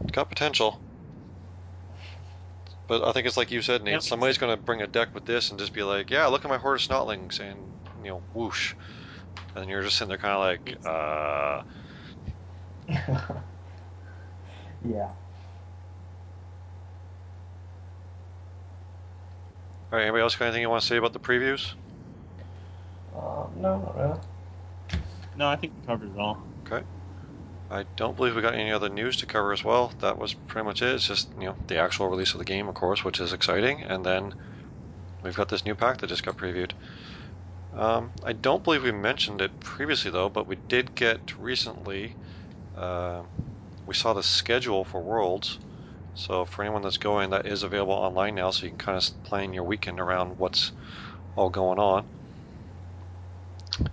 It's 0.00 0.12
got 0.12 0.28
potential. 0.30 0.80
But 2.86 3.04
I 3.04 3.12
think 3.12 3.26
it's 3.26 3.36
like 3.36 3.50
you 3.50 3.62
said, 3.62 3.82
Nate. 3.82 3.94
Yep. 3.94 4.02
Somebody's 4.02 4.38
going 4.38 4.56
to 4.56 4.62
bring 4.62 4.82
a 4.82 4.86
deck 4.86 5.14
with 5.14 5.24
this 5.24 5.50
and 5.50 5.58
just 5.58 5.72
be 5.72 5.82
like, 5.82 6.10
"Yeah, 6.10 6.26
look 6.26 6.44
at 6.44 6.48
my 6.48 6.56
horde 6.58 6.80
of 6.80 6.86
Snotlings," 6.86 7.40
and 7.40 7.58
you 8.02 8.10
know, 8.10 8.22
whoosh, 8.32 8.74
and 9.54 9.62
then 9.62 9.68
you're 9.68 9.82
just 9.82 9.96
sitting 9.96 10.08
there, 10.10 10.18
kind 10.18 10.34
of 10.34 10.40
like, 10.40 10.76
uh, 10.86 11.62
yeah. 14.88 15.08
all 19.90 19.98
right. 19.98 20.02
Anybody 20.02 20.22
else 20.22 20.36
got 20.36 20.46
anything 20.46 20.62
you 20.62 20.70
want 20.70 20.82
to 20.82 20.86
say 20.86 20.96
about 20.96 21.12
the 21.12 21.18
previews? 21.18 21.74
Uh, 23.16 23.46
no, 23.56 23.78
not 23.78 23.96
really. 23.96 24.20
No, 25.36 25.48
I 25.48 25.56
think 25.56 25.74
we 25.74 25.86
covered 25.86 26.14
it 26.14 26.18
all. 26.18 26.42
I 27.68 27.86
don't 27.96 28.16
believe 28.16 28.36
we 28.36 28.42
got 28.42 28.54
any 28.54 28.70
other 28.70 28.88
news 28.88 29.16
to 29.18 29.26
cover 29.26 29.52
as 29.52 29.64
well. 29.64 29.92
That 29.98 30.18
was 30.18 30.34
pretty 30.34 30.64
much 30.64 30.82
it. 30.82 30.94
It's 30.94 31.06
just 31.08 31.32
you 31.34 31.46
know 31.46 31.56
the 31.66 31.78
actual 31.78 32.08
release 32.08 32.34
of 32.34 32.38
the 32.38 32.44
game, 32.44 32.68
of 32.68 32.74
course, 32.74 33.04
which 33.04 33.20
is 33.20 33.32
exciting, 33.32 33.82
and 33.82 34.04
then 34.06 34.34
we've 35.22 35.34
got 35.34 35.48
this 35.48 35.64
new 35.64 35.74
pack 35.74 35.98
that 35.98 36.06
just 36.06 36.24
got 36.24 36.36
previewed. 36.36 36.72
Um, 37.72 38.12
I 38.22 38.32
don't 38.32 38.62
believe 38.64 38.84
we 38.84 38.92
mentioned 38.92 39.40
it 39.40 39.58
previously 39.60 40.10
though, 40.10 40.28
but 40.28 40.46
we 40.46 40.56
did 40.68 40.94
get 40.94 41.36
recently. 41.38 42.14
Uh, 42.74 43.24
we 43.84 43.94
saw 43.94 44.12
the 44.12 44.22
schedule 44.22 44.84
for 44.84 45.02
Worlds, 45.02 45.58
so 46.14 46.44
for 46.44 46.62
anyone 46.62 46.82
that's 46.82 46.98
going, 46.98 47.30
that 47.30 47.46
is 47.46 47.62
available 47.62 47.94
online 47.94 48.36
now, 48.36 48.50
so 48.50 48.66
you 48.66 48.70
can 48.70 48.78
kind 48.78 48.98
of 48.98 49.22
plan 49.24 49.52
your 49.52 49.64
weekend 49.64 50.00
around 50.00 50.38
what's 50.38 50.72
all 51.34 51.50
going 51.50 51.78
on. 51.78 52.06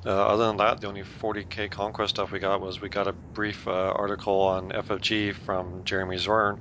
Uh, 0.06 0.10
other 0.28 0.48
than 0.48 0.58
that, 0.58 0.80
the 0.82 0.88
only 0.88 1.04
40k 1.04 1.68
conquest 1.70 2.16
stuff 2.16 2.32
we 2.32 2.40
got 2.40 2.62
was 2.62 2.82
we 2.82 2.90
got 2.90 3.08
a 3.08 3.16
brief 3.34 3.68
uh, 3.68 3.92
article 3.96 4.42
on 4.42 4.72
FFG 4.72 5.32
from 5.32 5.84
Jeremy 5.84 6.18
Zorn, 6.18 6.60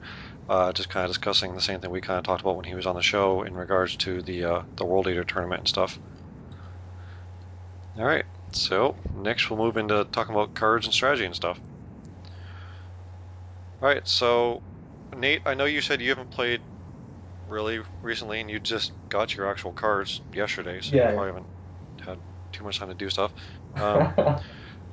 uh, 0.48 0.72
just 0.72 0.88
kind 0.88 1.04
of 1.04 1.10
discussing 1.10 1.54
the 1.54 1.60
same 1.60 1.80
thing 1.80 1.90
we 1.90 2.00
kind 2.00 2.18
of 2.18 2.24
talked 2.24 2.42
about 2.42 2.56
when 2.56 2.64
he 2.64 2.74
was 2.74 2.86
on 2.86 2.94
the 2.96 3.02
show 3.02 3.42
in 3.42 3.54
regards 3.54 3.96
to 3.96 4.22
the 4.22 4.44
uh, 4.44 4.62
the 4.76 4.84
World 4.84 5.08
Eater 5.08 5.24
tournament 5.24 5.60
and 5.60 5.68
stuff. 5.68 6.00
All 7.96 8.04
right, 8.04 8.26
so 8.52 8.96
next 9.14 9.48
we'll 9.50 9.58
move 9.58 9.78
into 9.78 10.04
talking 10.12 10.34
about 10.34 10.52
cards 10.54 10.86
and 10.86 10.94
strategy 10.94 11.24
and 11.24 11.34
stuff. 11.34 11.60
All 13.82 13.88
right, 13.88 14.06
so 14.08 14.62
Nate, 15.14 15.42
I 15.44 15.54
know 15.54 15.66
you 15.66 15.82
said 15.82 16.00
you 16.00 16.08
haven't 16.08 16.30
played 16.30 16.62
really 17.46 17.80
recently, 18.02 18.40
and 18.40 18.50
you 18.50 18.60
just 18.60 18.92
got 19.10 19.36
your 19.36 19.50
actual 19.50 19.72
cards 19.74 20.22
yesterday, 20.34 20.80
so 20.82 20.96
Yeah. 20.96 21.08
you 21.08 21.14
probably 21.14 21.28
haven't 21.34 21.51
too 22.52 22.64
much 22.64 22.78
time 22.78 22.88
to 22.88 22.94
do 22.94 23.10
stuff. 23.10 23.32
Um, 23.74 24.12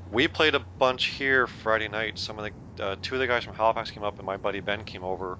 we 0.09 0.27
played 0.27 0.55
a 0.55 0.65
bunch 0.79 1.07
here 1.07 1.47
Friday 1.47 1.87
night. 1.87 2.17
Some 2.17 2.39
of 2.39 2.51
the 2.77 2.83
uh, 2.83 2.95
two 3.01 3.15
of 3.15 3.19
the 3.21 3.27
guys 3.27 3.43
from 3.43 3.53
Halifax 3.53 3.91
came 3.91 4.03
up, 4.03 4.19
and 4.19 4.25
my 4.25 4.37
buddy 4.37 4.61
Ben 4.61 4.83
came 4.85 5.03
over, 5.03 5.37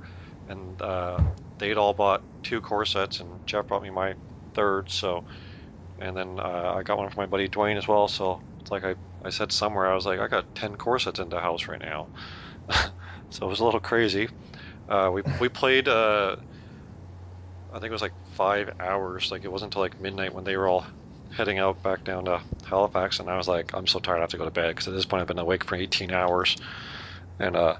and 0.47 0.79
uh, 0.81 1.21
they'd 1.57 1.77
all 1.77 1.93
bought 1.93 2.23
two 2.43 2.61
core 2.61 2.85
sets, 2.85 3.19
and 3.21 3.45
Jeff 3.47 3.67
brought 3.67 3.83
me 3.83 3.89
my 3.89 4.15
third. 4.53 4.89
So, 4.91 5.23
and 5.99 6.15
then 6.15 6.39
uh, 6.39 6.73
I 6.77 6.83
got 6.83 6.97
one 6.97 7.09
for 7.09 7.21
my 7.21 7.25
buddy 7.27 7.49
Dwayne 7.49 7.77
as 7.77 7.87
well. 7.87 8.07
So 8.07 8.41
it's 8.61 8.71
like 8.71 8.83
I, 8.83 8.95
I 9.23 9.29
said 9.29 9.51
somewhere, 9.51 9.87
I 9.87 9.95
was 9.95 10.05
like, 10.05 10.19
I 10.19 10.27
got 10.27 10.53
ten 10.55 10.75
core 10.75 10.99
sets 10.99 11.19
in 11.19 11.29
the 11.29 11.39
house 11.39 11.67
right 11.67 11.81
now. 11.81 12.09
so 13.29 13.45
it 13.47 13.49
was 13.49 13.59
a 13.61 13.65
little 13.65 13.79
crazy. 13.79 14.29
Uh, 14.87 15.09
we 15.13 15.23
we 15.39 15.49
played 15.49 15.87
uh, 15.87 16.35
I 17.71 17.79
think 17.79 17.89
it 17.89 17.91
was 17.91 18.01
like 18.01 18.15
five 18.23 18.71
hours. 18.79 19.31
Like 19.31 19.43
it 19.43 19.51
wasn't 19.51 19.69
until 19.73 19.81
like 19.83 19.99
midnight 19.99 20.33
when 20.33 20.43
they 20.43 20.57
were 20.57 20.67
all 20.67 20.85
heading 21.29 21.59
out 21.59 21.81
back 21.83 22.03
down 22.03 22.25
to 22.25 22.41
Halifax, 22.65 23.19
and 23.19 23.29
I 23.29 23.37
was 23.37 23.47
like, 23.47 23.71
I'm 23.73 23.87
so 23.87 23.99
tired, 23.99 24.17
I 24.17 24.21
have 24.21 24.29
to 24.31 24.37
go 24.37 24.45
to 24.45 24.51
bed 24.51 24.69
because 24.69 24.87
at 24.87 24.93
this 24.93 25.05
point 25.05 25.21
I've 25.21 25.27
been 25.27 25.39
awake 25.39 25.63
for 25.63 25.75
18 25.75 26.11
hours, 26.11 26.57
and 27.39 27.55
uh, 27.55 27.77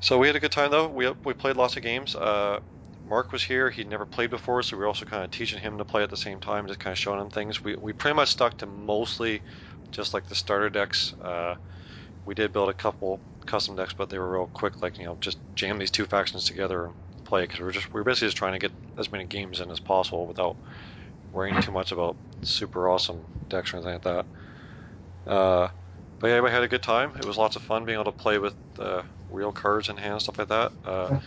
so 0.00 0.18
we 0.18 0.26
had 0.26 0.36
a 0.36 0.40
good 0.40 0.52
time 0.52 0.70
though. 0.70 0.88
We 0.88 1.12
we 1.24 1.34
played 1.34 1.56
lots 1.56 1.76
of 1.76 1.82
games. 1.82 2.14
Uh, 2.14 2.60
Mark 3.04 3.32
was 3.32 3.42
here. 3.44 3.70
He'd 3.70 3.88
never 3.88 4.06
played 4.06 4.30
before, 4.30 4.62
so 4.62 4.76
we 4.76 4.80
were 4.82 4.86
also 4.88 5.06
kind 5.06 5.24
of 5.24 5.30
teaching 5.30 5.58
him 5.60 5.78
to 5.78 5.84
play 5.84 6.02
at 6.02 6.10
the 6.10 6.16
same 6.16 6.40
time, 6.40 6.66
just 6.66 6.80
kind 6.80 6.92
of 6.92 6.98
showing 6.98 7.20
him 7.20 7.30
things. 7.30 7.62
We 7.64 7.76
we 7.76 7.92
pretty 7.92 8.14
much 8.16 8.30
stuck 8.30 8.58
to 8.58 8.66
mostly 8.66 9.42
just 9.92 10.14
like 10.14 10.26
the 10.26 10.34
starter 10.34 10.70
decks. 10.70 11.14
Uh, 11.20 11.54
we 12.24 12.34
did 12.34 12.52
build 12.52 12.68
a 12.68 12.74
couple 12.74 13.22
custom 13.46 13.76
decks, 13.76 13.94
but 13.96 14.10
they 14.10 14.18
were 14.18 14.30
real 14.30 14.46
quick, 14.46 14.82
like 14.82 14.98
you 14.98 15.06
know, 15.06 15.18
just 15.20 15.38
jam 15.54 15.78
these 15.78 15.90
two 15.90 16.06
factions 16.06 16.44
together 16.44 16.86
and 16.86 16.94
play 17.24 17.42
because 17.42 17.60
we 17.60 17.66
are 17.66 17.72
just 17.72 17.92
we 17.94 18.00
are 18.00 18.04
basically 18.04 18.28
just 18.28 18.36
trying 18.36 18.52
to 18.52 18.58
get 18.58 18.72
as 18.98 19.12
many 19.12 19.24
games 19.24 19.60
in 19.60 19.70
as 19.70 19.80
possible 19.80 20.26
without 20.26 20.56
worrying 21.36 21.60
too 21.60 21.70
much 21.70 21.92
about 21.92 22.16
super 22.42 22.88
awesome 22.88 23.22
decks 23.50 23.72
or 23.72 23.76
anything 23.76 23.92
like 23.92 24.02
that. 24.02 25.30
Uh, 25.30 25.68
but 26.18 26.28
yeah, 26.28 26.40
we 26.40 26.50
had 26.50 26.62
a 26.62 26.68
good 26.68 26.82
time. 26.82 27.12
It 27.18 27.26
was 27.26 27.36
lots 27.36 27.56
of 27.56 27.62
fun 27.62 27.84
being 27.84 28.00
able 28.00 28.10
to 28.10 28.18
play 28.18 28.38
with 28.38 28.54
uh, 28.78 29.02
real 29.30 29.52
cards 29.52 29.90
in 29.90 29.98
hand, 29.98 30.22
stuff 30.22 30.38
like 30.38 30.48
that. 30.48 30.72
Uh, 30.84 31.20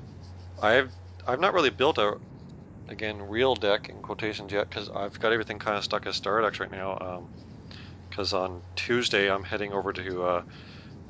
I've 0.62 0.90
I've 1.26 1.40
not 1.40 1.52
really 1.52 1.70
built 1.70 1.98
a 1.98 2.16
again 2.88 3.20
real 3.28 3.54
deck 3.54 3.90
in 3.90 4.00
quotations 4.00 4.50
yet 4.50 4.68
because 4.68 4.88
I've 4.88 5.20
got 5.20 5.32
everything 5.32 5.58
kind 5.58 5.76
of 5.76 5.84
stuck 5.84 6.06
as 6.06 6.16
star 6.16 6.40
decks 6.40 6.58
right 6.58 6.70
now. 6.72 7.28
Because 8.08 8.32
um, 8.32 8.42
on 8.42 8.62
Tuesday 8.76 9.30
I'm 9.30 9.44
heading 9.44 9.72
over 9.72 9.92
to 9.92 10.22
uh, 10.24 10.42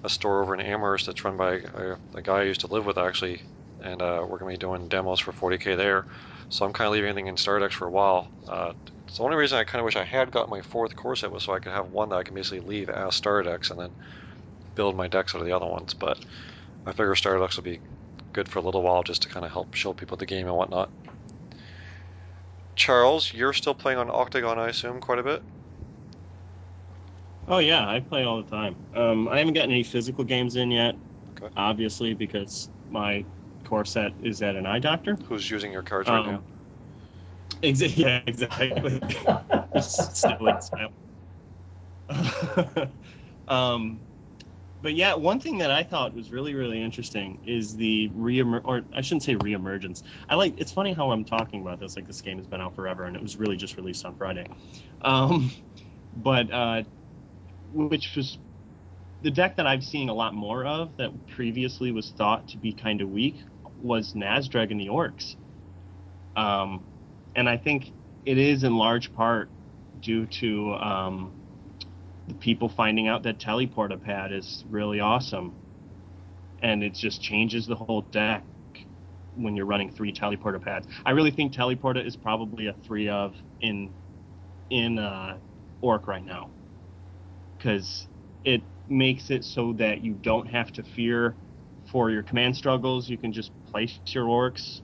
a 0.02 0.08
store 0.08 0.42
over 0.42 0.54
in 0.54 0.60
Amherst 0.60 1.06
that's 1.06 1.24
run 1.24 1.36
by 1.36 1.60
a, 1.74 1.96
a, 2.14 2.22
guy 2.22 2.40
I 2.40 2.44
used 2.44 2.62
to 2.62 2.66
live 2.66 2.84
with 2.84 2.98
actually, 2.98 3.42
and 3.80 4.02
uh, 4.02 4.26
we're 4.28 4.38
gonna 4.38 4.50
be 4.50 4.56
doing 4.56 4.88
demos 4.88 5.20
for 5.20 5.32
40k 5.32 5.76
there. 5.76 6.04
So 6.50 6.66
I'm 6.66 6.72
kind 6.72 6.86
of 6.86 6.92
leaving 6.92 7.08
everything 7.08 7.28
in 7.28 7.36
star 7.36 7.60
decks 7.60 7.76
for 7.76 7.86
a 7.86 7.90
while. 7.90 8.28
Uh, 8.46 8.72
it's 9.06 9.16
the 9.18 9.22
only 9.22 9.36
reason 9.36 9.58
I 9.58 9.64
kind 9.64 9.80
of 9.80 9.84
wish 9.84 9.96
I 9.96 10.04
had 10.04 10.32
got 10.32 10.48
my 10.50 10.60
fourth 10.60 10.96
core 10.96 11.16
set 11.16 11.30
was 11.30 11.44
so 11.44 11.54
I 11.54 11.60
could 11.60 11.72
have 11.72 11.90
one 11.90 12.08
that 12.10 12.16
I 12.16 12.24
can 12.24 12.34
basically 12.34 12.60
leave 12.60 12.90
as 12.90 13.14
star 13.14 13.42
decks 13.42 13.70
and 13.70 13.78
then 13.80 13.90
build 14.74 14.96
my 14.96 15.08
decks 15.08 15.34
out 15.34 15.40
of 15.40 15.46
the 15.46 15.52
other 15.52 15.66
ones. 15.66 15.94
But 15.94 16.18
I 16.86 16.92
figure 16.92 17.14
star 17.14 17.38
decks 17.38 17.56
will 17.56 17.64
be 17.64 17.80
good 18.32 18.48
for 18.48 18.58
a 18.58 18.62
little 18.62 18.82
while 18.82 19.04
just 19.04 19.22
to 19.22 19.28
kind 19.28 19.46
of 19.46 19.52
help 19.52 19.74
show 19.74 19.92
people 19.92 20.16
the 20.16 20.26
game 20.26 20.46
and 20.48 20.56
whatnot. 20.56 20.90
Charles, 22.74 23.32
you're 23.32 23.52
still 23.52 23.74
playing 23.74 23.98
on 23.98 24.08
OCTGN, 24.08 24.58
I 24.58 24.68
assume, 24.68 25.00
quite 25.00 25.18
a 25.20 25.22
bit. 25.22 25.42
Oh 27.46 27.58
yeah, 27.58 27.88
I 27.88 28.00
play 28.00 28.24
all 28.24 28.42
the 28.42 28.50
time. 28.50 28.76
Um, 28.94 29.28
I 29.28 29.38
haven't 29.38 29.54
gotten 29.54 29.70
any 29.70 29.82
physical 29.82 30.24
games 30.24 30.56
in 30.56 30.70
yet, 30.70 30.96
okay. 31.42 31.52
obviously 31.56 32.14
because 32.14 32.68
my 32.88 33.24
core 33.70 33.84
set 33.84 34.12
is 34.20 34.42
at 34.42 34.56
an 34.56 34.66
eye 34.66 34.80
doctor. 34.80 35.16
Who's 35.28 35.48
using 35.48 35.72
your 35.72 35.82
cards 35.82 36.08
right 36.08 36.18
um, 36.18 36.26
now? 36.26 36.42
Exa- 37.62 37.96
yeah, 37.96 38.20
exactly. 38.26 39.00
um, 43.48 44.00
but 44.82 44.94
yeah, 44.94 45.14
one 45.14 45.38
thing 45.38 45.58
that 45.58 45.70
I 45.70 45.84
thought 45.84 46.14
was 46.14 46.32
really, 46.32 46.54
really 46.54 46.82
interesting 46.82 47.38
is 47.44 47.76
the 47.76 48.08
reemer 48.08 48.60
or 48.64 48.82
I 48.92 49.02
shouldn't 49.02 49.22
say 49.22 49.36
reemergence. 49.36 50.02
I 50.28 50.34
like 50.34 50.58
it's 50.58 50.72
funny 50.72 50.92
how 50.92 51.12
I'm 51.12 51.24
talking 51.24 51.60
about 51.60 51.78
this, 51.78 51.94
like 51.94 52.08
this 52.08 52.20
game 52.22 52.38
has 52.38 52.48
been 52.48 52.60
out 52.60 52.74
forever 52.74 53.04
and 53.04 53.14
it 53.14 53.22
was 53.22 53.36
really 53.36 53.56
just 53.56 53.76
released 53.76 54.04
on 54.04 54.16
Friday. 54.16 54.46
Um, 55.02 55.52
but 56.12 56.50
uh, 56.52 56.82
which 57.72 58.16
was 58.16 58.36
the 59.22 59.30
deck 59.30 59.56
that 59.56 59.66
I've 59.66 59.84
seen 59.84 60.08
a 60.08 60.14
lot 60.14 60.34
more 60.34 60.64
of 60.64 60.96
that 60.96 61.26
previously 61.28 61.92
was 61.92 62.10
thought 62.10 62.48
to 62.48 62.58
be 62.58 62.72
kind 62.72 63.00
of 63.02 63.10
weak 63.10 63.36
was 63.82 64.14
Nazdreg 64.14 64.70
and 64.70 64.80
the 64.80 64.88
Orcs. 64.88 65.36
Um, 66.36 66.84
and 67.34 67.48
I 67.48 67.56
think 67.56 67.90
it 68.24 68.38
is 68.38 68.64
in 68.64 68.76
large 68.76 69.12
part 69.14 69.48
due 70.00 70.26
to 70.26 70.74
um, 70.74 71.32
the 72.28 72.34
people 72.34 72.68
finding 72.68 73.08
out 73.08 73.22
that 73.24 73.38
Teleporta 73.38 74.02
Pad 74.02 74.32
is 74.32 74.64
really 74.70 75.00
awesome, 75.00 75.54
and 76.62 76.82
it 76.82 76.94
just 76.94 77.22
changes 77.22 77.66
the 77.66 77.74
whole 77.74 78.02
deck 78.02 78.44
when 79.36 79.56
you're 79.56 79.66
running 79.66 79.90
three 79.90 80.12
teleporter 80.12 80.60
Pads. 80.60 80.86
I 81.04 81.12
really 81.12 81.30
think 81.30 81.52
teleporter 81.52 82.04
is 82.04 82.16
probably 82.16 82.66
a 82.66 82.74
three 82.86 83.08
of 83.08 83.34
in 83.60 83.92
in 84.70 84.98
uh, 84.98 85.38
Orc 85.80 86.06
right 86.06 86.24
now, 86.24 86.50
because 87.56 88.06
it 88.44 88.62
makes 88.88 89.30
it 89.30 89.44
so 89.44 89.72
that 89.74 90.02
you 90.02 90.14
don't 90.14 90.46
have 90.46 90.72
to 90.72 90.82
fear 90.82 91.34
for 91.90 92.10
your 92.10 92.22
command 92.22 92.56
struggles. 92.56 93.08
You 93.08 93.18
can 93.18 93.32
just 93.32 93.50
place 93.70 93.98
your 94.06 94.26
orcs, 94.26 94.80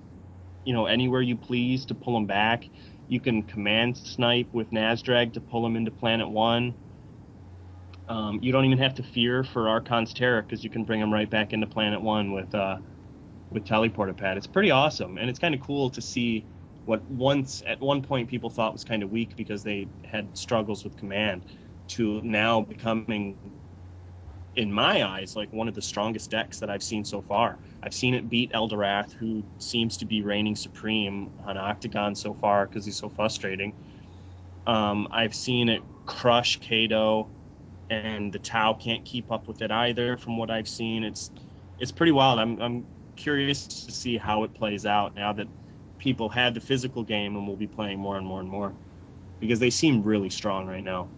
you 0.64 0.72
know, 0.72 0.86
anywhere 0.86 1.22
you 1.22 1.36
please 1.36 1.86
to 1.86 1.94
pull 1.94 2.14
them 2.14 2.26
back. 2.26 2.64
You 3.09 3.20
can 3.20 3.42
command 3.42 3.96
snipe 3.96 4.52
with 4.52 4.70
Nazdreg 4.70 5.34
to 5.34 5.40
pull 5.40 5.62
them 5.62 5.76
into 5.76 5.90
Planet 5.90 6.28
One. 6.28 6.74
Um, 8.09 8.40
you 8.42 8.52
don't 8.52 8.64
even 8.64 8.78
have 8.78 8.94
to 8.94 9.02
fear 9.02 9.44
for 9.44 9.68
Archon's 9.68 10.12
Terror 10.14 10.42
because 10.42 10.62
you 10.62 10.70
can 10.70 10.84
bring 10.84 11.00
them 11.00 11.12
right 11.12 11.28
back 11.28 11.52
into 11.52 11.66
Planet 11.66 12.00
One 12.00 12.32
with 12.32 12.54
uh, 12.54 12.78
with 13.50 13.64
Teleporta 13.64 14.16
Pad. 14.16 14.36
It's 14.36 14.46
pretty 14.46 14.70
awesome, 14.70 15.18
and 15.18 15.30
it's 15.30 15.38
kind 15.38 15.54
of 15.54 15.61
cool 15.61 15.90
to 15.90 16.00
see 16.00 16.44
what 16.84 17.02
once 17.11 17.62
at 17.66 17.80
one 17.80 18.02
point 18.02 18.28
people 18.28 18.48
thought 18.48 18.72
was 18.72 18.84
kind 18.84 19.02
of 19.02 19.11
weak 19.11 19.36
because 19.36 19.62
they 19.64 19.88
had 20.04 20.36
struggles 20.36 20.84
with 20.84 20.96
command 20.96 21.42
to 21.88 22.20
now 22.22 22.61
becoming 22.61 23.36
in 24.57 24.72
my 24.72 25.07
eyes 25.07 25.36
like 25.36 25.52
one 25.52 25.68
of 25.68 25.74
the 25.74 25.82
strongest 25.82 26.30
decks 26.30 26.61
that 26.61 26.70
I've 26.70 26.82
seen 26.82 27.04
so 27.04 27.22
far. 27.22 27.59
I've 27.82 27.94
seen 27.94 28.14
it 28.14 28.28
beat 28.28 28.52
Eldorath, 28.52 29.12
who 29.12 29.44
seems 29.59 29.98
to 29.98 30.07
be 30.07 30.22
reigning 30.22 30.57
supreme 30.57 31.30
on 31.44 31.57
OCTGN 31.57 32.16
so 32.16 32.34
far 32.34 32.66
because 32.66 32.84
he's 32.86 32.98
so 32.98 33.11
frustrating. 33.11 33.74
Um, 34.66 35.09
I've 35.11 35.34
seen 35.34 35.68
it 35.68 35.82
crush 36.07 36.61
Cato 36.61 37.30
and 37.90 38.32
the 38.32 38.38
Tau 38.38 38.74
can't 38.74 39.04
keep 39.04 39.30
up 39.30 39.48
with 39.48 39.62
it 39.62 39.70
either. 39.70 40.16
From 40.16 40.38
what 40.38 40.50
I've 40.50 40.68
seen, 40.68 41.04
it's 41.04 41.30
it's 41.78 41.92
pretty 41.92 42.12
wild. 42.12 42.40
I'm 42.40 42.61
I'm 42.61 42.86
curious 43.16 43.66
to 43.86 43.92
see 43.92 44.16
how 44.16 44.44
it 44.44 44.54
plays 44.54 44.86
out 44.86 45.16
now 45.16 45.32
that 45.34 45.48
people 45.98 46.28
had 46.28 46.54
the 46.54 46.61
physical 46.61 47.04
game 47.04 47.36
and 47.36 47.46
will 47.46 47.57
be 47.57 47.66
playing 47.66 47.98
more 47.98 48.16
and 48.16 48.26
more 48.26 48.40
and 48.40 48.48
more 48.48 48.74
because 49.40 49.61
they 49.61 49.70
seem 49.70 50.02
really 50.02 50.30
strong 50.30 50.66
right 50.66 50.84
now. 50.84 51.09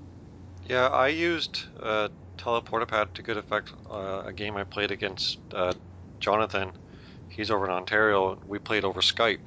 Yeah, 0.65 0.89
I 0.89 1.09
used 1.09 1.63
uh, 1.81 2.09
Teleportapad 2.39 3.13
to 3.15 3.23
good 3.23 3.37
effect. 3.37 3.73
Uh, 3.91 4.23
a 4.25 4.33
game 4.33 4.57
I 4.57 4.65
played 4.65 4.91
against 4.91 5.39
uh, 5.53 5.75
Jonathan. 6.21 6.73
He's 7.29 7.51
over 7.51 7.67
in 7.67 7.71
Ontario. 7.71 8.39
We 8.47 8.59
played 8.59 8.85
over 8.85 9.01
Skype 9.01 9.47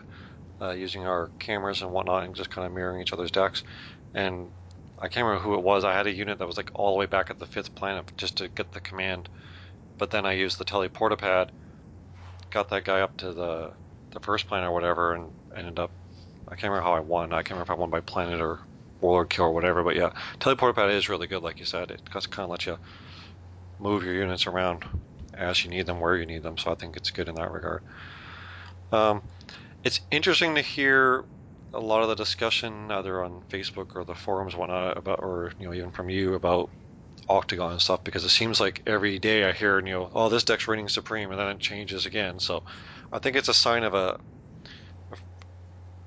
uh, 0.61 0.71
using 0.71 1.05
our 1.07 1.31
cameras 1.39 1.81
and 1.81 1.91
whatnot 1.91 2.23
and 2.23 2.35
just 2.35 2.51
kind 2.51 2.67
of 2.67 2.73
mirroring 2.73 3.01
each 3.01 3.13
other's 3.13 3.31
decks. 3.31 3.63
And 4.13 4.49
I 4.99 5.07
can't 5.07 5.25
remember 5.25 5.43
who 5.43 5.55
it 5.55 5.63
was. 5.63 5.83
I 5.83 5.93
had 5.93 6.05
a 6.05 6.11
unit 6.11 6.37
that 6.37 6.47
was 6.47 6.57
like 6.57 6.69
all 6.75 6.93
the 6.93 6.99
way 6.99 7.07
back 7.07 7.31
at 7.31 7.39
the 7.39 7.45
fifth 7.47 7.73
planet 7.73 8.11
just 8.17 8.37
to 8.37 8.49
get 8.49 8.71
the 8.71 8.79
command. 8.79 9.29
But 9.97 10.11
then 10.11 10.25
I 10.25 10.33
used 10.33 10.59
the 10.59 10.65
teleporta 10.65 11.17
pad, 11.17 11.51
got 12.51 12.69
that 12.69 12.85
guy 12.85 13.01
up 13.01 13.17
to 13.17 13.33
the 13.33 13.71
the 14.11 14.19
first 14.19 14.47
planet 14.47 14.69
or 14.69 14.73
whatever, 14.73 15.13
and 15.13 15.31
ended 15.55 15.79
up. 15.79 15.91
I 16.47 16.55
can't 16.55 16.71
remember 16.71 16.83
how 16.83 16.93
I 16.93 16.99
won. 16.99 17.31
I 17.31 17.37
can't 17.37 17.51
remember 17.51 17.73
if 17.73 17.77
I 17.77 17.79
won 17.79 17.89
by 17.89 18.01
planet 18.01 18.41
or 18.41 18.59
warlord 19.02 19.30
kill 19.30 19.45
or 19.45 19.52
whatever. 19.54 19.84
But 19.84 19.95
yeah, 19.95 20.12
teleporta 20.39 20.76
pad 20.76 20.91
is 20.91 21.10
really 21.10 21.28
good, 21.28 21.43
like 21.43 21.60
you 21.60 21.66
said. 21.66 21.91
It 21.91 22.02
kind 22.10 22.45
of 22.45 22.49
lets 22.49 22.66
you 22.66 22.78
move 23.80 24.04
your 24.04 24.14
units 24.14 24.47
around 24.47 24.86
as 25.34 25.64
you 25.64 25.70
need 25.70 25.86
them, 25.86 25.99
where 25.99 26.16
you 26.16 26.26
need 26.26 26.43
them. 26.43 26.58
So 26.58 26.72
I 26.72 26.76
think 26.76 26.97
it's 26.97 27.12
good 27.12 27.28
in 27.28 27.36
that 27.36 27.52
regard. 27.52 27.82
Um, 28.91 29.24
it's 29.84 30.02
interesting 30.12 30.56
to 30.56 30.62
hear 30.62 31.26
a 31.74 31.80
lot 31.80 32.04
of 32.04 32.10
the 32.10 32.16
discussion, 32.16 32.91
either 32.91 33.24
on 33.24 33.43
Facebook 33.49 33.95
or 33.95 34.04
the 34.04 34.16
forums, 34.16 34.56
whatnot, 34.56 34.97
about, 34.97 35.20
or 35.20 35.54
you 35.58 35.68
know, 35.68 35.74
even 35.74 35.91
from 35.91 36.10
you 36.10 36.34
about 36.34 36.70
OCTGN 37.30 37.72
and 37.72 37.82
stuff, 37.82 38.04
because 38.04 38.26
it 38.26 38.30
seems 38.30 38.60
like 38.60 38.82
every 38.86 39.20
day 39.20 39.45
I 39.45 39.54
hear, 39.54 39.80
you 39.80 39.93
know, 39.93 40.10
oh, 40.14 40.30
this 40.30 40.43
deck's 40.43 40.68
reigning 40.68 40.89
supreme, 40.89 41.32
and 41.32 41.39
then 41.39 41.47
it 41.47 41.60
changes 41.60 42.06
again. 42.06 42.39
So 42.39 42.64
I 43.12 43.20
think 43.20 43.36
it's 43.38 43.47
a 43.47 43.54
sign 43.54 43.84
of 43.84 43.93
a, 43.93 44.20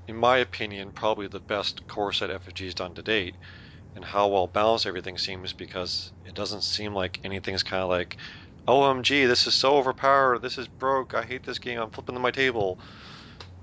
in 0.06 0.16
my 0.16 0.38
opinion, 0.38 0.92
probably 0.92 1.28
the 1.28 1.40
best 1.40 1.86
core 1.86 2.12
set 2.12 2.30
FFG's 2.30 2.74
done 2.74 2.94
to 2.94 3.02
date, 3.02 3.36
and 3.94 4.04
how 4.04 4.28
well 4.28 4.46
balanced 4.48 4.86
everything 4.86 5.18
seems, 5.18 5.52
because 5.52 6.12
it 6.24 6.34
doesn't 6.34 6.64
seem 6.64 6.94
like 6.94 7.20
anything's 7.24 7.62
kind 7.62 7.82
of 7.82 7.90
like, 7.90 8.18
OMG, 8.68 9.26
this 9.26 9.46
is 9.46 9.54
so 9.54 9.76
overpowered, 9.76 10.40
this 10.40 10.58
is 10.58 10.68
broke, 10.68 11.14
I 11.14 11.22
hate 11.24 11.44
this 11.44 11.58
game, 11.58 11.80
I'm 11.80 11.90
flipping 11.90 12.14
to 12.16 12.20
my 12.20 12.30
table. 12.32 12.80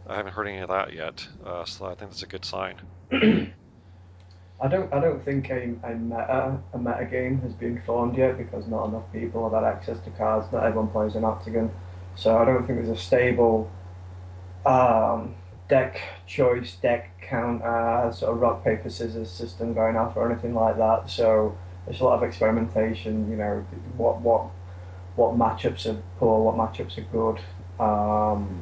I 0.07 0.15
haven't 0.15 0.33
heard 0.33 0.47
any 0.47 0.59
of 0.59 0.69
that 0.69 0.93
yet, 0.93 1.27
uh, 1.43 1.65
so 1.65 1.85
I 1.85 1.95
think 1.95 2.11
that's 2.11 2.23
a 2.23 2.27
good 2.27 2.45
sign. 2.45 2.81
I 4.61 4.67
don't. 4.67 4.93
I 4.93 4.99
don't 4.99 5.23
think 5.25 5.49
a, 5.49 5.75
a 5.83 5.95
meta 5.95 6.61
a 6.73 6.77
meta 6.77 7.07
game 7.09 7.41
has 7.41 7.53
been 7.53 7.81
formed 7.81 8.17
yet 8.17 8.37
because 8.37 8.67
not 8.67 8.85
enough 8.89 9.11
people 9.11 9.43
have 9.49 9.63
had 9.63 9.67
access 9.67 9.99
to 10.01 10.11
cards. 10.11 10.51
Not 10.51 10.63
everyone 10.63 10.89
plays 10.91 11.15
an 11.15 11.23
OCTGN, 11.23 11.71
so 12.15 12.37
I 12.37 12.45
don't 12.45 12.67
think 12.67 12.77
there's 12.79 12.89
a 12.89 13.01
stable 13.01 13.71
um, 14.65 15.35
deck 15.71 16.01
choice, 16.27 16.75
deck 16.75 17.09
count, 17.21 17.63
uh, 17.63 18.11
sort 18.11 18.33
of 18.33 18.41
rock 18.41 18.61
paper 18.61 18.89
scissors 18.89 19.31
system 19.31 19.73
going 19.73 19.95
off 19.95 20.17
or 20.17 20.29
anything 20.29 20.53
like 20.53 20.77
that. 20.77 21.09
So 21.09 21.57
there's 21.85 22.01
a 22.01 22.03
lot 22.03 22.17
of 22.17 22.23
experimentation. 22.23 23.31
You 23.31 23.37
know, 23.37 23.65
what 23.95 24.19
what 24.19 24.47
what 25.15 25.37
matchups 25.37 25.85
are 25.87 25.99
poor, 26.19 26.43
what 26.43 26.55
matchups 26.55 26.97
are 26.97 27.07
good. 27.17 27.39
Um, 27.79 28.61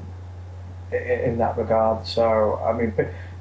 in 0.92 1.38
that 1.38 1.58
regard. 1.58 2.06
So 2.06 2.60
I 2.64 2.74
mean, 2.74 2.94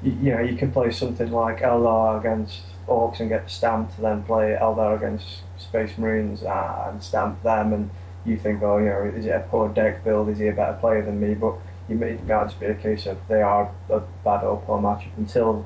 you 0.03 0.31
know, 0.31 0.41
you 0.41 0.57
can 0.57 0.71
play 0.71 0.91
something 0.91 1.31
like 1.31 1.59
Eldar 1.59 2.19
against 2.19 2.61
Orcs 2.87 3.19
and 3.19 3.29
get 3.29 3.49
stamped, 3.49 3.99
then 4.01 4.23
play 4.23 4.57
Eldar 4.59 4.97
against 4.97 5.43
Space 5.57 5.97
Marines 5.97 6.43
and 6.43 7.03
stamp 7.03 7.41
them, 7.43 7.73
and 7.73 7.89
you 8.25 8.37
think, 8.37 8.61
oh, 8.63 8.77
you 8.79 8.85
know, 8.85 9.03
is 9.15 9.25
it 9.25 9.29
a 9.29 9.45
poor 9.49 9.69
deck 9.69 10.03
build? 10.03 10.29
Is 10.29 10.39
he 10.39 10.47
a 10.47 10.53
better 10.53 10.77
player 10.79 11.03
than 11.03 11.19
me? 11.19 11.33
But 11.33 11.55
you 11.89 11.95
might 11.95 12.25
just 12.27 12.59
be 12.59 12.67
a 12.67 12.75
case 12.75 13.05
of 13.05 13.17
they 13.27 13.41
are 13.41 13.73
a 13.89 13.99
bad 14.23 14.43
or 14.43 14.61
poor 14.65 14.79
matchup 14.79 15.17
until 15.17 15.65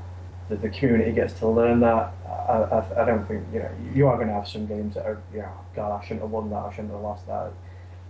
the, 0.50 0.56
the 0.56 0.70
community 0.70 1.12
gets 1.12 1.34
to 1.40 1.48
learn 1.48 1.80
that. 1.82 2.14
I, 2.26 2.54
I, 2.54 3.04
I 3.04 3.06
don't 3.06 3.26
think 3.28 3.46
you 3.54 3.60
know 3.60 3.70
you 3.94 4.08
are 4.08 4.16
going 4.16 4.28
to 4.28 4.34
have 4.34 4.48
some 4.48 4.66
games 4.66 4.96
that 4.96 5.06
are 5.06 5.22
know 5.34 5.52
God 5.76 6.00
I 6.00 6.04
shouldn't 6.04 6.22
have 6.22 6.32
won 6.32 6.50
that 6.50 6.58
I 6.58 6.72
shouldn't 6.72 6.92
have 6.92 7.02
lost 7.02 7.28
that 7.28 7.52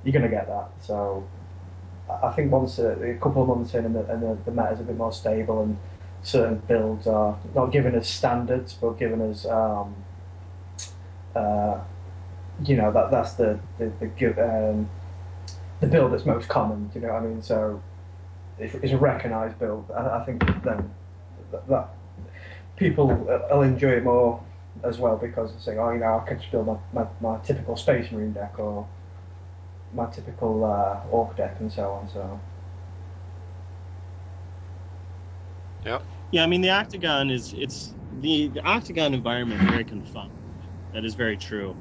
you're 0.04 0.14
going 0.14 0.24
to 0.24 0.30
get 0.30 0.48
that 0.48 0.70
so 0.82 1.26
I 2.24 2.32
think 2.32 2.52
once 2.52 2.80
a, 2.80 2.92
a 3.12 3.14
couple 3.16 3.44
of 3.44 3.48
months 3.48 3.74
in 3.74 3.86
and, 3.86 3.96
the, 3.96 4.06
and 4.12 4.24
the, 4.24 4.38
the 4.46 4.52
meta 4.52 4.72
is 4.72 4.80
a 4.80 4.84
bit 4.84 4.98
more 4.98 5.14
stable 5.14 5.62
and 5.62 5.78
certain 6.24 6.58
builds 6.68 7.06
are 7.06 7.38
not 7.54 7.68
given 7.72 7.96
as 7.96 8.08
standards 8.08 8.74
but 8.74 8.98
given 8.98 9.22
as 9.22 9.46
um, 9.46 9.96
uh, 11.36 11.80
you 12.66 12.76
know 12.76 12.92
that 12.92 13.12
that's 13.12 13.34
the 13.34 13.60
the 13.78 13.92
the, 14.00 14.70
um, 14.72 14.90
the 15.84 15.88
build 15.88 16.14
that's 16.14 16.26
most 16.26 16.48
common. 16.48 16.90
You 16.96 17.02
know 17.02 17.14
what 17.14 17.24
I 17.24 17.26
mean? 17.26 17.42
So 17.42 17.82
it's, 18.60 18.76
it's 18.76 18.92
a 18.94 18.98
recognised 18.98 19.60
build. 19.60 19.90
I, 19.96 20.20
I 20.20 20.26
think 20.26 20.42
then 20.64 20.92
that, 21.52 21.68
that, 21.68 21.90
people 22.76 23.08
will 23.08 23.62
enjoy 23.62 23.92
it 23.92 24.04
more 24.04 24.44
as 24.84 24.98
well 24.98 25.18
because 25.18 25.54
they 25.54 25.60
say, 25.60 25.78
oh, 25.78 25.92
you 25.92 26.00
know, 26.00 26.22
I 26.24 26.28
can 26.28 26.40
just 26.40 26.52
build 26.52 26.68
my, 26.68 26.78
my, 26.94 27.08
my 27.22 27.38
typical 27.40 27.78
Space 27.78 28.12
Marine 28.12 28.34
deck 28.34 28.58
or 28.58 28.88
my 29.94 30.08
typical 30.08 30.66
uh, 30.66 31.00
Orc 31.12 31.36
deck 31.38 31.58
and 31.60 31.72
so 31.72 31.92
on. 31.92 32.10
So. 32.10 32.40
Yeah. 35.86 36.00
Yeah, 36.32 36.44
I 36.44 36.48
mean 36.48 36.62
the 36.62 36.70
OCTGN 36.70 37.32
is 37.32 37.54
it's 37.56 37.94
the, 38.20 38.48
the 38.48 38.62
OCTGN 38.62 39.14
environment 39.14 39.62
is 39.62 39.70
very 39.70 39.86
confined. 39.86 40.32
That 40.92 41.06
is 41.06 41.14
very 41.14 41.38
true. 41.38 41.76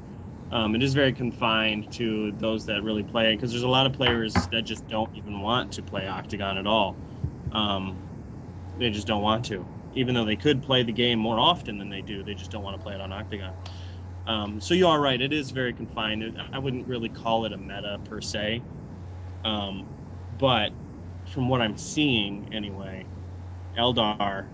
Um, 0.53 0.75
it 0.75 0.83
is 0.83 0.93
very 0.93 1.13
confined 1.13 1.91
to 1.93 2.31
those 2.33 2.67
that 2.67 2.83
really 2.83 3.03
play 3.03 3.35
because 3.35 3.51
there's 3.51 3.63
a 3.63 3.67
lot 3.67 3.87
of 3.87 3.93
players 3.93 4.35
that 4.51 4.61
just 4.61 4.87
don't 4.87 5.09
even 5.15 5.41
want 5.41 5.73
to 5.73 5.83
play 5.83 6.03
OCTGN 6.03 6.59
at 6.59 6.67
all. 6.67 6.99
Um, 7.51 8.03
they 8.77 8.91
just 8.91 9.07
don't 9.07 9.23
want 9.23 9.45
to, 9.45 9.67
even 9.93 10.13
though 10.13 10.25
they 10.25 10.35
could 10.35 10.61
play 10.61 10.83
the 10.83 10.93
game 10.93 11.17
more 11.17 11.39
often 11.39 11.79
than 11.79 11.89
they 11.89 12.03
do. 12.03 12.23
They 12.23 12.35
just 12.35 12.51
don't 12.51 12.63
want 12.63 12.79
to 12.79 12.83
play 12.83 12.93
it 12.93 13.01
on 13.01 13.09
OCTGN. 13.09 13.55
Um, 14.27 14.61
so 14.61 14.75
you 14.75 14.87
are 14.87 15.01
right; 15.01 15.19
it 15.19 15.33
is 15.33 15.49
very 15.49 15.73
confined. 15.73 16.37
I 16.53 16.59
wouldn't 16.59 16.87
really 16.87 17.09
call 17.09 17.45
it 17.45 17.53
a 17.53 17.57
meta 17.57 17.99
per 18.05 18.21
se, 18.21 18.63
um, 19.43 19.89
but 20.37 20.73
from 21.25 21.49
what 21.49 21.61
I'm 21.61 21.77
seeing 21.77 22.53
anyway, 22.53 23.09
Eldar, 23.77 24.49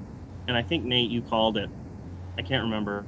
and 0.47 0.57
I 0.57 0.63
think 0.63 0.85
Nate, 0.85 1.11
you 1.11 1.23
called 1.23 1.57
it. 1.57 1.69
I 2.37 2.43
can't 2.43 2.63
remember. 2.63 3.05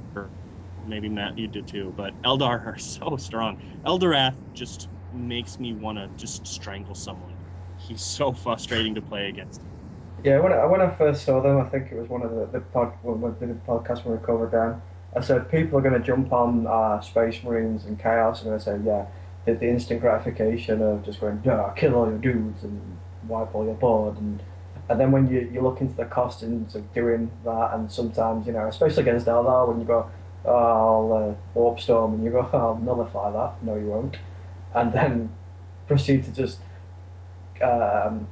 Maybe 0.84 1.08
Matt, 1.08 1.38
you 1.38 1.48
did 1.48 1.66
too. 1.68 1.92
But 1.96 2.14
Eldar 2.24 2.66
are 2.66 2.76
so 2.78 3.16
strong. 3.16 3.58
Eldorath 3.86 4.38
just 4.54 4.88
makes 5.10 5.58
me 5.58 5.72
want 5.74 5.98
to 5.98 6.08
just 6.16 6.46
strangle 6.46 6.94
someone. 6.94 7.36
He's 7.76 8.02
so 8.02 8.32
frustrating 8.32 8.94
to 8.94 9.02
play 9.02 9.28
against. 9.28 9.64
Yeah, 10.24 10.38
when 10.40 10.52
I, 10.52 10.64
when 10.66 10.80
I 10.80 10.90
first 10.90 11.24
saw 11.24 11.40
them, 11.40 11.58
I 11.58 11.64
think 11.68 11.90
it 11.90 11.98
was 11.98 12.08
one 12.08 12.22
of 12.22 12.30
the, 12.30 12.46
the 12.46 12.60
pod 12.60 12.92
when 13.02 13.20
the 13.20 13.54
podcast 13.66 14.04
when 14.04 14.18
we 14.18 14.24
covered 14.24 14.52
them. 14.52 14.82
I 15.14 15.20
said 15.20 15.50
people 15.50 15.78
are 15.78 15.82
going 15.82 15.94
to 16.00 16.06
jump 16.06 16.32
on 16.32 16.66
uh, 16.66 17.00
Space 17.00 17.42
Marines 17.42 17.84
and 17.84 17.98
Chaos, 17.98 18.42
and 18.42 18.54
I 18.54 18.58
said, 18.58 18.82
yeah, 18.84 19.06
the, 19.44 19.54
the 19.54 19.68
instant 19.68 20.00
gratification 20.00 20.80
of 20.80 21.04
just 21.04 21.20
going, 21.20 21.42
yeah, 21.44 21.72
kill 21.76 21.94
all 21.94 22.08
your 22.08 22.18
dudes 22.18 22.62
and 22.62 22.98
wipe 23.26 23.54
all 23.54 23.64
your 23.64 23.74
board, 23.74 24.16
and 24.18 24.42
and 24.88 25.00
then 25.00 25.10
when 25.12 25.28
you, 25.28 25.48
you 25.52 25.60
look 25.60 25.80
into 25.80 25.94
the 25.94 26.04
costings 26.04 26.74
of 26.74 26.92
doing 26.92 27.30
that, 27.44 27.70
and 27.74 27.90
sometimes 27.90 28.46
you 28.46 28.52
know, 28.52 28.66
especially 28.68 29.02
against 29.02 29.26
Eldar, 29.26 29.68
when 29.68 29.80
you 29.80 29.86
go, 29.86 30.08
I'll 30.44 31.36
uh, 31.36 31.58
warp 31.58 31.80
storm, 31.80 32.14
and 32.14 32.24
you 32.24 32.30
go, 32.30 32.40
I'll 32.52 32.76
nullify 32.76 33.30
that. 33.30 33.62
No, 33.62 33.76
you 33.76 33.86
won't. 33.86 34.16
And 34.74 34.92
then 34.92 35.32
proceed 35.86 36.24
to 36.24 36.32
just, 36.32 36.58
um, 37.62 38.26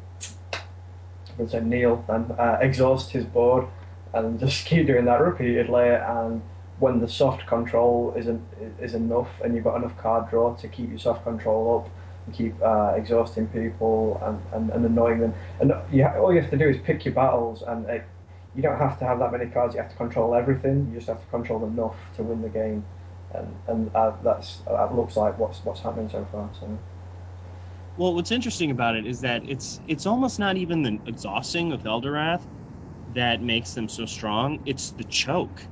to 1.38 1.48
say 1.48 1.60
kneel 1.60 2.04
and 2.08 2.32
uh, 2.32 2.58
exhaust 2.60 3.10
his 3.10 3.24
board, 3.24 3.66
and 4.12 4.40
just 4.40 4.64
keep 4.66 4.86
doing 4.86 5.04
that 5.04 5.20
repeatedly. 5.20 5.88
And 5.88 6.42
when 6.78 7.00
the 7.00 7.08
soft 7.08 7.46
control 7.46 8.14
isn't 8.16 8.42
is 8.80 8.94
enough, 8.94 9.28
and 9.44 9.54
you've 9.54 9.64
got 9.64 9.76
enough 9.76 9.96
card 9.98 10.30
draw 10.30 10.54
to 10.56 10.68
keep 10.68 10.90
your 10.90 10.98
soft 10.98 11.24
control 11.24 11.78
up, 11.78 11.92
and 12.26 12.34
keep 12.34 12.54
uh, 12.62 12.94
exhausting 12.96 13.46
people 13.48 14.20
and, 14.24 14.40
and, 14.52 14.70
and 14.70 14.84
annoying 14.84 15.20
them, 15.20 15.34
and 15.60 15.72
you, 15.92 16.04
all 16.06 16.32
you 16.32 16.40
have 16.40 16.50
to 16.50 16.56
do 16.56 16.68
is 16.68 16.76
pick 16.78 17.04
your 17.04 17.14
battles 17.14 17.62
and. 17.62 18.02
You 18.54 18.62
don't 18.62 18.78
have 18.78 18.98
to 18.98 19.04
have 19.04 19.18
that 19.20 19.32
many 19.32 19.46
cards. 19.46 19.74
You 19.74 19.80
have 19.82 19.90
to 19.90 19.96
control 19.96 20.34
everything. 20.34 20.88
You 20.88 20.96
just 20.96 21.08
have 21.08 21.20
to 21.20 21.26
control 21.28 21.64
enough 21.66 21.96
to 22.16 22.22
win 22.22 22.42
the 22.42 22.48
game, 22.48 22.84
and 23.32 23.46
and 23.68 23.90
uh, 23.94 24.12
that's 24.24 24.58
that 24.66 24.94
looks 24.94 25.16
like 25.16 25.38
what's 25.38 25.64
what's 25.64 25.80
happening 25.80 26.08
so 26.10 26.26
far. 26.32 26.50
So. 26.58 26.78
Well, 27.96 28.14
what's 28.14 28.30
interesting 28.30 28.70
about 28.70 28.96
it 28.96 29.06
is 29.06 29.20
that 29.20 29.42
it's 29.46 29.80
it's 29.86 30.06
almost 30.06 30.38
not 30.38 30.56
even 30.56 30.82
the 30.82 31.00
exhausting 31.06 31.72
of 31.72 31.82
Eldorath 31.82 32.42
that 33.14 33.42
makes 33.42 33.74
them 33.74 33.88
so 33.88 34.06
strong. 34.06 34.60
It's 34.64 34.92
the 34.92 35.04
choke, 35.04 35.68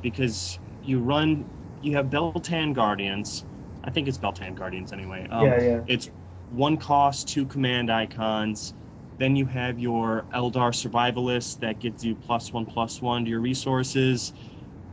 because 0.00 0.58
you 0.82 1.00
run, 1.00 1.46
you 1.80 1.96
have 1.96 2.10
Biel-Tan 2.10 2.72
Guardians. 2.72 3.44
I 3.84 3.90
think 3.90 4.08
it's 4.08 4.18
Biel-Tan 4.18 4.54
Guardians 4.54 4.92
anyway. 4.92 5.26
Um, 5.30 5.46
yeah, 5.46 5.62
yeah. 5.62 5.80
It's 5.86 6.08
one 6.48 6.78
cost, 6.78 7.28
two 7.28 7.46
command 7.46 7.90
icons 7.92 8.74
then 9.18 9.36
you 9.36 9.46
have 9.46 9.78
your 9.78 10.26
Eldar 10.32 10.72
Survivalist 10.72 11.60
that 11.60 11.80
gives 11.80 12.04
you 12.04 12.14
plus 12.14 12.52
one 12.52 12.66
plus 12.66 13.02
one 13.02 13.24
to 13.24 13.30
your 13.30 13.40
resources. 13.40 14.32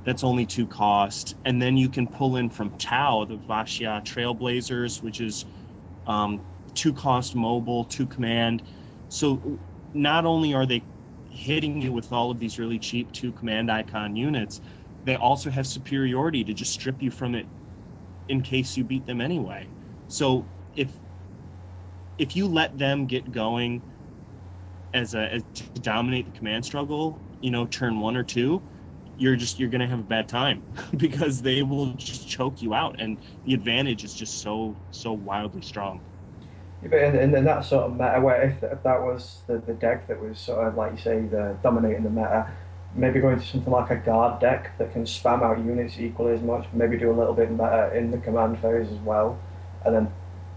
That's 0.03 0.23
only 0.23 0.45
two 0.45 0.67
cost. 0.67 1.35
And 1.45 1.61
then 1.61 1.77
you 1.77 1.89
can 1.89 2.07
pull 2.07 2.35
in 2.35 2.49
from 2.49 2.71
Tau 2.71 3.25
the 3.25 3.37
Vash'ya 3.37 4.03
Trailblazers, 4.03 5.01
which 5.01 5.19
is 5.19 5.45
um, 6.07 6.41
two 6.73 6.93
cost 6.93 7.35
mobile, 7.35 7.85
two 7.85 8.07
command. 8.07 8.63
So 9.09 9.59
not 9.93 10.25
only 10.25 10.53
are 10.53 10.65
they 10.65 10.83
hitting 11.29 11.81
you 11.81 11.91
with 11.91 12.11
all 12.11 12.31
of 12.31 12.39
these 12.39 12.57
really 12.57 12.79
cheap 12.79 13.11
two 13.11 13.31
command 13.31 13.71
icon 13.71 14.15
units, 14.15 14.59
they 15.03 15.15
also 15.15 15.51
have 15.51 15.67
superiority 15.67 16.43
to 16.45 16.53
just 16.53 16.73
strip 16.73 17.01
you 17.01 17.11
from 17.11 17.35
it 17.35 17.45
in 18.27 18.41
case 18.41 18.75
you 18.75 18.83
beat 18.83 19.05
them 19.05 19.21
anyway. 19.21 19.67
So 20.07 20.45
if 20.75 20.89
if 22.17 22.35
you 22.35 22.47
let 22.47 22.77
them 22.77 23.05
get 23.05 23.31
going 23.31 23.81
as 24.95 25.13
a 25.13 25.33
as 25.33 25.43
to 25.53 25.63
dominate 25.81 26.25
the 26.25 26.31
command 26.31 26.65
struggle, 26.65 27.21
you 27.41 27.51
know, 27.51 27.65
turn 27.67 27.99
one 27.99 28.15
or 28.15 28.23
two, 28.23 28.63
you're 29.17 29.35
just 29.35 29.59
you're 29.59 29.69
gonna 29.69 29.87
have 29.87 29.99
a 29.99 30.03
bad 30.03 30.27
time 30.27 30.63
because 30.97 31.41
they 31.41 31.61
will 31.61 31.93
just 31.93 32.27
choke 32.27 32.61
you 32.61 32.73
out, 32.73 32.95
and 32.99 33.19
the 33.43 33.53
advantage 33.53 34.03
is 34.03 34.13
just 34.13 34.41
so 34.41 34.75
so 34.91 35.11
wildly 35.13 35.61
strong. 35.61 36.01
Yeah, 36.81 36.89
but 36.89 36.99
in, 37.01 37.35
in, 37.35 37.43
that 37.45 37.65
sort 37.65 37.85
of 37.85 37.93
meta, 37.93 38.19
where 38.21 38.41
if, 38.41 38.63
if 38.63 38.83
that 38.83 39.01
was 39.01 39.41
the, 39.47 39.57
the 39.57 39.73
deck 39.73 40.07
that 40.07 40.21
was 40.21 40.39
sort 40.39 40.67
of 40.67 40.75
like 40.75 40.91
you 40.91 40.97
say 40.97 41.21
the 41.21 41.57
dominating 41.61 42.03
the 42.03 42.09
meta, 42.09 42.51
maybe 42.95 43.19
going 43.19 43.39
to 43.39 43.45
something 43.45 43.71
like 43.71 43.91
a 43.91 43.97
guard 43.97 44.39
deck 44.39 44.77
that 44.77 44.93
can 44.93 45.03
spam 45.03 45.41
out 45.41 45.57
units 45.59 45.99
equally 45.99 46.33
as 46.33 46.41
much, 46.41 46.65
maybe 46.73 46.97
do 46.97 47.11
a 47.11 47.17
little 47.17 47.33
bit 47.33 47.55
better 47.57 47.93
in 47.93 48.11
the 48.11 48.17
command 48.17 48.59
phase 48.59 48.87
as 48.91 48.99
well, 48.99 49.37
and 49.83 49.95
then 49.95 50.13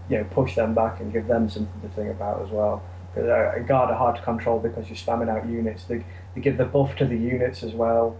you 0.09 0.17
know 0.17 0.23
push 0.31 0.55
them 0.55 0.73
back 0.73 0.99
and 1.01 1.11
give 1.11 1.27
them 1.27 1.49
something 1.49 1.81
to 1.81 1.89
think 1.95 2.09
about 2.09 2.41
as 2.41 2.49
well. 2.49 2.81
A 3.15 3.61
guard 3.67 3.89
are 3.89 3.95
hard 3.95 4.15
to 4.17 4.21
control 4.21 4.59
because 4.59 4.87
you're 4.87 4.97
spamming 4.97 5.29
out 5.29 5.47
units. 5.47 5.83
They, 5.85 6.05
they 6.35 6.41
give 6.41 6.57
the 6.57 6.65
buff 6.65 6.95
to 6.97 7.05
the 7.05 7.17
units 7.17 7.63
as 7.63 7.73
well. 7.73 8.15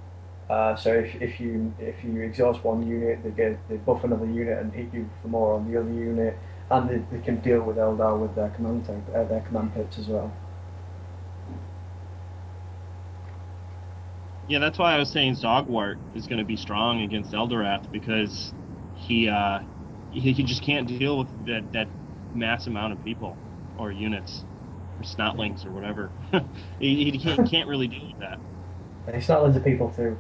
Uh, 0.49 0.75
so 0.75 0.91
if, 0.91 1.13
if 1.21 1.39
you 1.39 1.71
if 1.77 2.03
you 2.03 2.21
exhaust 2.21 2.63
one 2.63 2.87
unit, 2.87 3.23
they 3.23 3.29
get 3.29 3.59
they 3.69 3.77
buff 3.77 4.03
another 4.03 4.25
unit 4.25 4.57
and 4.57 4.73
hit 4.73 4.91
you 4.91 5.07
for 5.21 5.27
more 5.27 5.53
on 5.53 5.71
the 5.71 5.79
other 5.79 5.91
unit, 5.91 6.35
and 6.71 6.89
they, 6.89 6.97
they 7.15 7.23
can 7.23 7.39
deal 7.41 7.61
with 7.61 7.77
Eldar 7.77 8.19
with 8.19 8.33
their 8.35 8.49
command 8.49 8.85
tank, 8.85 9.03
uh, 9.15 9.23
their 9.25 9.41
command 9.41 9.73
pips 9.75 9.99
as 9.99 10.07
well. 10.07 10.31
Yeah, 14.47 14.57
that's 14.57 14.79
why 14.79 14.95
I 14.95 14.97
was 14.97 15.11
saying 15.11 15.33
Zogwort 15.35 15.97
is 16.15 16.25
going 16.25 16.39
to 16.39 16.45
be 16.45 16.57
strong 16.57 17.03
against 17.03 17.31
Eldorath 17.31 17.91
because 17.91 18.51
he 18.95 19.29
uh, 19.29 19.59
he, 20.09 20.33
he 20.33 20.43
just 20.43 20.63
can't 20.63 20.87
deal 20.87 21.19
with 21.19 21.45
that 21.45 21.71
that 21.73 21.89
mass 22.33 22.65
amount 22.65 22.93
of 22.93 23.03
people 23.03 23.37
or 23.77 23.91
units 23.91 24.45
or 24.99 25.03
snotlings 25.03 25.65
or 25.65 25.71
whatever. 25.71 26.11
he, 26.79 27.11
he 27.11 27.19
can't, 27.19 27.49
can't 27.49 27.67
really 27.67 27.87
deal 27.87 28.07
with 28.07 28.19
that. 28.19 28.39
Yeah, 29.07 29.19
snotlings 29.19 29.55
are 29.55 29.61
people 29.61 29.91
too. 29.91 30.17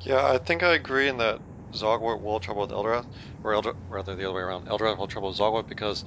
yeah, 0.00 0.26
I 0.26 0.38
think 0.38 0.62
I 0.62 0.74
agree 0.74 1.08
in 1.08 1.18
that 1.18 1.40
Zogwort 1.74 2.22
will 2.22 2.34
have 2.34 2.42
trouble 2.42 2.62
with 2.62 2.70
Eldorath, 2.70 3.06
or 3.42 3.52
Eldra, 3.52 3.74
rather 3.88 4.14
the 4.14 4.24
other 4.24 4.34
way 4.34 4.42
around. 4.42 4.66
Eldorath 4.66 4.96
will 4.96 5.06
have 5.06 5.10
trouble 5.10 5.30
with 5.30 5.38
Zogwort 5.38 5.66
because 5.68 6.04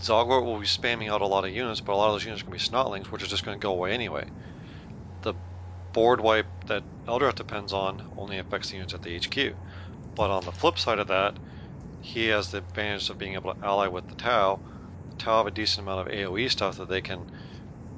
Zogwort 0.00 0.44
will 0.44 0.58
be 0.58 0.66
spamming 0.66 1.10
out 1.10 1.22
a 1.22 1.26
lot 1.26 1.44
of 1.44 1.50
units, 1.50 1.80
but 1.80 1.94
a 1.94 1.96
lot 1.96 2.08
of 2.08 2.14
those 2.14 2.24
units 2.24 2.42
are 2.42 2.46
going 2.46 2.58
to 2.58 2.64
be 2.64 2.76
Snotlings, 2.76 3.06
which 3.06 3.22
are 3.22 3.26
just 3.26 3.44
going 3.44 3.58
to 3.58 3.62
go 3.62 3.72
away 3.72 3.92
anyway. 3.92 4.28
The 5.22 5.34
board 5.92 6.20
wipe 6.20 6.64
that 6.66 6.84
Eldorath 7.06 7.36
depends 7.36 7.72
on 7.72 8.02
only 8.16 8.38
affects 8.38 8.70
the 8.70 8.76
units 8.76 8.94
at 8.94 9.02
the 9.02 9.16
HQ. 9.16 9.56
But 10.14 10.30
on 10.30 10.44
the 10.44 10.52
flip 10.52 10.78
side 10.78 10.98
of 10.98 11.06
that, 11.08 11.38
he 12.00 12.26
has 12.28 12.50
the 12.50 12.58
advantage 12.58 13.10
of 13.10 13.18
being 13.18 13.34
able 13.34 13.54
to 13.54 13.64
ally 13.64 13.86
with 13.86 14.08
the 14.08 14.14
Tau. 14.14 14.60
The 15.10 15.16
Tau 15.16 15.38
have 15.38 15.46
a 15.46 15.50
decent 15.50 15.86
amount 15.86 16.08
of 16.08 16.12
AoE 16.14 16.50
stuff 16.50 16.76
that 16.76 16.88
they 16.88 17.00
can 17.00 17.26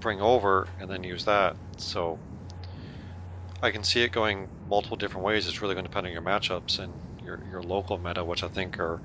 bring 0.01 0.21
over 0.21 0.69
and 0.79 0.91
then 0.91 1.05
use 1.05 1.25
that. 1.25 1.57
So 1.79 2.21
I 3.63 3.71
can 3.71 3.85
see 3.85 4.03
it 4.03 4.13
going 4.13 4.51
multiple 4.67 4.97
different 4.97 5.25
ways. 5.25 5.47
It's 5.47 5.63
really 5.63 5.75
going 5.75 5.85
to 5.85 5.89
depend 5.89 6.07
on 6.07 6.13
your 6.13 6.23
matchups 6.23 6.79
and 6.79 7.01
your 7.21 7.43
your 7.47 7.63
local 7.63 7.99
meta, 7.99 8.25
which 8.25 8.43
I 8.45 8.49
think 8.49 8.79
are, 8.81 9.01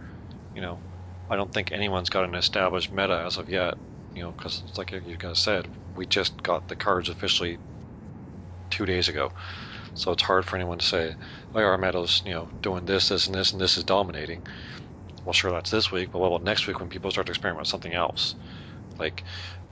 you 0.54 0.62
know, 0.62 0.82
I 1.30 1.36
don't 1.36 1.52
think 1.54 1.72
anyone's 1.72 2.10
got 2.10 2.26
an 2.26 2.36
established 2.36 2.92
meta 2.92 3.24
as 3.26 3.38
of 3.38 3.50
yet. 3.50 3.76
You 4.14 4.24
know, 4.24 4.32
because 4.32 4.64
it's 4.68 4.78
like 4.78 4.92
you 4.92 5.18
guys 5.18 5.40
said, 5.40 5.68
we 5.96 6.08
just 6.08 6.42
got 6.44 6.68
the 6.68 6.76
cards 6.76 7.10
officially 7.10 7.60
two 8.70 8.86
days 8.86 9.10
ago, 9.10 9.32
so 9.94 10.12
it's 10.12 10.24
hard 10.24 10.46
for 10.46 10.56
anyone 10.56 10.80
to 10.80 10.86
say, 10.86 11.16
"Oh, 11.54 11.62
our 11.62 11.78
meta's 11.78 12.22
you 12.26 12.34
know 12.34 12.50
doing 12.62 12.86
this, 12.86 13.10
this, 13.10 13.28
and 13.28 13.36
this, 13.36 13.52
and 13.54 13.62
this 13.62 13.78
is 13.78 13.84
dominating." 13.84 14.42
Well, 15.28 15.34
sure, 15.34 15.52
that's 15.52 15.70
this 15.72 15.92
week, 15.92 16.12
but 16.12 16.20
what 16.20 16.28
about 16.30 16.44
next 16.44 16.68
week 16.68 16.80
when 16.80 16.88
people 16.90 17.12
start 17.12 17.28
to 17.28 17.32
experiment 17.34 17.60
with 17.60 17.68
something 17.68 17.94
else? 17.94 18.36
Like, 19.00 19.26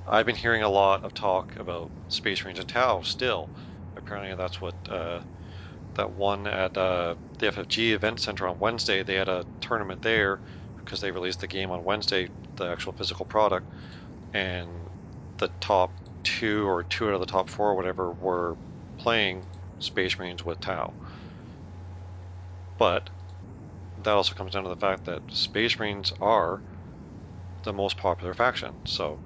I've 0.06 0.26
been 0.26 0.36
hearing 0.36 0.64
a 0.64 0.70
lot 0.70 1.04
of 1.06 1.14
talk 1.14 1.56
about 1.58 1.94
Space 2.10 2.44
Marines 2.46 2.60
and 2.60 2.68
Tau 2.68 3.02
still. 3.04 3.52
Apparently, 3.96 4.36
that's 4.36 4.62
what 4.62 4.76
uh, 4.90 5.22
that 5.96 6.12
one 6.12 6.48
at 6.48 6.78
uh, 6.78 7.16
the 7.40 7.48
FFG 7.48 7.94
Event 7.94 8.20
Center 8.22 8.48
on 8.48 8.60
Wednesday. 8.60 9.04
They 9.04 9.16
had 9.16 9.30
a 9.30 9.46
tournament 9.62 10.02
there 10.04 10.42
because 10.78 11.02
they 11.02 11.12
released 11.12 11.42
the 11.42 11.48
game 11.48 11.72
on 11.72 11.86
Wednesday, 11.86 12.30
the 12.58 12.66
actual 12.72 12.94
physical 12.94 13.26
product, 13.26 13.68
and 14.34 14.90
the 15.40 15.50
top 15.62 15.96
two 16.24 16.68
or 16.70 16.84
two 16.84 17.08
out 17.10 17.16
of 17.16 17.22
the 17.22 17.26
top 17.28 17.50
four 17.50 17.72
or 17.72 17.76
whatever 17.76 18.12
were 18.14 18.58
playing 18.98 19.48
Space 19.80 20.20
Marines 20.20 20.46
with 20.46 20.60
Tau. 20.60 20.96
But 22.78 23.10
that 24.06 24.14
also 24.16 24.36
comes 24.36 24.54
down 24.54 24.64
to 24.64 24.70
the 24.70 24.76
fact 24.78 25.06
that 25.06 25.24
Space 25.30 25.80
Marines 25.80 26.14
are 26.22 26.64
the 27.64 27.74
most 27.74 27.98
popular 27.98 28.34
faction, 28.34 28.74
so 28.86 29.22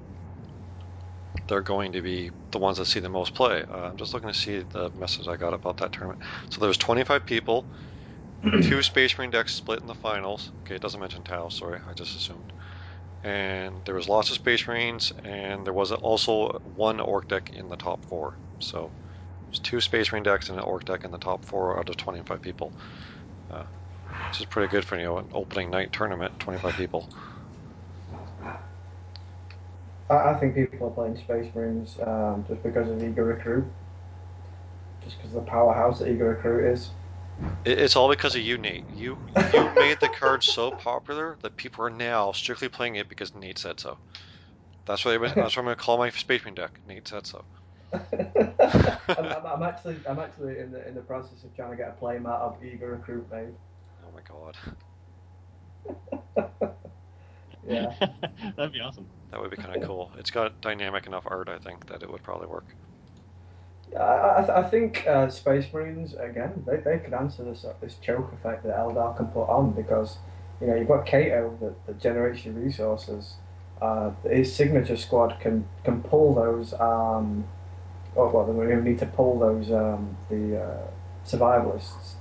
they're 1.47 1.61
going 1.61 1.91
to 1.91 2.01
be 2.01 2.31
the 2.51 2.59
ones 2.59 2.77
that 2.77 2.85
see 2.85 2.99
the 2.99 3.09
most 3.09 3.33
play. 3.35 3.63
Uh, 3.69 3.89
I'm 3.89 3.97
just 3.97 4.13
looking 4.13 4.29
to 4.29 4.33
see 4.33 4.59
the 4.59 4.91
message 4.91 5.27
I 5.27 5.37
got 5.37 5.53
about 5.53 5.77
that 5.77 5.91
tournament. 5.91 6.21
So 6.49 6.61
there's 6.61 6.77
25 6.77 7.25
people, 7.25 7.67
two 8.61 8.81
Space 8.81 9.17
Marine 9.17 9.31
decks 9.31 9.53
split 9.53 9.81
in 9.81 9.87
the 9.87 9.95
finals. 9.95 10.51
Okay, 10.61 10.75
it 10.75 10.81
doesn't 10.81 10.99
mention 10.99 11.23
Tau, 11.23 11.49
sorry, 11.49 11.79
I 11.87 11.93
just 11.93 12.15
assumed. 12.15 12.53
And 13.23 13.83
there 13.85 13.95
was 13.95 14.09
lots 14.09 14.29
of 14.29 14.37
Space 14.37 14.67
Marines, 14.67 15.11
and 15.23 15.65
there 15.65 15.73
was 15.73 15.91
also 15.91 16.59
one 16.63 16.99
Orc 17.01 17.27
deck 17.27 17.49
in 17.51 17.67
the 17.69 17.77
top 17.77 18.05
four. 18.05 18.39
So 18.59 18.93
there's 19.49 19.59
two 19.59 19.81
Space 19.81 20.11
Marine 20.11 20.23
decks 20.23 20.49
and 20.49 20.57
an 20.57 20.65
Orc 20.65 20.85
deck 20.85 21.03
in 21.03 21.11
the 21.11 21.17
top 21.17 21.45
four 21.45 21.77
out 21.79 21.89
of 21.89 21.97
25 21.97 22.41
people. 22.41 22.73
Uh, 23.49 23.65
which 24.29 24.39
is 24.39 24.45
pretty 24.45 24.67
good 24.67 24.85
for 24.85 24.95
you 24.95 25.05
know 25.05 25.17
an 25.17 25.27
opening 25.33 25.71
night 25.71 25.91
tournament, 25.91 26.31
25 26.39 26.75
people. 26.75 27.09
I, 30.07 30.13
I 30.13 30.39
think 30.39 30.53
people 30.53 30.87
are 30.87 30.91
playing 30.91 31.17
Space 31.17 31.53
Marines 31.55 31.97
um, 32.05 32.45
just 32.47 32.61
because 32.61 32.89
of 32.89 33.03
Eager 33.03 33.25
Recruit. 33.25 33.65
Just 35.03 35.17
because 35.17 35.35
of 35.35 35.45
the 35.45 35.49
powerhouse 35.49 35.99
that 35.99 36.09
Eager 36.11 36.29
Recruit 36.29 36.71
is. 36.71 36.91
It, 37.65 37.79
it's 37.79 37.95
all 37.95 38.07
because 38.07 38.35
of 38.35 38.41
you, 38.41 38.59
Nate. 38.59 38.83
You 38.87 39.17
you 39.51 39.71
made 39.79 39.99
the 39.99 40.09
card 40.09 40.43
so 40.43 40.71
popular 40.71 41.39
that 41.41 41.57
people 41.57 41.83
are 41.83 41.89
now 41.89 42.31
strictly 42.31 42.69
playing 42.69 42.97
it 42.97 43.09
because 43.09 43.33
Nate 43.33 43.57
said 43.57 43.79
so. 43.79 43.97
That's 44.85 45.03
what, 45.05 45.19
that's 45.21 45.37
what 45.37 45.57
I'm 45.57 45.65
going 45.65 45.75
to 45.75 45.81
call 45.81 45.97
my 45.97 46.09
Space 46.11 46.43
Marine 46.43 46.55
deck. 46.55 46.79
Nate 46.85 47.07
said 47.07 47.25
so. 47.25 47.45
I'm, 47.93 48.99
I'm, 49.17 49.45
I'm 49.45 49.63
actually 49.63 49.97
I'm 50.07 50.19
actually 50.19 50.59
in 50.59 50.71
the 50.71 50.87
in 50.87 50.93
the 50.93 51.01
process 51.01 51.43
of 51.43 51.55
trying 51.55 51.71
to 51.71 51.77
get 51.77 51.89
a 51.89 51.93
play 51.93 52.19
mat 52.19 52.39
of 52.41 52.63
Eager 52.63 52.91
Recruit 52.91 53.27
made. 53.31 53.55
Oh 54.09 54.13
my 54.13 54.21
god. 54.21 54.57
Yeah. 57.63 57.93
That'd 58.57 58.73
be 58.73 58.79
awesome. 58.81 59.09
That 59.31 59.41
would 59.41 59.51
be 59.51 59.57
kind 59.57 59.73
of 59.73 59.81
cool. 59.81 60.11
It's 60.17 60.31
got 60.31 60.61
dynamic 60.61 61.07
enough 61.07 61.25
art, 61.27 61.49
I 61.49 61.59
think, 61.59 61.85
that 61.87 62.03
it 62.03 62.09
would 62.09 62.23
probably 62.23 62.47
work. 62.47 62.75
Yeah, 63.91 64.03
I, 64.03 64.37
I, 64.37 64.45
th- 64.45 64.49
I 64.57 64.69
think 64.69 65.07
uh, 65.07 65.29
Space 65.29 65.73
Marines 65.73 66.13
again 66.13 66.63
they, 66.67 66.77
they 66.77 66.99
could 66.99 67.13
answer 67.13 67.43
this 67.43 67.65
uh, 67.65 67.73
this 67.81 67.95
choke 67.95 68.31
effect 68.33 68.63
that 68.63 68.75
Eldar 68.77 69.17
can 69.17 69.27
put 69.27 69.45
on 69.49 69.71
because 69.73 70.19
you 70.61 70.67
know 70.67 70.75
you've 70.75 70.87
got 70.87 71.05
Cato 71.05 71.57
that, 71.61 71.85
that 71.87 71.99
generates 71.99 72.45
your 72.45 72.53
resources. 72.55 73.35
Uh, 73.81 74.11
his 74.29 74.55
signature 74.55 74.97
squad 74.97 75.39
can 75.39 75.67
can 75.83 76.03
pull 76.03 76.35
those. 76.35 76.73
Um, 76.73 77.45
oh, 78.15 78.29
well, 78.31 78.45
they 78.45 78.69
don't 78.69 78.83
need 78.83 78.99
to 78.99 79.07
pull 79.07 79.39
those 79.39 79.71
um, 79.71 80.17
the 80.29 80.61
uh, 80.61 80.87
survivalists. 81.25 82.15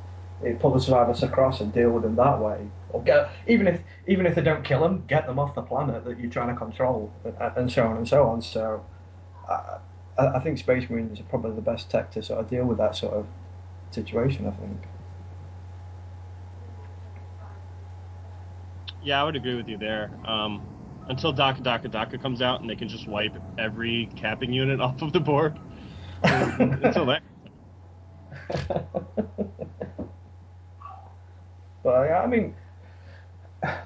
Pull 0.60 0.72
the 0.72 0.80
survivors 0.80 1.22
across 1.22 1.60
and 1.60 1.72
deal 1.72 1.90
with 1.90 2.04
them 2.04 2.14
that 2.16 2.40
way, 2.40 2.68
or 2.90 3.02
get 3.02 3.30
even 3.46 3.66
if 3.66 3.80
even 4.06 4.24
if 4.24 4.34
they 4.34 4.42
don't 4.42 4.64
kill 4.64 4.80
them, 4.80 5.04
get 5.08 5.26
them 5.26 5.38
off 5.38 5.54
the 5.54 5.62
planet 5.62 6.04
that 6.04 6.18
you're 6.18 6.30
trying 6.30 6.48
to 6.48 6.54
control, 6.54 7.12
and, 7.56 7.70
so 7.70 7.86
on 7.86 7.96
and 7.96 8.08
so 8.08 8.24
on. 8.24 8.42
So. 8.42 8.84
I, 10.18 10.26
I 10.36 10.40
think 10.40 10.58
Space 10.58 10.88
Marines 10.90 11.20
are 11.20 11.24
probably 11.24 11.52
the 11.52 11.62
best 11.62 11.90
tech 11.90 12.10
to 12.12 12.22
sort 12.22 12.40
of 12.40 12.50
deal 12.50 12.64
with 12.64 12.78
that 12.78 12.96
sort 12.96 13.14
of 13.14 13.26
situation. 13.90 14.46
I 14.46 14.50
think. 14.50 14.82
Yeah, 19.02 19.20
I 19.20 19.24
would 19.24 19.36
agree 19.36 19.54
with 19.54 19.68
you 19.68 19.76
there. 19.76 20.10
Um, 20.26 20.66
until 21.08 21.32
Dakka 21.32 21.62
Dakka 21.62 21.88
Dakka 21.88 22.20
comes 22.20 22.42
out 22.42 22.60
and 22.60 22.68
they 22.68 22.76
can 22.76 22.88
just 22.88 23.06
wipe 23.06 23.36
every 23.56 24.10
capping 24.16 24.52
unit 24.52 24.80
off 24.82 25.00
of 25.02 25.12
the 25.12 25.20
board. 25.20 25.58
until 26.22 27.06
that. 27.06 27.22
but 31.88 32.04
yeah, 32.04 32.20
I 32.20 32.26
mean, 32.26 32.54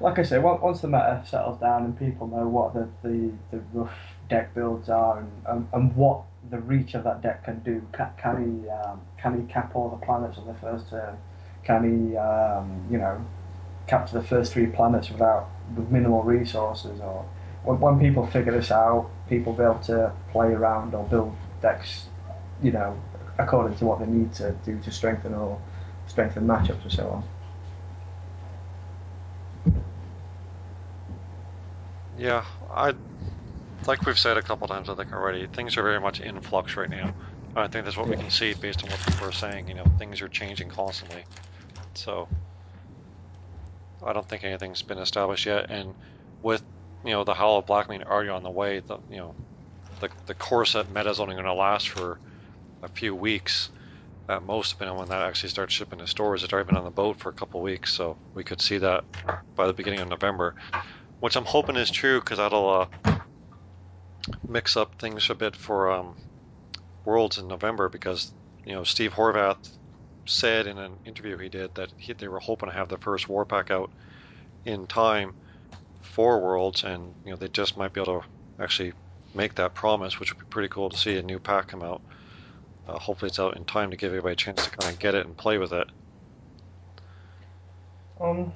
like 0.01 0.19
I 0.19 0.25
say, 0.25 0.41
once 0.41 0.81
the 0.81 0.89
meta 0.89 1.23
settles 1.25 1.61
down 1.61 1.85
and 1.85 1.97
people 1.97 2.27
know 2.27 2.49
what 2.49 2.75
the, 2.75 2.89
the, 3.05 3.31
the 3.53 3.63
rough 3.73 3.97
deck 4.29 4.53
builds 4.57 4.89
are 4.89 5.21
and, 5.21 5.31
and, 5.47 5.69
and 5.73 5.95
what 5.95 6.23
the 6.51 6.59
reach 6.59 6.95
of 6.95 7.05
that 7.05 7.23
deck 7.23 7.45
can 7.45 7.61
do, 7.61 7.81
can, 7.93 8.11
can 8.21 8.37
he 8.43 8.69
um, 8.69 9.01
can 9.19 9.41
he 9.41 9.47
cap 9.53 9.77
all 9.77 9.89
the 9.89 10.05
planets 10.05 10.37
on 10.37 10.49
the 10.49 10.55
first 10.55 10.91
turn? 10.91 11.17
Can 11.63 11.85
he, 11.85 12.17
um, 12.17 12.85
you 12.91 12.99
know, 12.99 13.25
capture 13.87 14.19
the 14.21 14.27
first 14.27 14.53
three 14.53 14.67
planets 14.67 15.09
without 15.09 15.49
with 15.77 15.89
minimal 15.89 16.25
resources? 16.25 17.01
Or 17.01 17.25
when, 17.63 17.79
when 17.79 18.01
people 18.01 18.27
figure 18.27 18.51
this 18.51 18.73
out, 18.73 19.09
people 19.29 19.53
be 19.53 19.63
able 19.63 19.79
to 19.85 20.13
play 20.33 20.49
around 20.49 20.93
or 20.97 21.05
build 21.05 21.37
decks, 21.61 22.07
you 22.65 22.73
know, 22.73 23.01
according 23.39 23.79
to 23.79 23.87
what 23.87 24.01
they 24.01 24.07
need 24.07 24.35
to 24.35 24.51
do 24.65 24.81
to 24.81 24.91
strengthen 24.91 25.35
or 25.35 25.63
strengthen 26.09 26.49
matchups 26.49 26.83
and 26.83 26.93
so 26.93 27.09
on. 27.09 27.32
Yeah, 32.23 32.45
I 32.73 32.95
like 33.89 34.07
we've 34.07 34.19
said 34.19 34.37
a 34.37 34.43
couple 34.43 34.69
times, 34.69 34.89
I 34.89 34.95
think 34.95 35.13
already. 35.13 35.49
Things 35.49 35.77
are 35.77 35.83
very 35.83 36.01
much 36.01 36.21
in 36.21 36.41
flux 36.41 36.77
right 36.77 36.89
now. 36.89 37.15
I 37.57 37.67
think 37.67 37.85
that's 37.85 37.97
what 37.97 38.09
we 38.09 38.17
can 38.17 38.31
see 38.31 38.55
based 38.55 38.85
on 38.85 38.91
what 38.91 39.03
people 39.03 39.27
are 39.27 39.33
saying. 39.33 39.67
You 39.67 39.75
know, 39.75 39.87
things 39.99 40.23
are 40.23 40.29
changing 40.29 40.69
constantly. 40.69 41.27
So 41.97 42.29
I 44.07 44.13
don't 44.13 44.29
think 44.29 44.45
anything's 44.45 44.83
been 44.83 44.99
established 44.99 45.47
yet. 45.47 45.67
And 45.69 45.97
with 46.43 46.63
you 47.05 47.11
know 47.11 47.25
the 47.25 47.35
Howl 47.35 47.59
of 47.59 47.67
Blackmane 47.67 48.05
already 48.05 48.29
on 48.31 48.45
the 48.45 48.51
way, 48.51 48.79
the 48.79 48.99
you 49.09 49.17
know 49.17 49.35
the 49.99 50.11
the 50.27 50.35
core 50.35 50.65
set 50.65 50.89
meta 50.89 51.11
is 51.11 51.19
only 51.19 51.35
going 51.35 51.47
to 51.47 51.53
last 51.55 51.89
for 51.89 52.21
a 52.85 52.89
few 52.89 53.17
weeks 53.17 53.71
at 54.29 54.45
most, 54.45 54.71
depending 54.71 54.93
on 54.93 54.99
when 55.01 55.09
that 55.09 55.23
actually 55.23 55.51
starts 55.51 55.75
shipping 55.75 55.99
to 55.99 56.07
stores. 56.07 56.45
It's 56.45 56.53
already 56.53 56.69
been 56.69 56.79
on 56.79 56.85
the 56.85 56.91
boat 56.93 57.19
for 57.19 57.31
a 57.31 57.35
couple 57.35 57.63
weeks, 57.63 57.93
so 57.93 58.19
we 58.35 58.45
could 58.45 58.61
see 58.61 58.79
that 58.79 59.05
by 59.57 59.67
the 59.67 59.75
beginning 59.75 60.01
of 60.01 60.09
November, 60.09 60.55
which 61.23 61.37
I'm 61.37 61.45
hoping 61.45 61.77
is 61.77 61.89
true 61.89 62.19
because 62.19 62.39
that'll 62.39 62.89
uh, 63.05 63.19
mix 64.49 64.77
up 64.77 64.97
things 64.97 65.31
a 65.31 65.37
bit 65.37 65.55
for 65.55 65.89
um, 65.89 66.17
Worlds 67.05 67.39
in 67.39 67.47
November 67.47 67.89
because 67.89 68.33
you 68.65 68.73
know 68.73 68.83
Steve 68.83 69.13
Horvath 69.13 69.79
said 70.27 70.67
in 70.67 70.79
an 70.79 70.99
interview 71.05 71.39
he 71.39 71.49
did 71.49 71.77
that 71.77 71.93
he, 71.97 72.13
they 72.13 72.27
were 72.27 72.41
hoping 72.41 72.71
to 72.71 72.75
have 72.75 72.89
the 72.89 72.99
first 72.99 73.29
war 73.29 73.45
pack 73.45 73.71
out 73.71 73.93
in 74.65 74.89
time 74.89 75.33
for 76.01 76.41
Worlds, 76.41 76.83
and 76.83 77.15
you 77.25 77.31
know 77.31 77.37
they 77.37 77.47
just 77.47 77.77
might 77.77 77.93
be 77.93 78.01
able 78.01 78.23
to 78.23 78.27
actually 78.61 78.93
make 79.33 79.55
that 79.55 79.77
promise, 79.77 80.19
which 80.19 80.33
would 80.33 80.41
be 80.41 80.51
pretty 80.51 80.69
cool 80.69 80.91
to 80.91 80.97
see 80.97 81.17
a 81.19 81.23
new 81.23 81.39
pack 81.39 81.69
come 81.69 81.85
out. 81.85 82.03
Uh, 82.85 82.99
hopefully, 82.99 83.29
it's 83.29 83.39
out 83.39 83.57
in 83.57 83.65
time 83.65 83.93
to 83.93 83.97
give 83.97 84.11
everybody 84.11 84.33
a 84.33 84.37
chance 84.37 84.65
to 84.65 84.71
kind 84.73 84.93
of 84.93 84.99
get 84.99 85.15
it 85.15 85.25
and 85.25 85.37
play 85.37 85.57
with 85.57 85.73
it. 85.73 85.87
Um, 88.21 88.53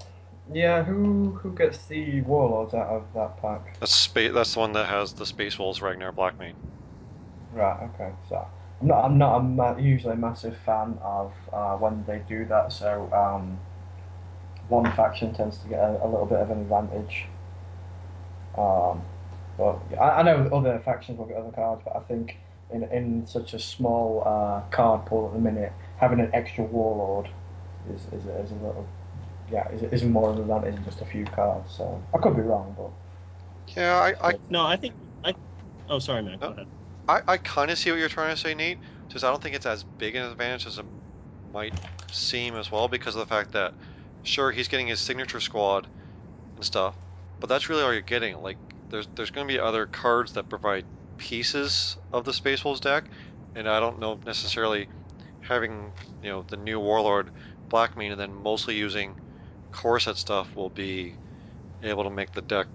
yeah, 0.53 0.83
who 0.83 1.33
who 1.43 1.53
gets 1.55 1.87
the 1.87 2.21
warlords 2.23 2.75
out 2.75 2.89
of 2.89 3.13
that 3.15 3.37
pack? 3.41 3.77
That's 3.81 3.95
space. 3.95 4.33
That's 4.35 4.53
the 4.53 4.61
one 4.61 4.73
that 4.75 4.85
has 4.87 5.15
the 5.15 5.25
Space 5.25 5.59
Wolves 5.59 5.81
Ragnar 5.81 6.13
Blackmane. 6.13 6.57
Right. 7.53 7.91
Okay. 7.95 8.13
So 8.29 8.47
I'm 8.81 8.87
not 8.87 9.05
I'm 9.05 9.19
not 9.19 9.37
a 9.39 9.43
ma- 9.43 9.77
usually 9.77 10.15
a 10.15 10.17
massive 10.17 10.57
fan 10.59 10.99
of 11.03 11.33
uh, 11.53 11.77
when 11.77 12.05
they 12.05 12.19
do 12.29 12.45
that. 12.47 12.73
So 12.73 13.09
um, 13.13 13.59
one 14.69 14.91
faction 14.93 15.33
tends 15.33 15.59
to 15.59 15.69
get 15.69 15.79
a, 15.81 16.05
a 16.05 16.09
little 16.09 16.27
bit 16.27 16.39
of 16.41 16.51
an 16.51 16.61
advantage. 16.61 17.27
Um, 18.57 19.03
but 19.57 19.79
I, 20.01 20.21
I 20.21 20.23
know 20.23 20.49
other 20.53 20.79
factions 20.81 21.19
will 21.19 21.27
get 21.27 21.37
other 21.37 21.51
cards, 21.53 21.83
but 21.85 21.97
I 21.97 22.01
think 22.01 22.39
in 22.71 22.83
in 22.85 23.27
such 23.27 23.55
a 23.55 23.59
small 23.59 24.23
uh, 24.27 24.63
card 24.71 25.07
pool 25.07 25.27
at 25.29 25.35
the 25.35 25.41
minute, 25.41 25.73
having 25.97 26.21
an 26.21 26.31
extra 26.33 26.65
warlord 26.65 27.31
is 27.91 28.07
is, 28.07 28.27
is 28.27 28.51
a 28.51 28.55
little 28.55 28.87
yeah, 29.51 29.69
is, 29.71 29.83
is 29.83 30.05
more 30.05 30.35
than 30.35 30.49
that 30.49 30.67
isn't 30.67 30.85
just 30.85 31.01
a 31.01 31.05
few 31.05 31.25
cards. 31.25 31.73
So 31.73 32.01
I 32.15 32.19
could 32.19 32.37
be 32.37 32.43
wrong, 32.43 32.75
but 32.77 32.91
Yeah, 33.77 33.97
I, 33.97 34.29
I, 34.31 34.35
No, 34.51 34.67
I 34.67 34.77
think 34.77 34.95
I. 35.25 35.35
Oh, 35.89 35.99
sorry, 35.99 36.23
man. 36.23 36.39
Go 36.39 36.49
ahead. 36.49 36.67
I, 37.09 37.21
I 37.29 37.37
kind 37.37 37.71
of 37.71 37.79
see 37.79 37.91
what 37.91 37.99
you're 37.99 38.09
trying 38.09 38.35
to 38.35 38.41
say, 38.41 38.55
Nate. 38.55 38.79
Just 39.09 39.25
I 39.25 39.31
don't 39.31 39.43
think 39.43 39.55
it's 39.55 39.67
as 39.67 39.85
big 39.99 40.17
an 40.17 40.25
advantage 40.31 40.67
as 40.67 40.79
it 40.79 40.85
might 41.53 41.75
seem 42.11 42.57
as 42.57 42.73
well 42.73 42.89
because 42.89 43.15
of 43.15 43.21
the 43.21 43.27
fact 43.27 43.53
that, 43.53 43.75
sure, 44.23 44.51
he's 44.51 44.69
getting 44.69 44.89
his 44.89 45.01
signature 45.01 45.41
squad 45.41 45.87
and 46.57 46.65
stuff, 46.65 46.97
but 47.41 47.49
that's 47.49 47.69
really 47.69 47.83
all 47.83 47.93
you're 47.93 48.03
getting. 48.03 48.37
Like, 48.39 48.59
there's 48.91 49.07
there's 49.17 49.31
going 49.31 49.47
to 49.47 49.53
be 49.53 49.61
other 49.61 49.87
cards 49.87 50.33
that 50.33 50.49
provide 50.49 50.85
pieces 51.19 51.97
of 52.13 52.25
the 52.25 52.33
Space 52.33 52.65
Wolves 52.65 52.81
deck, 52.81 53.11
and 53.55 53.69
I 53.69 53.79
don't 53.81 54.01
know 54.01 54.19
necessarily 54.27 54.89
having 55.41 55.93
you 56.21 56.31
know 56.31 56.45
the 56.49 56.57
new 56.57 56.81
Warlord 56.81 57.31
Blackmane 57.71 58.11
and 58.11 58.21
then 58.21 58.35
mostly 58.35 58.75
using 58.75 59.17
core 59.77 60.01
set 60.01 60.19
stuff 60.19 60.57
will 60.57 60.71
be 60.71 61.17
able 61.83 62.05
to 62.05 62.11
make 62.11 62.33
the 62.33 62.43
deck 62.43 62.69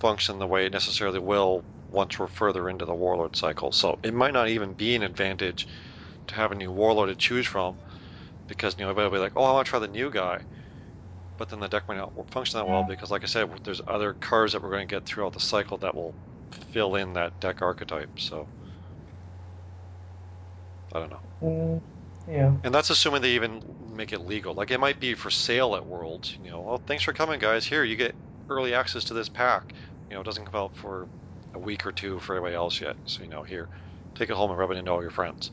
function 0.00 0.38
the 0.38 0.46
way 0.48 0.66
it 0.66 0.72
necessarily 0.72 1.20
will 1.20 1.64
once 1.88 2.18
we're 2.18 2.28
further 2.28 2.68
into 2.70 2.86
the 2.86 2.94
Warlord 2.94 3.36
cycle. 3.36 3.72
So 3.72 3.98
it 4.02 4.14
might 4.14 4.34
not 4.34 4.48
even 4.48 4.74
be 4.74 4.94
an 4.96 5.02
advantage 5.04 5.68
to 6.28 6.36
have 6.36 6.52
a 6.52 6.56
new 6.56 6.72
Warlord 6.72 7.10
to 7.10 7.16
choose 7.16 7.46
from 7.46 7.80
because 8.48 8.76
you 8.78 8.84
know 8.84 8.90
everybody 8.90 9.10
will 9.10 9.18
be 9.18 9.22
like, 9.22 9.32
oh, 9.36 9.44
I 9.44 9.52
want 9.54 9.66
to 9.66 9.70
try 9.70 9.80
the 9.80 9.88
new 9.88 10.10
guy. 10.10 10.40
But 11.38 11.50
then 11.50 11.60
the 11.60 11.68
deck 11.68 11.88
might 11.88 11.96
not 11.98 12.14
function 12.30 12.58
that 12.60 12.66
well 12.68 12.84
because, 12.84 13.10
like 13.10 13.24
I 13.24 13.26
said, 13.28 13.50
there's 13.64 13.82
other 13.88 14.14
cards 14.14 14.52
that 14.52 14.62
we're 14.62 14.70
going 14.70 14.88
to 14.88 14.94
get 14.94 15.06
throughout 15.06 15.34
the 15.34 15.40
cycle 15.40 15.78
that 15.78 15.94
will 15.96 16.16
fill 16.52 16.96
in 16.96 17.14
that 17.14 17.40
deck 17.40 17.62
archetype. 17.62 18.10
So 18.18 18.50
I 20.94 21.00
don't 21.00 21.10
know. 21.10 21.22
mm, 21.42 21.82
yeah. 22.28 22.52
And 22.64 22.74
that's 22.74 22.90
assuming 22.90 23.22
they 23.22 23.30
even 23.30 23.62
make 23.94 24.12
it 24.12 24.20
legal. 24.20 24.54
Like 24.54 24.70
it 24.70 24.78
might 24.78 25.00
be 25.00 25.14
for 25.14 25.30
sale 25.30 25.74
at 25.74 25.86
Worlds. 25.86 26.36
You 26.42 26.50
know, 26.50 26.60
well, 26.60 26.82
thanks 26.86 27.04
for 27.04 27.12
coming, 27.12 27.40
guys. 27.40 27.66
Here, 27.66 27.84
you 27.84 27.96
get 27.96 28.14
early 28.48 28.74
access 28.74 29.04
to 29.04 29.14
this 29.14 29.28
pack. 29.28 29.72
You 30.08 30.14
know, 30.14 30.20
it 30.20 30.24
doesn't 30.24 30.44
come 30.44 30.60
out 30.60 30.76
for 30.76 31.08
a 31.54 31.58
week 31.58 31.86
or 31.86 31.92
two 31.92 32.18
for 32.20 32.36
everybody 32.36 32.54
else 32.54 32.80
yet. 32.80 32.96
So 33.04 33.22
you 33.22 33.28
know, 33.28 33.42
here, 33.42 33.68
take 34.14 34.30
it 34.30 34.36
home 34.36 34.50
and 34.50 34.58
rub 34.58 34.70
it 34.70 34.76
into 34.76 34.90
all 34.90 35.02
your 35.02 35.10
friends. 35.10 35.50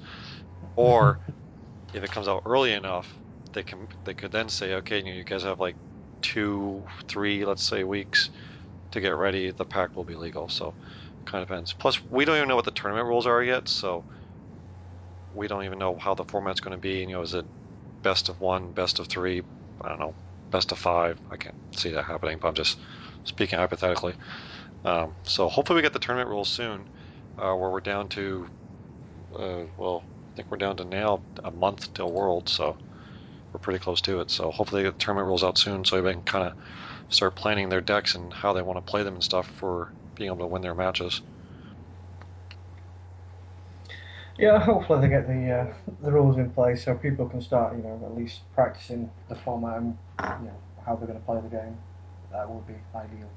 Or 0.76 1.20
if 1.94 2.04
it 2.04 2.12
comes 2.12 2.28
out 2.28 2.44
early 2.46 2.74
enough, 2.74 3.14
they 3.54 3.64
can 3.64 3.88
they 4.04 4.14
could 4.14 4.32
then 4.32 4.50
say, 4.50 4.76
okay, 4.76 4.98
you, 4.98 5.06
know, 5.06 5.12
you 5.12 5.24
guys 5.24 5.44
have 5.44 5.60
like 5.60 5.76
two, 6.22 6.84
three, 7.08 7.46
let's 7.46 7.64
say 7.64 7.84
weeks 7.84 8.30
to 8.92 9.02
get 9.02 9.16
ready. 9.16 9.52
The 9.52 9.66
pack 9.66 9.96
will 9.96 10.04
be 10.04 10.16
legal. 10.16 10.50
So 10.50 10.74
kind 11.26 11.42
of 11.42 11.48
depends. 11.48 11.74
Plus, 11.74 12.00
we 12.10 12.26
don't 12.26 12.38
even 12.38 12.48
know 12.48 12.56
what 12.56 12.66
the 12.66 12.72
tournament 12.72 13.08
rules 13.08 13.28
are 13.28 13.44
yet, 13.44 13.68
so 13.68 14.04
we 15.38 15.48
don't 15.48 15.64
even 15.64 15.80
know 15.80 15.98
how 16.00 16.16
the 16.16 16.26
format's 16.26 16.60
going 16.60 16.76
to 16.76 16.82
be. 16.82 17.00
You 17.00 17.08
know, 17.08 17.22
is 17.22 17.34
it 17.34 17.46
best 18.04 18.30
of 18.30 18.40
one, 18.42 18.72
best 18.72 19.00
of 19.00 19.08
three? 19.08 19.44
I 19.82 19.90
don't 19.90 20.00
know, 20.00 20.16
best 20.52 20.72
of 20.72 20.80
five. 20.80 21.20
I 21.32 21.38
can't 21.38 21.56
see 21.76 21.92
that 21.92 22.06
happening, 22.06 22.40
but 22.42 22.50
I'm 22.50 22.56
just 22.56 22.78
speaking 23.24 23.60
hypothetically. 23.60 24.16
Um, 24.84 25.14
so 25.24 25.50
hopefully 25.50 25.78
we 25.78 25.82
get 25.82 25.94
the 25.94 26.00
tournament 26.00 26.30
rules 26.30 26.50
soon, 26.50 26.88
uh, 27.38 27.54
where 27.54 27.70
we're 27.70 27.80
down 27.82 28.10
to, 28.10 28.48
uh, 29.38 29.64
well, 29.78 30.04
I 30.06 30.32
think 30.36 30.52
we're 30.52 30.58
down 30.58 30.78
to 30.78 30.86
now 30.86 31.24
a 31.44 31.52
month 31.52 31.94
till 31.94 32.12
World, 32.12 32.50
so 32.50 32.78
we're 33.52 33.60
pretty 33.60 33.80
close 33.80 34.02
to 34.02 34.22
it. 34.22 34.32
So 34.32 34.52
hopefully 34.52 34.84
the 34.84 34.92
tournament 34.94 35.28
rules 35.28 35.44
out 35.44 35.58
soon, 35.58 35.86
so 35.86 36.02
they 36.02 36.14
can 36.14 36.22
kind 36.24 36.48
of 36.48 36.54
start 37.10 37.36
planning 37.36 37.70
their 37.70 37.82
decks 37.82 38.16
and 38.16 38.34
how 38.34 38.54
they 38.54 38.62
want 38.62 38.78
to 38.78 38.90
play 38.92 39.04
them 39.04 39.16
and 39.16 39.24
stuff 39.24 39.48
for 39.48 39.94
being 40.16 40.30
able 40.30 40.40
to 40.40 40.48
win 40.48 40.62
their 40.62 40.76
matches. 40.76 41.22
Yeah, 44.38 44.60
hopefully 44.64 45.02
they 45.02 45.10
get 45.10 45.28
the 45.28 45.52
uh, 45.52 45.74
the 46.02 46.12
rules 46.12 46.38
in 46.38 46.52
place 46.52 46.86
so 46.86 46.96
people 46.96 47.28
can 47.28 47.42
start, 47.42 47.76
you 47.76 47.84
know, 47.84 48.00
at 48.06 48.16
least 48.16 48.42
practicing 48.54 49.10
the 49.30 49.36
format 49.36 49.78
and 49.78 49.98
you 50.20 50.48
know 50.48 50.56
how 50.86 50.96
they're 50.96 51.08
going 51.08 51.20
to 51.20 51.26
play 51.26 51.40
the 51.42 51.50
game. 51.50 51.78
That 52.32 52.50
would 52.50 52.68
be 52.68 52.76
ideal. 52.96 53.30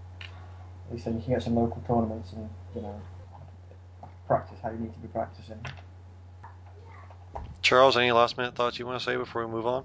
At 0.86 0.92
least 0.92 1.04
then 1.06 1.16
you 1.16 1.22
can 1.22 1.34
get 1.34 1.42
some 1.42 1.54
local 1.54 1.82
tournaments 1.86 2.32
and 2.32 2.48
you 2.74 2.82
know 2.82 3.00
practice 4.26 4.58
how 4.62 4.70
you 4.70 4.78
need 4.78 4.92
to 4.92 5.00
be 5.00 5.08
practicing. 5.08 5.58
Charles, 7.62 7.96
any 7.96 8.12
last 8.12 8.36
minute 8.36 8.54
thoughts 8.54 8.78
you 8.78 8.86
want 8.86 8.98
to 8.98 9.04
say 9.04 9.16
before 9.16 9.46
we 9.46 9.52
move 9.52 9.66
on? 9.66 9.84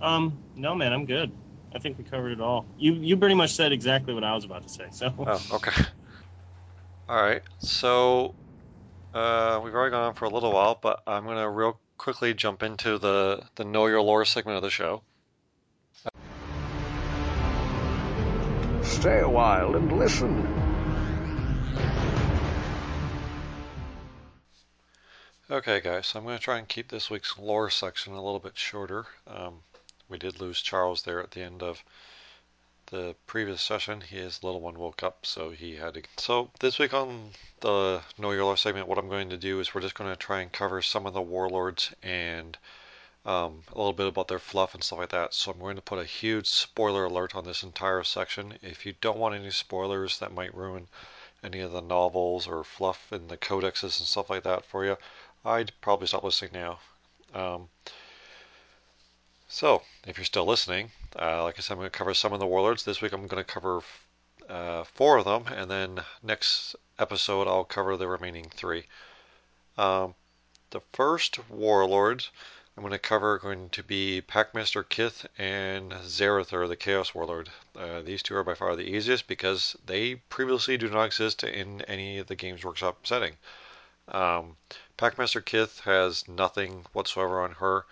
Um, 0.00 0.42
no, 0.54 0.74
man, 0.74 0.92
I'm 0.92 1.06
good. 1.06 1.32
I 1.74 1.78
think 1.78 1.98
we 1.98 2.04
covered 2.04 2.32
it 2.32 2.40
all. 2.40 2.66
You 2.76 2.94
you 2.94 3.16
pretty 3.16 3.34
much 3.34 3.54
said 3.54 3.72
exactly 3.72 4.14
what 4.14 4.24
I 4.24 4.34
was 4.34 4.44
about 4.44 4.62
to 4.64 4.68
say. 4.68 4.86
So 4.90 5.12
Oh, 5.18 5.40
okay. 5.52 5.82
All 7.08 7.22
right. 7.22 7.42
So 7.58 8.34
uh, 9.18 9.60
we've 9.64 9.74
already 9.74 9.90
gone 9.90 10.04
on 10.04 10.14
for 10.14 10.26
a 10.26 10.30
little 10.30 10.52
while, 10.52 10.78
but 10.80 11.02
I'm 11.06 11.24
gonna 11.24 11.50
real 11.50 11.80
quickly 11.96 12.34
jump 12.34 12.62
into 12.62 12.98
the 12.98 13.42
the 13.56 13.64
know 13.64 13.86
your 13.86 14.00
lore 14.00 14.24
segment 14.24 14.56
of 14.56 14.62
the 14.62 14.70
show. 14.70 15.02
Stay 18.82 19.20
a 19.20 19.28
while 19.28 19.74
and 19.74 19.98
listen. 19.98 20.46
Okay, 25.50 25.80
guys. 25.80 26.06
So 26.06 26.18
I'm 26.18 26.24
gonna 26.24 26.38
try 26.38 26.58
and 26.58 26.68
keep 26.68 26.88
this 26.88 27.10
week's 27.10 27.38
lore 27.38 27.70
section 27.70 28.12
a 28.12 28.22
little 28.22 28.38
bit 28.38 28.56
shorter. 28.56 29.06
Um, 29.26 29.62
we 30.08 30.18
did 30.18 30.40
lose 30.40 30.62
Charles 30.62 31.02
there 31.02 31.20
at 31.20 31.32
the 31.32 31.42
end 31.42 31.62
of 31.62 31.82
the 32.90 33.14
previous 33.26 33.60
session. 33.62 34.00
His 34.00 34.42
little 34.42 34.60
one 34.60 34.78
woke 34.78 35.02
up, 35.02 35.26
so 35.26 35.50
he 35.50 35.76
had 35.76 35.94
to. 35.94 36.02
So 36.16 36.50
this 36.60 36.78
week 36.78 36.94
on 36.94 37.30
the 37.60 38.02
Know 38.18 38.30
Your 38.32 38.44
Lore 38.44 38.56
segment, 38.56 38.88
what 38.88 38.98
I'm 38.98 39.08
going 39.08 39.30
to 39.30 39.36
do 39.36 39.60
is 39.60 39.74
we're 39.74 39.80
just 39.80 39.94
going 39.94 40.10
to 40.10 40.16
try 40.16 40.40
and 40.40 40.52
cover 40.52 40.82
some 40.82 41.06
of 41.06 41.14
the 41.14 41.22
warlords 41.22 41.92
and 42.02 42.56
um, 43.24 43.62
a 43.72 43.78
little 43.78 43.92
bit 43.92 44.06
about 44.06 44.28
their 44.28 44.38
fluff 44.38 44.74
and 44.74 44.82
stuff 44.82 44.98
like 44.98 45.10
that. 45.10 45.34
So 45.34 45.52
I'm 45.52 45.58
going 45.58 45.76
to 45.76 45.82
put 45.82 45.98
a 45.98 46.04
huge 46.04 46.46
spoiler 46.46 47.04
alert 47.04 47.34
on 47.34 47.44
this 47.44 47.62
entire 47.62 48.02
section. 48.04 48.54
If 48.62 48.86
you 48.86 48.94
don't 49.00 49.18
want 49.18 49.34
any 49.34 49.50
spoilers 49.50 50.18
that 50.18 50.34
might 50.34 50.54
ruin 50.54 50.88
any 51.44 51.60
of 51.60 51.72
the 51.72 51.82
novels 51.82 52.46
or 52.46 52.64
fluff 52.64 53.12
in 53.12 53.28
the 53.28 53.36
codexes 53.36 54.00
and 54.00 54.08
stuff 54.08 54.30
like 54.30 54.44
that 54.44 54.64
for 54.64 54.84
you, 54.84 54.96
I'd 55.44 55.72
probably 55.80 56.06
stop 56.06 56.24
listening 56.24 56.52
now. 56.54 56.78
Um, 57.34 57.68
so, 59.48 59.82
if 60.06 60.16
you're 60.16 60.24
still 60.24 60.46
listening, 60.46 60.90
uh, 61.18 61.42
like 61.42 61.58
I 61.58 61.62
said, 61.62 61.74
I'm 61.74 61.78
going 61.78 61.90
to 61.90 61.98
cover 61.98 62.14
some 62.14 62.32
of 62.32 62.40
the 62.40 62.46
warlords. 62.46 62.84
This 62.84 63.00
week 63.00 63.12
I'm 63.12 63.26
going 63.26 63.44
to 63.44 63.52
cover 63.52 63.80
uh, 64.48 64.84
four 64.84 65.18
of 65.18 65.24
them, 65.24 65.46
and 65.52 65.70
then 65.70 66.04
next 66.22 66.76
episode 66.98 67.48
I'll 67.48 67.64
cover 67.64 67.96
the 67.96 68.08
remaining 68.08 68.50
three. 68.50 68.84
Um, 69.76 70.14
the 70.70 70.80
first 70.92 71.38
warlords 71.48 72.30
I'm 72.78 72.82
going 72.82 72.92
to 72.92 72.98
cover 73.00 73.32
are 73.32 73.38
going 73.40 73.70
to 73.70 73.82
be 73.82 74.22
Packmaster 74.22 74.88
Kith 74.88 75.26
and 75.36 75.92
Zarathur, 76.04 76.68
the 76.68 76.76
Chaos 76.76 77.12
Warlord. 77.12 77.50
Uh, 77.76 78.02
these 78.02 78.22
two 78.22 78.36
are 78.36 78.44
by 78.44 78.54
far 78.54 78.76
the 78.76 78.94
easiest 78.94 79.26
because 79.26 79.76
they 79.84 80.14
previously 80.14 80.76
do 80.76 80.88
not 80.88 81.02
exist 81.06 81.42
in 81.42 81.82
any 81.82 82.18
of 82.18 82.28
the 82.28 82.36
Games 82.36 82.64
Workshop 82.64 83.04
setting. 83.04 83.36
Um, 84.06 84.58
Packmaster 84.96 85.44
Kith 85.44 85.80
has 85.80 86.28
nothing 86.28 86.86
whatsoever 86.92 87.40
on 87.40 87.54
her. 87.54 87.84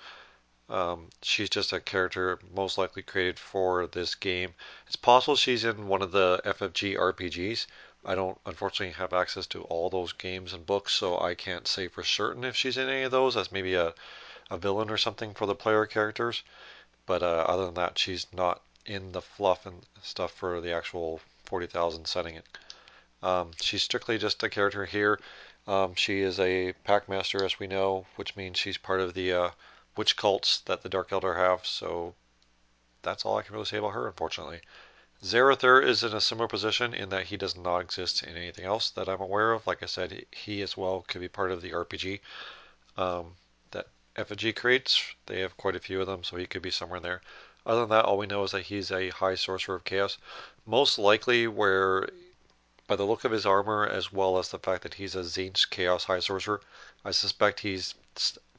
Um, 0.68 1.10
she's 1.22 1.48
just 1.48 1.72
a 1.72 1.80
character 1.80 2.40
most 2.54 2.76
likely 2.76 3.02
created 3.02 3.38
for 3.38 3.86
this 3.86 4.14
game. 4.14 4.54
It's 4.86 4.96
possible 4.96 5.36
she's 5.36 5.64
in 5.64 5.86
one 5.86 6.02
of 6.02 6.10
the 6.10 6.40
FFG 6.44 6.96
RPGs. 6.96 7.66
I 8.04 8.14
don't 8.14 8.38
unfortunately 8.46 8.94
have 8.94 9.12
access 9.12 9.46
to 9.48 9.62
all 9.64 9.90
those 9.90 10.12
games 10.12 10.52
and 10.52 10.66
books, 10.66 10.92
so 10.92 11.20
I 11.20 11.34
can't 11.34 11.68
say 11.68 11.88
for 11.88 12.02
certain 12.02 12.44
if 12.44 12.56
she's 12.56 12.76
in 12.76 12.88
any 12.88 13.02
of 13.02 13.10
those 13.10 13.36
as 13.36 13.52
maybe 13.52 13.74
a, 13.74 13.94
a 14.50 14.58
villain 14.58 14.90
or 14.90 14.96
something 14.96 15.34
for 15.34 15.46
the 15.46 15.54
player 15.54 15.86
characters. 15.86 16.42
But 17.06 17.22
uh, 17.22 17.44
other 17.48 17.66
than 17.66 17.74
that, 17.74 17.98
she's 17.98 18.26
not 18.32 18.60
in 18.84 19.12
the 19.12 19.22
fluff 19.22 19.66
and 19.66 19.86
stuff 20.02 20.32
for 20.32 20.60
the 20.60 20.72
actual 20.72 21.20
40,000 21.44 22.06
setting. 22.06 22.42
Um, 23.22 23.52
she's 23.60 23.82
strictly 23.82 24.18
just 24.18 24.42
a 24.42 24.48
character 24.48 24.84
here. 24.84 25.20
Um, 25.66 25.94
she 25.94 26.20
is 26.20 26.38
a 26.38 26.74
Packmaster, 26.86 27.44
as 27.44 27.58
we 27.58 27.66
know, 27.66 28.06
which 28.16 28.36
means 28.36 28.58
she's 28.58 28.78
part 28.78 29.00
of 29.00 29.14
the 29.14 29.32
uh, 29.32 29.50
wych 29.96 30.16
cults 30.16 30.58
that 30.60 30.82
the 30.82 30.88
Dark 30.88 31.10
Eldar 31.10 31.36
have, 31.36 31.66
so 31.66 32.14
that's 33.02 33.24
all 33.24 33.38
I 33.38 33.42
can 33.42 33.54
really 33.54 33.66
say 33.66 33.78
about 33.78 33.92
her, 33.92 34.06
unfortunately. 34.06 34.60
Zarathur 35.24 35.80
is 35.80 36.04
in 36.04 36.12
a 36.12 36.20
similar 36.20 36.46
position 36.46 36.92
in 36.92 37.08
that 37.08 37.26
he 37.26 37.36
does 37.36 37.56
not 37.56 37.78
exist 37.78 38.22
in 38.22 38.36
anything 38.36 38.64
else 38.64 38.90
that 38.90 39.08
I'm 39.08 39.20
aware 39.20 39.52
of. 39.52 39.66
Like 39.66 39.82
I 39.82 39.86
said, 39.86 40.26
he 40.30 40.60
as 40.60 40.76
well 40.76 41.04
could 41.08 41.20
be 41.20 41.28
part 41.28 41.50
of 41.50 41.62
the 41.62 41.70
RPG 41.70 42.20
um, 42.96 43.36
that 43.70 43.86
FFG 44.16 44.54
creates. 44.54 45.14
They 45.26 45.40
have 45.40 45.56
quite 45.56 45.76
a 45.76 45.80
few 45.80 46.00
of 46.00 46.06
them, 46.06 46.22
so 46.22 46.36
he 46.36 46.46
could 46.46 46.62
be 46.62 46.70
somewhere 46.70 46.98
in 46.98 47.02
there. 47.02 47.22
Other 47.64 47.80
than 47.80 47.90
that, 47.90 48.04
all 48.04 48.18
we 48.18 48.26
know 48.26 48.44
is 48.44 48.52
that 48.52 48.66
he's 48.66 48.90
a 48.90 49.08
high 49.08 49.34
sorcerer 49.34 49.76
of 49.76 49.84
chaos. 49.84 50.18
Most 50.66 50.98
likely, 50.98 51.46
where 51.46 52.08
by 52.86 52.94
the 52.94 53.04
look 53.04 53.24
of 53.24 53.32
his 53.32 53.44
armor, 53.44 53.84
as 53.86 54.12
well 54.12 54.38
as 54.38 54.50
the 54.50 54.58
fact 54.58 54.82
that 54.82 54.94
he's 54.94 55.16
a 55.16 55.22
Tzeentch 55.22 55.70
Chaos 55.70 56.04
High 56.04 56.20
Sorcerer, 56.20 56.60
I 57.04 57.10
suspect 57.10 57.60
he's 57.60 57.94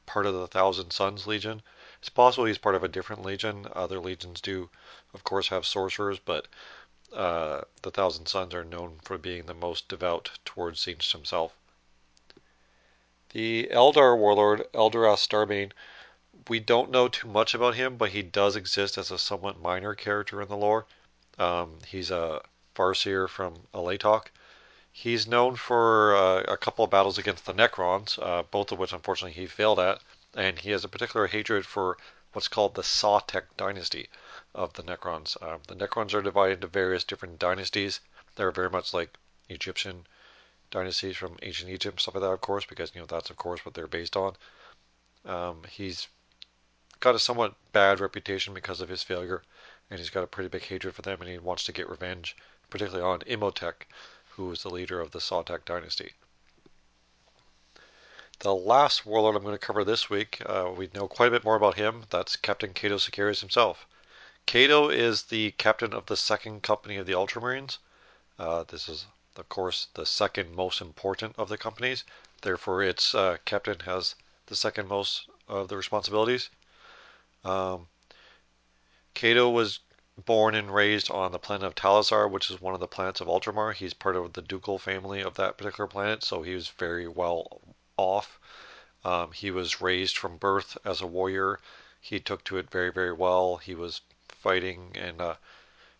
part 0.08 0.24
of 0.24 0.32
the 0.32 0.48
Thousand 0.48 0.90
Sons 0.90 1.26
Legion. 1.26 1.60
It's 2.00 2.08
possible 2.08 2.46
he's 2.46 2.56
part 2.56 2.74
of 2.74 2.82
a 2.82 2.88
different 2.88 3.22
legion. 3.22 3.66
Other 3.74 4.00
legions 4.00 4.40
do, 4.40 4.70
of 5.12 5.22
course, 5.22 5.48
have 5.48 5.66
sorcerers, 5.66 6.18
but 6.18 6.48
uh, 7.12 7.60
the 7.82 7.90
Thousand 7.90 8.26
Sons 8.26 8.54
are 8.54 8.64
known 8.64 9.00
for 9.02 9.18
being 9.18 9.44
the 9.44 9.54
most 9.54 9.86
devout 9.86 10.30
towards 10.46 10.82
Tzeentch 10.82 11.12
himself. 11.12 11.52
The 13.30 13.68
Eldar 13.70 14.16
warlord, 14.16 14.66
Eldorath 14.72 15.18
Starbane, 15.18 15.72
we 16.48 16.58
don't 16.58 16.90
know 16.90 17.08
too 17.08 17.28
much 17.28 17.52
about 17.52 17.74
him, 17.74 17.98
but 17.98 18.10
he 18.10 18.22
does 18.22 18.56
exist 18.56 18.96
as 18.96 19.10
a 19.10 19.18
somewhat 19.18 19.60
minor 19.60 19.94
character 19.94 20.40
in 20.40 20.48
the 20.48 20.56
lore. 20.56 20.86
Um, 21.38 21.80
he's 21.86 22.10
a 22.10 22.40
Farseer 22.74 23.28
from 23.28 23.66
Alaitoc. 23.74 24.28
He's 25.00 25.28
known 25.28 25.54
for 25.54 26.16
uh, 26.16 26.42
a 26.48 26.56
couple 26.56 26.84
of 26.84 26.90
battles 26.90 27.18
against 27.18 27.46
the 27.46 27.54
Necrons, 27.54 28.18
uh, 28.20 28.42
both 28.42 28.72
of 28.72 28.80
which 28.80 28.92
unfortunately 28.92 29.40
he 29.40 29.46
failed 29.46 29.78
at, 29.78 30.02
and 30.34 30.58
he 30.58 30.72
has 30.72 30.82
a 30.82 30.88
particular 30.88 31.28
hatred 31.28 31.64
for 31.66 31.96
what's 32.32 32.48
called 32.48 32.74
the 32.74 32.82
Sautekh 32.82 33.46
dynasty 33.56 34.08
of 34.56 34.72
the 34.72 34.82
Necrons. 34.82 35.40
Uh, 35.40 35.58
the 35.68 35.76
Necrons 35.76 36.14
are 36.14 36.20
divided 36.20 36.54
into 36.54 36.66
various 36.66 37.04
different 37.04 37.38
dynasties. 37.38 38.00
They're 38.34 38.50
very 38.50 38.70
much 38.70 38.92
like 38.92 39.16
Egyptian 39.48 40.04
dynasties 40.72 41.16
from 41.16 41.38
ancient 41.42 41.70
Egypt, 41.70 42.00
stuff 42.00 42.16
like 42.16 42.22
that, 42.22 42.32
of 42.32 42.40
course, 42.40 42.64
because 42.66 42.92
you 42.92 43.00
know 43.00 43.06
that's 43.06 43.30
of 43.30 43.36
course 43.36 43.64
what 43.64 43.74
they're 43.74 43.86
based 43.86 44.16
on. 44.16 44.34
Um, 45.24 45.62
he's 45.70 46.08
got 46.98 47.14
a 47.14 47.20
somewhat 47.20 47.54
bad 47.70 48.00
reputation 48.00 48.52
because 48.52 48.80
of 48.80 48.88
his 48.88 49.04
failure, 49.04 49.44
and 49.90 50.00
he's 50.00 50.10
got 50.10 50.24
a 50.24 50.26
pretty 50.26 50.48
big 50.48 50.62
hatred 50.62 50.96
for 50.96 51.02
them, 51.02 51.20
and 51.20 51.30
he 51.30 51.38
wants 51.38 51.62
to 51.66 51.72
get 51.72 51.88
revenge, 51.88 52.36
particularly 52.68 53.08
on 53.08 53.20
Imotekh, 53.20 53.86
who 54.38 54.46
was 54.46 54.62
the 54.62 54.70
leader 54.70 55.00
of 55.00 55.10
the 55.10 55.18
Sautekh 55.18 55.64
dynasty. 55.64 56.12
The 58.38 58.54
last 58.54 59.04
warlord 59.04 59.34
I'm 59.34 59.42
going 59.42 59.52
to 59.52 59.58
cover 59.58 59.82
this 59.82 60.08
week, 60.08 60.40
uh, 60.46 60.70
we 60.74 60.88
know 60.94 61.08
quite 61.08 61.26
a 61.26 61.32
bit 61.32 61.42
more 61.42 61.56
about 61.56 61.74
him. 61.74 62.04
That's 62.08 62.36
Captain 62.36 62.72
Cato 62.72 62.98
Sicarius 62.98 63.40
himself. 63.40 63.84
Cato 64.46 64.90
is 64.90 65.24
the 65.24 65.50
captain 65.58 65.92
of 65.92 66.06
the 66.06 66.16
second 66.16 66.62
company 66.62 66.96
of 66.96 67.06
the 67.06 67.14
Ultramarines. 67.14 67.78
Uh, 68.38 68.62
this 68.62 68.88
is, 68.88 69.06
of 69.36 69.48
course, 69.48 69.88
the 69.94 70.06
second 70.06 70.54
most 70.54 70.80
important 70.80 71.34
of 71.36 71.48
the 71.48 71.58
companies. 71.58 72.04
Therefore, 72.42 72.80
its 72.84 73.16
uh, 73.16 73.38
captain 73.44 73.80
has 73.80 74.14
the 74.46 74.54
second 74.54 74.86
most 74.86 75.28
of 75.48 75.66
the 75.66 75.76
responsibilities. 75.76 76.48
Um, 77.44 77.88
Cato 79.14 79.50
was 79.50 79.80
born 80.24 80.54
and 80.54 80.74
raised 80.74 81.10
on 81.10 81.32
the 81.32 81.38
planet 81.38 81.66
of 81.66 81.74
Talassar, 81.74 82.28
which 82.28 82.50
is 82.50 82.60
one 82.60 82.74
of 82.74 82.80
the 82.80 82.88
planets 82.88 83.20
of 83.20 83.28
Ultramar. 83.28 83.72
He's 83.72 83.94
part 83.94 84.16
of 84.16 84.32
the 84.32 84.42
ducal 84.42 84.78
family 84.78 85.20
of 85.20 85.34
that 85.34 85.56
particular 85.56 85.86
planet, 85.86 86.22
so 86.22 86.42
he 86.42 86.54
was 86.54 86.68
very 86.68 87.06
well 87.06 87.60
off. 87.96 88.38
Um, 89.04 89.32
he 89.32 89.50
was 89.50 89.80
raised 89.80 90.18
from 90.18 90.36
birth 90.36 90.76
as 90.84 91.00
a 91.00 91.06
warrior. 91.06 91.60
He 92.00 92.20
took 92.20 92.44
to 92.44 92.58
it 92.58 92.70
very, 92.70 92.90
very 92.90 93.12
well. 93.12 93.56
He 93.58 93.74
was 93.74 94.00
fighting 94.28 94.96
and 94.96 95.20
uh, 95.20 95.34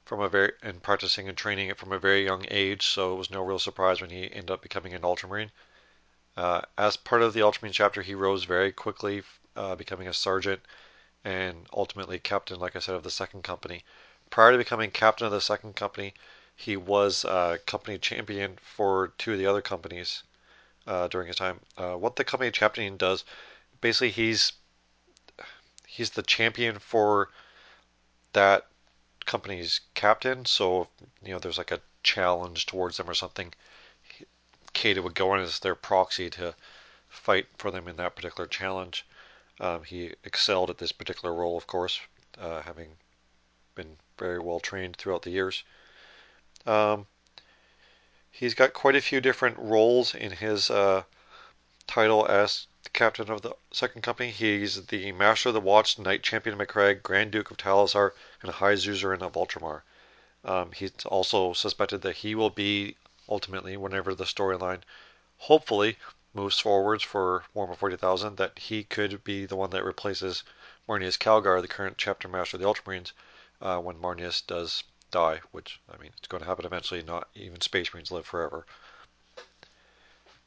from 0.04 0.20
a 0.20 0.28
very 0.28 0.52
and 0.62 0.82
practicing 0.82 1.28
and 1.28 1.36
training 1.36 1.68
it 1.68 1.78
from 1.78 1.92
a 1.92 1.98
very 1.98 2.24
young 2.24 2.44
age, 2.50 2.86
so 2.86 3.12
it 3.12 3.16
was 3.16 3.30
no 3.30 3.42
real 3.42 3.58
surprise 3.58 4.00
when 4.00 4.10
he 4.10 4.24
ended 4.24 4.50
up 4.50 4.62
becoming 4.62 4.94
an 4.94 5.04
Ultramarine. 5.04 5.52
Uh, 6.36 6.62
as 6.76 6.96
part 6.96 7.22
of 7.22 7.34
the 7.34 7.42
Ultramarine 7.42 7.72
chapter, 7.72 8.02
he 8.02 8.14
rose 8.14 8.44
very 8.44 8.72
quickly, 8.72 9.22
uh, 9.54 9.74
becoming 9.74 10.08
a 10.08 10.14
sergeant 10.14 10.62
and 11.24 11.66
ultimately 11.72 12.18
captain, 12.18 12.58
like 12.58 12.76
I 12.76 12.78
said, 12.78 12.94
of 12.94 13.02
the 13.02 13.10
second 13.10 13.42
company. 13.42 13.84
Prior 14.30 14.52
to 14.52 14.58
becoming 14.58 14.90
captain 14.90 15.26
of 15.26 15.32
the 15.32 15.40
second 15.40 15.74
company, 15.76 16.14
he 16.54 16.76
was 16.76 17.24
uh, 17.24 17.58
company 17.66 17.98
champion 17.98 18.58
for 18.60 19.12
two 19.18 19.32
of 19.32 19.38
the 19.38 19.46
other 19.46 19.62
companies 19.62 20.22
uh, 20.86 21.08
during 21.08 21.28
his 21.28 21.36
time. 21.36 21.60
Uh, 21.76 21.94
what 21.94 22.16
the 22.16 22.24
company 22.24 22.50
champion 22.50 22.96
does, 22.96 23.24
basically, 23.80 24.10
he's 24.10 24.52
he's 25.86 26.10
the 26.10 26.22
champion 26.22 26.78
for 26.78 27.30
that 28.32 28.66
company's 29.24 29.80
captain. 29.94 30.44
So 30.44 30.88
you 31.22 31.32
know, 31.32 31.38
there's 31.38 31.58
like 31.58 31.70
a 31.70 31.80
challenge 32.02 32.66
towards 32.66 32.96
them 32.96 33.08
or 33.08 33.14
something. 33.14 33.52
Cato 34.72 35.02
would 35.02 35.14
go 35.14 35.34
in 35.34 35.40
as 35.40 35.60
their 35.60 35.74
proxy 35.74 36.30
to 36.30 36.54
fight 37.08 37.46
for 37.56 37.70
them 37.70 37.88
in 37.88 37.96
that 37.96 38.14
particular 38.16 38.46
challenge. 38.46 39.06
Um, 39.60 39.82
he 39.84 40.14
excelled 40.24 40.70
at 40.70 40.78
this 40.78 40.92
particular 40.92 41.34
role, 41.34 41.56
of 41.56 41.66
course, 41.66 42.00
uh, 42.38 42.62
having 42.62 42.96
been 43.74 43.96
very 44.18 44.38
well 44.38 44.60
trained 44.60 44.96
throughout 44.96 45.22
the 45.22 45.30
years. 45.30 45.64
Um, 46.66 47.06
he's 48.30 48.54
got 48.54 48.72
quite 48.72 48.96
a 48.96 49.00
few 49.00 49.20
different 49.20 49.58
roles 49.58 50.14
in 50.14 50.32
his 50.32 50.70
uh, 50.70 51.02
title 51.86 52.26
as 52.26 52.66
captain 52.92 53.30
of 53.30 53.42
the 53.42 53.54
second 53.72 54.02
company. 54.02 54.30
He's 54.30 54.86
the 54.86 55.12
Master 55.12 55.50
of 55.50 55.54
the 55.54 55.60
Watch, 55.60 55.98
Knight 55.98 56.22
Champion 56.22 56.60
of 56.60 56.68
Macragge, 56.68 57.02
Grand 57.02 57.30
Duke 57.30 57.50
of 57.50 57.56
Talassar, 57.56 58.12
and 58.42 58.50
High 58.50 58.74
Suzerain 58.74 59.22
of 59.22 59.32
Ultramar. 59.34 59.82
Um, 60.44 60.72
he's 60.72 60.92
also 61.04 61.52
suspected 61.52 62.02
that 62.02 62.16
he 62.16 62.34
will 62.34 62.50
be 62.50 62.96
ultimately, 63.28 63.76
whenever 63.76 64.14
the 64.14 64.24
storyline 64.24 64.80
hopefully 65.36 65.96
moves 66.34 66.58
forwards 66.58 67.02
for 67.02 67.44
Warhammer 67.54 67.76
40,000, 67.76 68.36
that 68.36 68.58
he 68.58 68.84
could 68.84 69.22
be 69.24 69.46
the 69.46 69.56
one 69.56 69.70
that 69.70 69.84
replaces 69.84 70.42
Marneus 70.88 71.18
Calgar, 71.18 71.60
the 71.60 71.68
current 71.68 71.98
chapter 71.98 72.28
master 72.28 72.56
of 72.56 72.60
the 72.60 72.66
Ultramarines, 72.66 73.12
uh, 73.60 73.78
when 73.78 73.96
Marneus 73.96 74.46
does 74.46 74.84
die, 75.10 75.40
which, 75.52 75.80
I 75.92 76.00
mean, 76.00 76.10
it's 76.18 76.28
going 76.28 76.42
to 76.42 76.48
happen 76.48 76.66
eventually. 76.66 77.02
Not 77.02 77.28
even 77.34 77.60
Space 77.60 77.92
Marines 77.92 78.10
live 78.10 78.26
forever. 78.26 78.66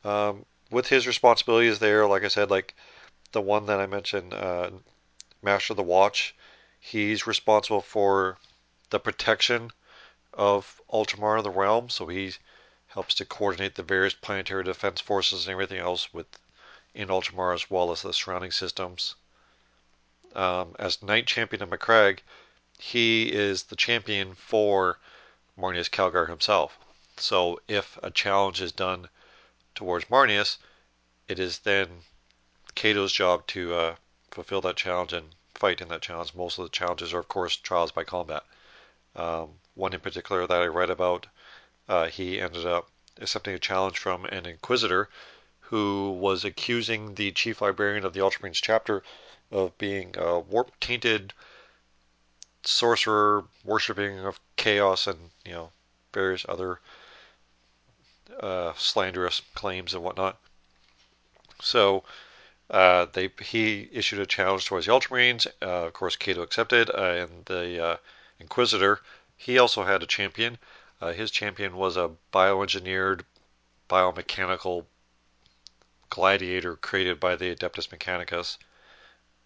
Um, 0.03 0.45
with 0.69 0.87
his 0.87 1.07
responsibilities 1.07 1.79
there, 1.79 2.07
like 2.07 2.23
I 2.23 2.29
said, 2.29 2.49
like 2.49 2.75
the 3.31 3.41
one 3.41 3.65
that 3.67 3.79
I 3.79 3.87
mentioned, 3.87 4.33
uh, 4.33 4.71
Master 5.41 5.73
of 5.73 5.77
the 5.77 5.83
Watch, 5.83 6.35
he's 6.79 7.27
responsible 7.27 7.81
for 7.81 8.37
the 8.89 8.99
protection 8.99 9.71
of 10.33 10.81
Ultramar, 10.91 11.43
the 11.43 11.49
realm, 11.49 11.89
so 11.89 12.07
he 12.07 12.33
helps 12.87 13.15
to 13.15 13.25
coordinate 13.25 13.75
the 13.75 13.83
various 13.83 14.13
planetary 14.13 14.63
defense 14.63 15.01
forces 15.01 15.45
and 15.45 15.53
everything 15.53 15.79
else 15.79 16.13
with 16.13 16.27
in 16.93 17.07
Ultramar 17.07 17.53
as 17.53 17.69
well 17.69 17.91
as 17.91 18.01
the 18.01 18.13
surrounding 18.13 18.51
systems. 18.51 19.15
Um, 20.35 20.75
as 20.79 21.01
Knight 21.01 21.25
Champion 21.25 21.63
of 21.63 21.69
Macragge, 21.69 22.19
he 22.83 23.31
is 23.31 23.63
the 23.63 23.75
champion 23.75 24.33
for 24.33 24.97
Marneus 25.55 25.87
Calgar 25.87 26.27
himself. 26.27 26.79
So 27.15 27.61
if 27.67 27.99
a 28.01 28.09
challenge 28.09 28.59
is 28.59 28.71
done 28.71 29.07
towards 29.75 30.09
Marneus, 30.09 30.57
it 31.27 31.37
is 31.37 31.59
then 31.59 32.01
Cato's 32.73 33.13
job 33.13 33.45
to 33.47 33.75
uh, 33.75 33.95
fulfill 34.31 34.61
that 34.61 34.77
challenge 34.77 35.13
and 35.13 35.35
fight 35.53 35.79
in 35.79 35.89
that 35.89 36.01
challenge. 36.01 36.33
Most 36.33 36.57
of 36.57 36.63
the 36.63 36.71
challenges 36.71 37.13
are, 37.13 37.19
of 37.19 37.27
course, 37.27 37.55
trials 37.55 37.91
by 37.91 38.03
combat. 38.03 38.43
Um, 39.15 39.59
one 39.75 39.93
in 39.93 39.99
particular 39.99 40.47
that 40.47 40.61
I 40.61 40.65
read 40.65 40.89
about, 40.89 41.27
uh, 41.87 42.07
he 42.07 42.41
ended 42.41 42.65
up 42.65 42.89
accepting 43.21 43.53
a 43.53 43.59
challenge 43.59 43.99
from 43.99 44.25
an 44.25 44.47
inquisitor 44.47 45.07
who 45.59 46.17
was 46.19 46.43
accusing 46.43 47.13
the 47.13 47.31
chief 47.31 47.61
librarian 47.61 48.05
of 48.05 48.13
the 48.13 48.21
Ultramarines 48.21 48.59
chapter 48.59 49.03
of 49.51 49.77
being 49.77 50.15
a 50.17 50.39
warp 50.39 50.71
tainted 50.79 51.35
sorcerer, 52.63 53.45
worshipping 53.63 54.19
of 54.19 54.39
chaos, 54.55 55.07
and 55.07 55.31
you 55.45 55.53
know 55.53 55.71
various 56.13 56.45
other 56.47 56.79
uh, 58.39 58.73
slanderous 58.77 59.41
claims 59.55 59.93
and 59.93 60.03
whatnot. 60.03 60.37
So 61.61 62.03
uh, 62.69 63.05
they 63.13 63.29
he 63.41 63.89
issued 63.91 64.19
a 64.19 64.25
challenge 64.25 64.65
towards 64.65 64.85
the 64.85 64.91
Ultramarines. 64.91 65.47
Uh, 65.61 65.87
of 65.87 65.93
course, 65.93 66.15
Cato 66.15 66.41
accepted, 66.41 66.89
uh, 66.89 67.27
and 67.27 67.45
the 67.45 67.83
uh, 67.83 67.97
Inquisitor 68.39 69.01
he 69.37 69.57
also 69.57 69.83
had 69.83 70.03
a 70.03 70.07
champion. 70.07 70.57
Uh, 71.01 71.13
his 71.13 71.31
champion 71.31 71.75
was 71.75 71.97
a 71.97 72.11
bioengineered, 72.31 73.21
biomechanical 73.89 74.85
gladiator 76.09 76.75
created 76.75 77.19
by 77.19 77.35
the 77.35 77.55
Adeptus 77.55 77.87
Mechanicus, 77.87 78.57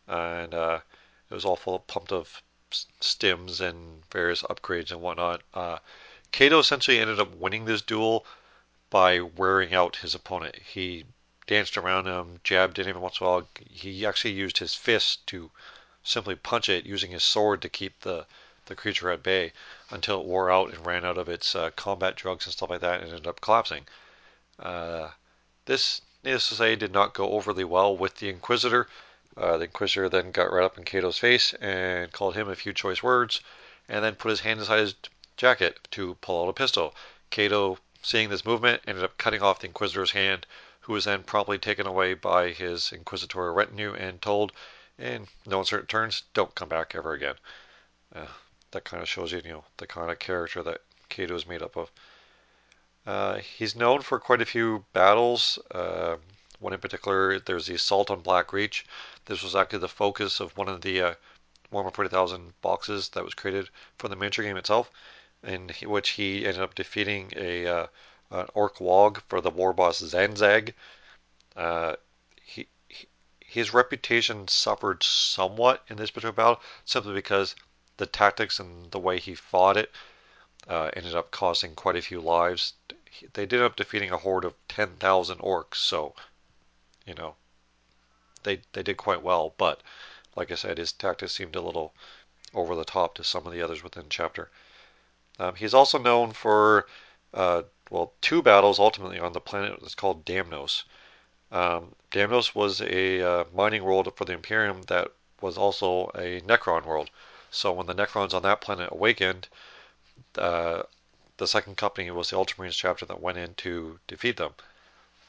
and 0.08 0.54
it 0.54 1.34
was 1.34 1.46
all 1.46 1.56
full 1.56 1.76
of 1.76 1.88
pumped 1.88 2.12
of 2.12 2.42
stims 3.02 3.62
and 3.62 4.04
various 4.12 4.44
upgrades 4.44 4.92
and 4.92 5.02
whatnot. 5.02 5.42
Cato 6.32 6.60
essentially 6.60 7.00
ended 7.00 7.20
up 7.20 7.36
winning 7.36 7.66
this 7.66 7.82
duel 7.82 8.26
by 8.90 9.20
wearing 9.22 9.74
out 9.74 9.98
his 9.98 10.14
opponent. 10.14 10.56
He 10.56 11.06
danced 11.48 11.78
around 11.78 12.08
him, 12.08 12.40
jabbed 12.44 12.80
at 12.80 12.86
him 12.86 13.00
once 13.00 13.20
in 13.20 13.26
a 13.26 13.30
while. 13.30 13.48
He 13.70 14.06
actually 14.06 14.34
used 14.34 14.58
his 14.58 14.76
fist 14.76 15.26
to 15.28 15.52
simply 16.04 16.36
punch 16.36 16.70
it, 16.70 16.86
using 16.86 17.12
his 17.12 17.24
sword 17.24 17.62
to 17.62 17.70
keep 17.70 18.02
the, 18.02 18.26
the 18.66 18.76
creature 18.76 19.12
at 19.12 19.24
bay 19.24 19.54
until 19.90 20.22
it 20.22 20.26
wore 20.26 20.52
out 20.52 20.74
and 20.74 20.86
ran 20.86 21.06
out 21.06 21.18
of 21.18 21.30
its 21.30 21.56
uh, 21.56 21.72
combat 21.76 22.16
drugs 22.16 22.46
and 22.46 22.54
stuff 22.54 22.70
like 22.70 22.82
that 22.82 23.02
and 23.02 23.10
ended 23.10 23.28
up 23.28 23.42
collapsing. 23.42 23.88
Uh, 24.60 25.10
this, 25.66 26.02
needless 26.24 26.50
to 26.50 26.56
say, 26.56 26.76
did 26.76 26.92
not 26.92 27.14
go 27.14 27.32
overly 27.32 27.64
well 27.64 27.96
with 27.96 28.16
the 28.16 28.30
Inquisitor. 28.30 28.88
Uh, 29.38 29.58
the 29.58 29.66
Inquisitor 29.66 30.10
then 30.10 30.32
got 30.32 30.52
right 30.52 30.64
up 30.64 30.78
in 30.78 30.84
Cato's 30.84 31.18
face 31.18 31.54
and 31.56 32.12
called 32.12 32.36
him 32.36 32.50
a 32.50 32.56
few 32.56 32.74
choice 32.74 33.04
words 33.04 33.42
and 33.90 34.04
then 34.04 34.16
put 34.16 34.30
his 34.30 34.40
hand 34.42 34.60
inside 34.60 34.80
his 34.80 34.96
jacket 35.38 35.88
to 35.92 36.16
pull 36.22 36.44
out 36.44 36.50
a 36.50 36.54
pistol. 36.54 36.96
Cato, 37.30 37.78
seeing 38.02 38.30
this 38.30 38.46
movement, 38.46 38.82
ended 38.88 39.04
up 39.04 39.18
cutting 39.18 39.42
off 39.42 39.60
the 39.60 39.68
Inquisitor's 39.68 40.12
hand 40.12 40.46
who 40.82 40.94
was 40.94 41.06
then 41.06 41.24
promptly 41.24 41.58
taken 41.58 41.88
away 41.88 42.14
by 42.14 42.50
his 42.50 42.94
inquisitorial 42.94 43.54
retinue 43.54 43.94
and 43.96 44.22
told, 44.22 44.52
in 45.00 45.28
no 45.46 45.60
uncertain 45.60 45.88
terms, 45.88 46.24
don't 46.34 46.54
come 46.54 46.70
back 46.70 46.94
ever 46.94 47.14
again. 47.14 47.36
Uh, 48.14 48.28
that 48.72 48.86
kind 48.86 49.02
of 49.02 49.10
shows 49.10 49.32
you, 49.32 49.42
you 49.44 49.52
know, 49.52 49.64
the 49.78 49.88
kind 49.88 50.12
of 50.12 50.20
character 50.20 50.62
that 50.62 50.82
Cato 51.10 51.36
is 51.36 51.48
made 51.48 51.64
up 51.64 51.76
of. 51.76 51.92
Uh, 53.06 53.38
he's 53.38 53.76
known 53.76 54.02
for 54.02 54.20
quite 54.20 54.42
a 54.42 54.46
few 54.46 54.86
battles. 54.94 55.58
Uh, 55.72 56.18
one 56.60 56.74
in 56.74 56.80
particular, 56.80 57.40
there's 57.40 57.68
the 57.68 57.76
assault 57.76 58.12
on 58.12 58.22
Black 58.22 58.54
Reach. 58.54 58.86
This 59.26 59.42
was 59.42 59.56
actually 59.56 59.80
the 59.80 59.88
focus 59.88 60.40
of 60.40 60.56
one 60.58 60.70
of 60.70 60.82
the 60.82 61.02
uh, 61.02 61.14
Warhammer 61.72 61.94
40,000 61.94 62.54
boxes 62.62 63.10
that 63.10 63.24
was 63.24 63.34
created 63.34 63.70
for 63.98 64.08
the 64.08 64.16
miniature 64.16 64.46
game 64.46 64.58
itself, 64.58 64.92
in 65.44 65.70
which 65.84 66.10
he 66.12 66.46
ended 66.46 66.62
up 66.62 66.76
defeating 66.76 67.34
a 67.36 67.66
uh, 67.68 67.88
an 68.32 68.48
orc 68.54 68.80
wog 68.80 69.22
for 69.28 69.42
the 69.42 69.50
war 69.50 69.74
boss 69.74 70.00
Zanzag. 70.00 70.74
Uh, 71.56 71.96
he, 72.44 72.68
he, 72.88 73.08
his 73.40 73.74
reputation 73.74 74.48
suffered 74.48 75.04
somewhat 75.04 75.84
in 75.88 75.98
this 75.98 76.12
particular 76.12 76.34
battle 76.34 76.62
simply 76.86 77.14
because 77.14 77.56
the 77.98 78.06
tactics 78.06 78.60
and 78.60 78.92
the 78.92 79.00
way 79.00 79.20
he 79.20 79.36
fought 79.36 79.78
it 79.78 79.92
uh, 80.68 80.90
ended 80.94 81.16
up 81.16 81.32
costing 81.32 81.76
quite 81.76 81.96
a 81.96 82.02
few 82.02 82.20
lives. 82.20 82.74
They 83.34 83.46
did 83.46 83.58
end 83.58 83.64
up 83.64 83.76
defeating 83.76 84.12
a 84.12 84.18
horde 84.18 84.46
of 84.46 84.56
10,000 84.68 85.40
orcs, 85.40 85.76
so 85.76 86.14
you 87.06 87.14
know 87.14 87.36
they 88.46 88.62
they 88.72 88.84
did 88.84 88.98
quite 88.98 89.22
well. 89.22 89.54
But 89.58 89.82
like 90.36 90.52
I 90.52 90.56
said, 90.56 90.78
his 90.78 90.94
tactics 90.94 91.34
seemed 91.34 91.56
a 91.56 91.62
little 91.62 91.94
over 92.54 92.76
the 92.76 92.86
top 92.86 93.16
to 93.16 93.24
some 93.24 93.46
of 93.46 93.54
the 93.54 93.62
others 93.62 93.84
within 93.84 94.06
chapter. 94.10 94.50
Um, 95.38 95.56
he's 95.56 95.74
also 95.74 96.00
known 96.00 96.32
for 96.32 96.88
uh, 97.34 97.64
well 97.90 98.14
two 98.22 98.42
battles 98.42 98.80
ultimately 98.80 99.20
on 99.20 99.34
the 99.34 99.42
planet 99.42 99.78
that's 99.82 99.96
called 99.96 100.26
Damnos. 100.26 100.84
Um, 101.52 101.96
Damnos 102.12 102.56
was 102.56 102.82
a 102.82 103.22
uh, 103.22 103.44
mining 103.54 103.84
world 103.84 104.12
for 104.16 104.26
the 104.26 104.34
Imperium 104.34 104.84
that 104.84 105.12
was 105.42 105.58
also 105.58 106.08
a 106.16 106.42
Necron 106.42 106.86
world. 106.86 107.10
So 107.52 107.72
when 107.72 107.88
the 107.88 107.96
Necrons 107.96 108.34
on 108.34 108.44
that 108.44 108.62
planet 108.62 108.90
awakened, 108.92 109.48
uh, 110.38 110.84
the 111.38 111.48
second 111.48 111.78
company 111.78 112.10
was 112.12 112.30
the 112.30 112.38
Ultramarines 112.38 112.78
chapter 112.78 113.06
that 113.06 113.22
went 113.22 113.38
in 113.38 113.54
to 113.56 114.00
defeat 114.08 114.38
them. 114.38 114.54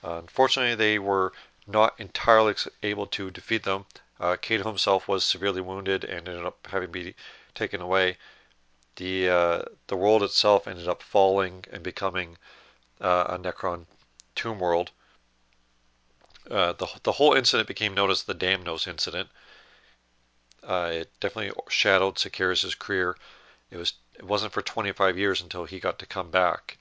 Uh, 0.04 0.18
unfortunately, 0.18 0.74
they 0.74 0.98
were 0.98 1.32
not 1.66 1.98
entirely 1.98 2.54
able 2.82 3.06
to 3.08 3.30
defeat 3.30 3.64
them. 3.64 3.86
Uh, 4.18 4.36
Cato 4.36 4.64
himself 4.64 5.08
was 5.08 5.24
severely 5.24 5.60
wounded 5.60 6.04
and 6.04 6.28
ended 6.28 6.46
up 6.46 6.66
having 6.70 6.88
to 6.88 6.92
be 6.92 7.14
taken 7.54 7.80
away. 7.80 8.16
The 8.96 9.28
uh, 9.28 9.62
the 9.88 9.96
world 9.96 10.22
itself 10.22 10.66
ended 10.66 10.88
up 10.88 11.02
falling 11.02 11.64
and 11.70 11.82
becoming 11.82 12.38
uh, 13.00 13.26
a 13.28 13.38
Necron 13.38 13.86
tomb 14.34 14.58
world. 14.58 14.90
Uh, 16.50 16.72
the 16.72 16.88
the 17.02 17.12
whole 17.12 17.34
incident 17.34 17.68
became 17.68 17.94
known 17.94 18.10
as 18.10 18.22
the 18.22 18.34
Damnos 18.34 18.86
incident. 18.86 19.28
Uh, 20.62 20.90
it 20.92 21.20
definitely 21.20 21.52
shadowed 21.68 22.16
Sicarius' 22.18 22.78
career. 22.78 23.16
It 23.70 23.76
was 23.76 23.94
it 24.14 24.24
wasn't 24.24 24.52
for 24.52 24.62
25 24.62 25.18
years 25.18 25.40
until 25.40 25.64
he 25.64 25.78
got 25.78 25.98
to 25.98 26.06
come 26.06 26.30
back, 26.30 26.78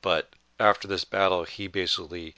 but 0.00 0.30
after 0.58 0.88
this 0.88 1.04
battle, 1.04 1.44
he 1.44 1.66
basically 1.66 2.34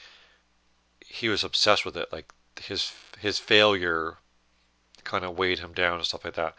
he 1.14 1.28
was 1.28 1.44
obsessed 1.44 1.84
with 1.84 1.96
it. 1.96 2.12
Like 2.12 2.32
his 2.60 2.92
his 3.20 3.38
failure 3.38 4.16
kind 5.04 5.24
of 5.24 5.38
weighed 5.38 5.60
him 5.60 5.72
down 5.72 5.98
and 5.98 6.06
stuff 6.06 6.24
like 6.24 6.34
that. 6.34 6.56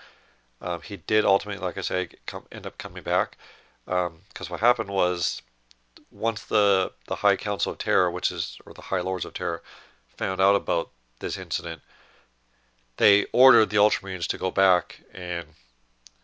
Um, 0.61 0.81
he 0.81 0.97
did 0.97 1.25
ultimately, 1.25 1.63
like 1.63 1.77
I 1.77 1.81
say, 1.81 2.09
come, 2.25 2.45
end 2.51 2.65
up 2.65 2.77
coming 2.77 3.03
back 3.03 3.37
because 3.85 4.07
um, 4.07 4.47
what 4.47 4.61
happened 4.61 4.89
was 4.89 5.41
once 6.09 6.45
the 6.45 6.93
the 7.07 7.17
High 7.17 7.35
Council 7.35 7.73
of 7.73 7.79
Terra, 7.79 8.09
which 8.09 8.31
is 8.31 8.57
or 8.65 8.73
the 8.73 8.81
High 8.89 9.01
Lords 9.01 9.25
of 9.25 9.33
Terra, 9.33 9.59
found 10.15 10.39
out 10.39 10.55
about 10.55 10.89
this 11.19 11.37
incident, 11.37 11.81
they 12.95 13.25
ordered 13.33 13.69
the 13.69 13.77
Ultramarines 13.77 14.27
to 14.27 14.37
go 14.37 14.51
back 14.51 15.01
and 15.13 15.47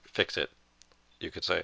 fix 0.03 0.37
it. 0.37 0.49
You 1.19 1.31
could 1.31 1.43
say. 1.43 1.63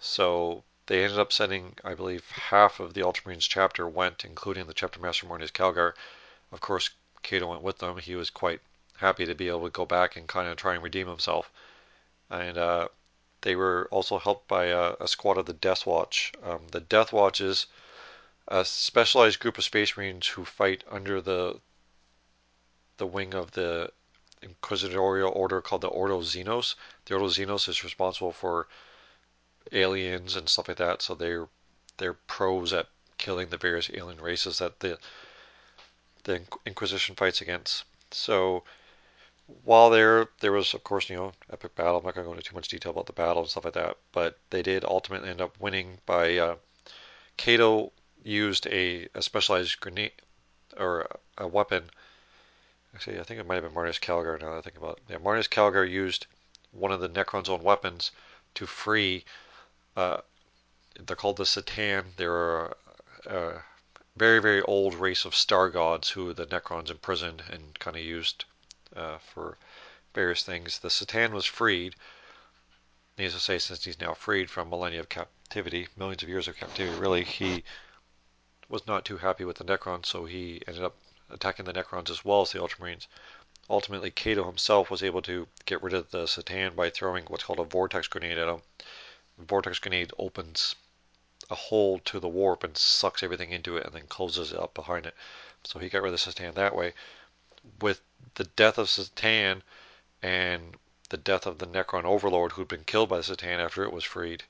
So 0.00 0.64
they 0.86 1.02
ended 1.02 1.18
up 1.18 1.32
sending, 1.32 1.76
I 1.84 1.94
believe, 1.94 2.30
half 2.30 2.80
of 2.80 2.94
the 2.94 3.02
Ultramarines 3.02 3.48
chapter 3.48 3.88
went, 3.88 4.24
including 4.24 4.66
the 4.66 4.74
chapter 4.74 5.00
master 5.00 5.26
Marneus 5.26 5.50
Calgar. 5.50 5.94
Of 6.52 6.60
course, 6.60 6.90
Cato 7.22 7.48
went 7.48 7.62
with 7.62 7.78
them. 7.78 7.98
He 7.98 8.14
was 8.14 8.30
quite 8.30 8.60
happy 8.98 9.26
to 9.26 9.34
be 9.34 9.48
able 9.48 9.64
to 9.64 9.70
go 9.70 9.84
back 9.84 10.16
and 10.16 10.28
kind 10.28 10.48
of 10.48 10.56
try 10.56 10.74
and 10.74 10.82
redeem 10.82 11.08
himself. 11.08 11.50
And 12.30 12.56
uh, 12.56 12.88
they 13.40 13.56
were 13.56 13.88
also 13.90 14.18
helped 14.18 14.48
by 14.48 14.66
a, 14.66 14.94
a 15.00 15.08
squad 15.08 15.38
of 15.38 15.46
the 15.46 15.52
Death 15.52 15.86
Watch. 15.86 16.32
Um, 16.42 16.68
the 16.70 16.80
Death 16.80 17.12
Watch 17.12 17.40
is 17.40 17.66
a 18.48 18.64
specialized 18.64 19.40
group 19.40 19.58
of 19.58 19.64
Space 19.64 19.96
Marines 19.96 20.28
who 20.28 20.44
fight 20.44 20.84
under 20.90 21.20
the 21.20 21.60
the 22.98 23.06
wing 23.06 23.34
of 23.34 23.50
the 23.50 23.92
Inquisitorial 24.40 25.30
Order 25.32 25.60
called 25.60 25.82
the 25.82 25.88
Ordo 25.88 26.22
Xenos. 26.22 26.76
The 27.04 27.14
Ordo 27.14 27.28
Xenos 27.28 27.68
is 27.68 27.84
responsible 27.84 28.32
for 28.32 28.68
aliens 29.72 30.36
and 30.36 30.48
stuff 30.48 30.68
like 30.68 30.78
that. 30.78 31.02
So 31.02 31.14
they're 31.14 31.48
they're 31.98 32.14
pros 32.14 32.72
at 32.72 32.88
killing 33.18 33.48
the 33.48 33.56
various 33.56 33.90
alien 33.94 34.20
races 34.20 34.58
that 34.58 34.80
the 34.80 34.98
the 36.24 36.42
Inquisition 36.66 37.14
fights 37.14 37.40
against. 37.40 37.84
So 38.10 38.64
while 39.64 39.90
there 39.90 40.28
there 40.40 40.52
was 40.52 40.74
of 40.74 40.82
course 40.84 41.08
you 41.08 41.16
know 41.16 41.32
epic 41.52 41.74
battle. 41.74 41.98
I'm 41.98 42.04
not 42.04 42.14
going 42.14 42.24
to 42.24 42.28
go 42.28 42.32
into 42.32 42.48
too 42.48 42.54
much 42.54 42.68
detail 42.68 42.92
about 42.92 43.06
the 43.06 43.12
battle 43.12 43.42
and 43.42 43.50
stuff 43.50 43.64
like 43.64 43.74
that, 43.74 43.96
but 44.12 44.38
they 44.50 44.62
did 44.62 44.84
ultimately 44.84 45.30
end 45.30 45.40
up 45.40 45.58
winning 45.60 45.98
by 46.06 46.36
uh, 46.36 46.56
Cato 47.36 47.92
used 48.22 48.66
a, 48.66 49.08
a 49.14 49.22
specialized 49.22 49.78
grenade 49.80 50.12
or 50.76 51.06
a 51.38 51.46
weapon. 51.46 51.90
Actually, 52.94 53.20
I 53.20 53.22
think 53.22 53.38
it 53.38 53.46
might 53.46 53.56
have 53.56 53.64
been 53.64 53.74
Marneus 53.74 54.00
Calgar 54.00 54.40
now 54.40 54.50
that 54.50 54.58
I 54.58 54.60
think 54.62 54.76
about 54.76 54.98
it. 54.98 55.04
Yeah, 55.08 55.18
Marneus 55.18 55.48
Calgar 55.48 55.88
used 55.88 56.26
one 56.72 56.90
of 56.90 57.00
the 57.00 57.08
Necron's 57.08 57.48
own 57.48 57.62
weapons 57.62 58.10
to 58.54 58.66
free 58.66 59.24
uh, 59.96 60.18
they're 61.06 61.16
called 61.16 61.38
the 61.38 61.44
C'tan. 61.44 62.04
They're 62.16 62.74
a, 63.26 63.64
very, 64.16 64.40
very 64.40 64.62
old 64.62 64.94
race 64.94 65.24
of 65.24 65.34
star 65.34 65.68
gods 65.68 66.10
who 66.10 66.32
the 66.32 66.46
Necrons 66.46 66.90
imprisoned 66.90 67.42
and 67.50 67.78
kind 67.78 67.96
of 67.96 68.02
used 68.02 68.44
uh, 68.94 69.18
for 69.18 69.58
various 70.14 70.42
things. 70.42 70.78
The 70.78 70.88
C'tan 70.88 71.32
was 71.32 71.44
freed. 71.44 71.94
Needless 73.18 73.34
to 73.34 73.40
say, 73.40 73.58
since 73.58 73.84
he's 73.84 74.00
now 74.00 74.14
freed 74.14 74.50
from 74.50 74.70
millennia 74.70 75.00
of 75.00 75.08
captivity, 75.08 75.88
millions 75.96 76.22
of 76.22 76.28
years 76.28 76.48
of 76.48 76.56
captivity, 76.56 76.98
really, 76.98 77.24
he 77.24 77.64
was 78.68 78.86
not 78.86 79.04
too 79.04 79.18
happy 79.18 79.44
with 79.44 79.56
the 79.56 79.64
Necrons, 79.64 80.06
so 80.06 80.24
he 80.24 80.62
ended 80.66 80.82
up 80.82 80.96
attacking 81.30 81.64
the 81.66 81.72
Necrons 81.72 82.10
as 82.10 82.24
well 82.24 82.42
as 82.42 82.52
the 82.52 82.58
Ultramarines. 82.58 83.06
Ultimately, 83.68 84.10
Cato 84.10 84.44
himself 84.44 84.90
was 84.90 85.02
able 85.02 85.22
to 85.22 85.48
get 85.64 85.82
rid 85.82 85.92
of 85.92 86.10
the 86.10 86.24
C'tan 86.24 86.74
by 86.74 86.90
throwing 86.90 87.24
what's 87.26 87.44
called 87.44 87.60
a 87.60 87.64
vortex 87.64 88.06
grenade 88.08 88.38
at 88.38 88.48
him 88.48 88.62
vortex 89.38 89.78
grenade 89.78 90.12
opens 90.18 90.74
a 91.50 91.54
hole 91.54 91.98
to 92.00 92.18
the 92.18 92.28
warp 92.28 92.64
and 92.64 92.76
sucks 92.76 93.22
everything 93.22 93.50
into 93.50 93.76
it 93.76 93.84
and 93.84 93.94
then 93.94 94.06
closes 94.08 94.52
it 94.52 94.58
up 94.58 94.74
behind 94.74 95.06
it. 95.06 95.14
So 95.64 95.78
he 95.78 95.88
got 95.88 96.02
rid 96.02 96.14
of 96.14 96.20
C'tan 96.20 96.54
that 96.54 96.74
way. 96.74 96.94
With 97.80 98.00
the 98.34 98.44
death 98.44 98.78
of 98.78 98.88
C'tan 98.88 99.62
and 100.22 100.76
the 101.08 101.16
death 101.16 101.46
of 101.46 101.58
the 101.58 101.66
Necron 101.66 102.04
Overlord 102.04 102.52
who'd 102.52 102.68
been 102.68 102.84
killed 102.84 103.08
by 103.08 103.18
C'tan 103.20 103.58
after 103.58 103.84
it 103.84 103.92
was 103.92 104.04
freed, 104.04 104.44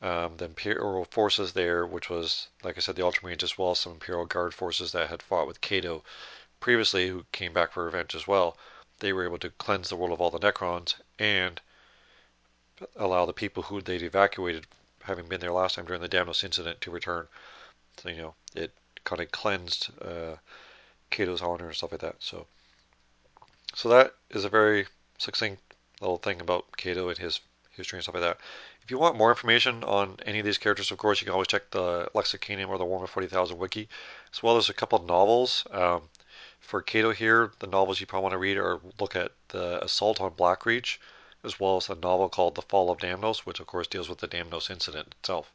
um, 0.00 0.36
the 0.36 0.44
Imperial 0.44 1.04
forces 1.04 1.52
there, 1.52 1.86
which 1.86 2.08
was, 2.08 2.48
like 2.62 2.76
I 2.76 2.80
said, 2.80 2.96
the 2.96 3.02
Ultramarines 3.02 3.42
as 3.42 3.58
well 3.58 3.72
as 3.72 3.80
some 3.80 3.92
Imperial 3.92 4.26
Guard 4.26 4.54
forces 4.54 4.92
that 4.92 5.08
had 5.08 5.22
fought 5.22 5.46
with 5.46 5.60
Cato 5.60 6.04
previously, 6.60 7.08
who 7.08 7.26
came 7.32 7.52
back 7.52 7.72
for 7.72 7.84
revenge 7.84 8.14
as 8.14 8.26
well, 8.26 8.56
they 9.00 9.12
were 9.12 9.24
able 9.24 9.38
to 9.38 9.50
cleanse 9.50 9.88
the 9.88 9.96
world 9.96 10.12
of 10.12 10.20
all 10.20 10.30
the 10.30 10.38
Necrons 10.38 10.94
and 11.18 11.60
allow 12.96 13.26
the 13.26 13.32
people 13.32 13.64
who 13.64 13.80
they'd 13.80 14.02
evacuated, 14.02 14.66
having 15.02 15.26
been 15.26 15.40
there 15.40 15.52
last 15.52 15.76
time 15.76 15.86
during 15.86 16.02
the 16.02 16.08
Damnos 16.08 16.44
incident, 16.44 16.80
to 16.80 16.90
return. 16.90 17.26
So, 17.98 18.08
you 18.08 18.16
know, 18.16 18.34
it 18.54 18.72
kind 19.04 19.20
of 19.20 19.30
cleansed 19.32 19.90
uh, 20.02 20.36
Cato's 21.10 21.42
honor 21.42 21.66
and 21.66 21.76
stuff 21.76 21.92
like 21.92 22.00
that. 22.00 22.16
So, 22.18 22.46
so 23.74 23.88
that 23.88 24.14
is 24.30 24.44
a 24.44 24.48
very 24.48 24.86
succinct 25.18 25.62
little 26.00 26.18
thing 26.18 26.40
about 26.40 26.76
Cato 26.76 27.08
and 27.08 27.18
his 27.18 27.40
history 27.70 27.96
and 27.96 28.02
stuff 28.02 28.14
like 28.14 28.24
that. 28.24 28.38
If 28.82 28.90
you 28.90 28.98
want 28.98 29.16
more 29.16 29.30
information 29.30 29.84
on 29.84 30.16
any 30.24 30.38
of 30.38 30.44
these 30.44 30.58
characters, 30.58 30.90
of 30.90 30.98
course, 30.98 31.20
you 31.20 31.24
can 31.24 31.32
always 31.32 31.48
check 31.48 31.70
the 31.70 32.08
Lexicanium 32.14 32.68
or 32.68 32.78
the 32.78 32.84
Warhammer 32.84 33.08
40,000 33.08 33.58
wiki, 33.58 33.88
as 34.32 34.42
well 34.42 34.56
as 34.56 34.68
a 34.68 34.74
couple 34.74 34.98
of 34.98 35.06
novels. 35.06 35.66
Um, 35.70 36.02
for 36.60 36.82
Cato 36.82 37.12
here, 37.12 37.52
the 37.60 37.66
novels 37.66 38.00
you 38.00 38.06
probably 38.06 38.24
want 38.24 38.32
to 38.32 38.38
read 38.38 38.58
or 38.58 38.80
look 38.98 39.16
at 39.16 39.32
the 39.48 39.82
Assault 39.84 40.20
on 40.20 40.32
Blackreach, 40.32 40.98
as 41.44 41.60
well 41.60 41.76
as 41.76 41.88
a 41.88 41.94
novel 41.94 42.28
called 42.28 42.54
The 42.54 42.62
Fall 42.62 42.90
of 42.90 42.98
Damnos, 42.98 43.40
which 43.40 43.60
of 43.60 43.66
course 43.66 43.86
deals 43.86 44.08
with 44.08 44.18
the 44.18 44.28
Damnos 44.28 44.70
incident 44.70 45.14
itself. 45.20 45.52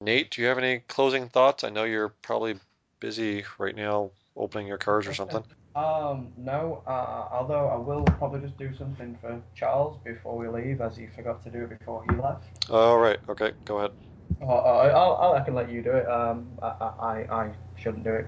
Nate, 0.00 0.30
do 0.30 0.40
you 0.40 0.48
have 0.48 0.58
any 0.58 0.78
closing 0.88 1.28
thoughts? 1.28 1.62
I 1.62 1.68
know 1.68 1.84
you're 1.84 2.08
probably 2.22 2.56
busy 3.00 3.44
right 3.58 3.76
now 3.76 4.10
opening 4.34 4.66
your 4.66 4.78
cards 4.78 5.06
or 5.06 5.14
something. 5.14 5.44
Um, 5.76 6.32
no, 6.36 6.82
uh, 6.86 7.28
although 7.30 7.68
I 7.68 7.76
will 7.76 8.04
probably 8.04 8.40
just 8.40 8.58
do 8.58 8.74
something 8.76 9.16
for 9.20 9.40
Charles 9.54 9.98
before 10.02 10.36
we 10.36 10.48
leave, 10.48 10.80
as 10.80 10.96
he 10.96 11.06
forgot 11.06 11.44
to 11.44 11.50
do 11.50 11.64
it 11.64 11.78
before 11.78 12.02
he 12.08 12.16
left. 12.16 12.70
All 12.70 12.98
right, 12.98 13.18
okay, 13.28 13.52
go 13.64 13.78
ahead. 13.78 13.92
Oh, 14.42 14.46
I'll, 14.46 15.16
I'll, 15.16 15.32
I 15.34 15.40
can 15.40 15.54
let 15.54 15.70
you 15.70 15.82
do 15.82 15.90
it. 15.90 16.08
Um, 16.08 16.48
I, 16.62 16.66
I, 16.66 17.26
I 17.30 17.50
shouldn't 17.76 18.04
do 18.04 18.14
it. 18.14 18.26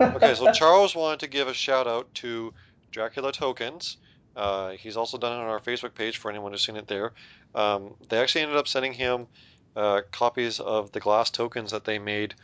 okay, 0.00 0.34
so 0.34 0.52
Charles 0.52 0.94
wanted 0.94 1.20
to 1.20 1.26
give 1.26 1.48
a 1.48 1.54
shout 1.54 1.86
out 1.86 2.12
to 2.14 2.54
Dracula 2.90 3.32
Tokens. 3.32 3.96
Uh, 4.36 4.70
he's 4.70 4.96
also 4.96 5.18
done 5.18 5.32
it 5.32 5.42
on 5.42 5.48
our 5.48 5.60
Facebook 5.60 5.94
page 5.94 6.18
for 6.18 6.30
anyone 6.30 6.52
who's 6.52 6.64
seen 6.64 6.76
it 6.76 6.86
there. 6.86 7.12
Um, 7.54 7.94
they 8.08 8.18
actually 8.18 8.42
ended 8.42 8.56
up 8.56 8.68
sending 8.68 8.92
him 8.92 9.26
uh, 9.74 10.02
copies 10.12 10.60
of 10.60 10.92
the 10.92 11.00
glass 11.00 11.30
tokens 11.30 11.72
that 11.72 11.84
they 11.84 11.98
made 11.98 12.34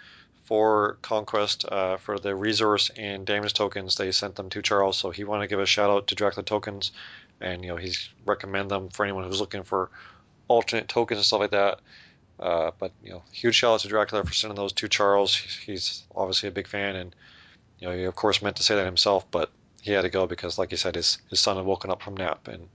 for 0.45 0.99
Conquest 1.03 1.65
uh, 1.71 1.97
for 1.97 2.19
the 2.19 2.35
resource 2.35 2.91
and 2.97 3.27
damage 3.27 3.55
tokens. 3.55 3.97
They 3.97 4.13
sent 4.13 4.37
them 4.37 4.51
to 4.51 4.63
Charles, 4.63 4.99
so 4.99 5.11
he 5.11 5.25
wanted 5.25 5.45
to 5.45 5.49
give 5.49 5.61
a 5.61 5.67
shout 5.67 5.91
out 5.91 6.09
to 6.09 6.15
Dracula 6.15 6.45
tokens, 6.45 6.93
and 7.41 7.63
you 7.63 7.69
know 7.69 7.77
he's 7.77 8.11
recommend 8.27 8.71
them 8.71 8.89
for 8.89 9.05
anyone 9.05 9.25
who's 9.25 9.41
looking 9.41 9.63
for 9.63 9.91
alternate 10.49 10.89
tokens 10.89 11.19
and 11.19 11.25
stuff 11.25 11.41
like 11.41 11.51
that. 11.53 11.81
Uh, 12.39 12.73
but 12.79 12.93
you 13.03 13.11
know, 13.11 13.23
huge 13.33 13.55
shout 13.55 13.75
out 13.75 13.81
to 13.81 13.89
Dracula 13.89 14.25
for 14.25 14.33
sending 14.33 14.57
those 14.57 14.73
to 14.75 14.89
Charles. 14.89 15.35
He's 15.35 16.05
obviously 16.15 16.49
a 16.49 16.53
big 16.53 16.67
fan, 16.67 16.97
and 16.97 17.17
you 17.79 17.89
know, 17.89 17.97
he 17.97 18.05
of 18.05 18.15
course 18.15 18.43
meant 18.43 18.57
to 18.57 18.63
say 18.63 18.75
that 18.75 18.85
himself, 18.85 19.31
but 19.31 19.51
he 19.85 19.93
had 19.93 20.03
to 20.03 20.09
go 20.09 20.27
because, 20.27 20.57
like 20.59 20.71
you 20.71 20.79
said, 20.79 20.95
his 20.95 21.19
his 21.29 21.41
son 21.41 21.57
had 21.57 21.67
woken 21.67 21.91
up 21.91 22.01
from 22.01 22.17
nap, 22.17 22.49
and 22.49 22.75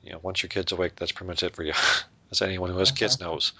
you 0.00 0.12
know, 0.12 0.20
once 0.22 0.44
your 0.44 0.48
kid's 0.48 0.70
awake, 0.70 0.94
that's 0.94 1.10
pretty 1.10 1.26
much 1.26 1.42
it 1.42 1.56
for 1.56 1.64
you, 1.64 1.72
as 2.30 2.40
anyone 2.40 2.70
who 2.70 2.78
has 2.78 2.92
kids 2.92 3.18
knows. 3.18 3.52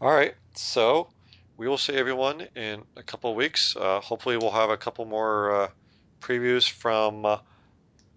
All 0.00 0.10
right, 0.10 0.34
so 0.56 1.08
we 1.56 1.68
will 1.68 1.78
see 1.78 1.92
everyone 1.92 2.48
in 2.56 2.82
a 2.96 3.02
couple 3.04 3.30
of 3.30 3.36
weeks. 3.36 3.76
Uh, 3.76 4.00
hopefully, 4.00 4.38
we'll 4.38 4.50
have 4.50 4.70
a 4.70 4.76
couple 4.76 5.04
more 5.04 5.54
uh, 5.54 5.68
previews 6.20 6.68
from 6.68 7.24
uh, 7.24 7.38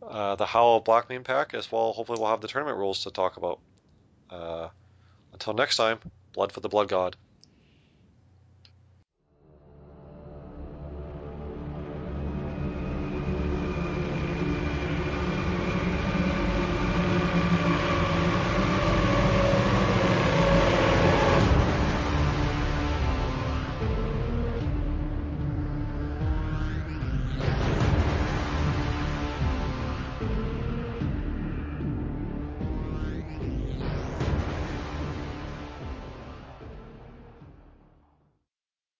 uh 0.01 0.35
the 0.35 0.47
Howl 0.47 0.77
of 0.77 0.83
Blackmane 0.83 1.23
pack 1.23 1.53
as 1.53 1.71
well. 1.71 1.93
Hopefully, 1.93 2.19
we'll 2.19 2.31
have 2.31 2.41
the 2.41 2.47
tournament 2.47 2.79
rules 2.79 3.03
to 3.03 3.11
talk 3.11 3.37
about. 3.37 3.59
Uh, 4.31 4.69
until 5.33 5.53
next 5.53 5.77
time, 5.77 5.99
blood 6.33 6.51
for 6.51 6.61
the 6.61 6.69
blood 6.69 6.89
god. 6.89 7.15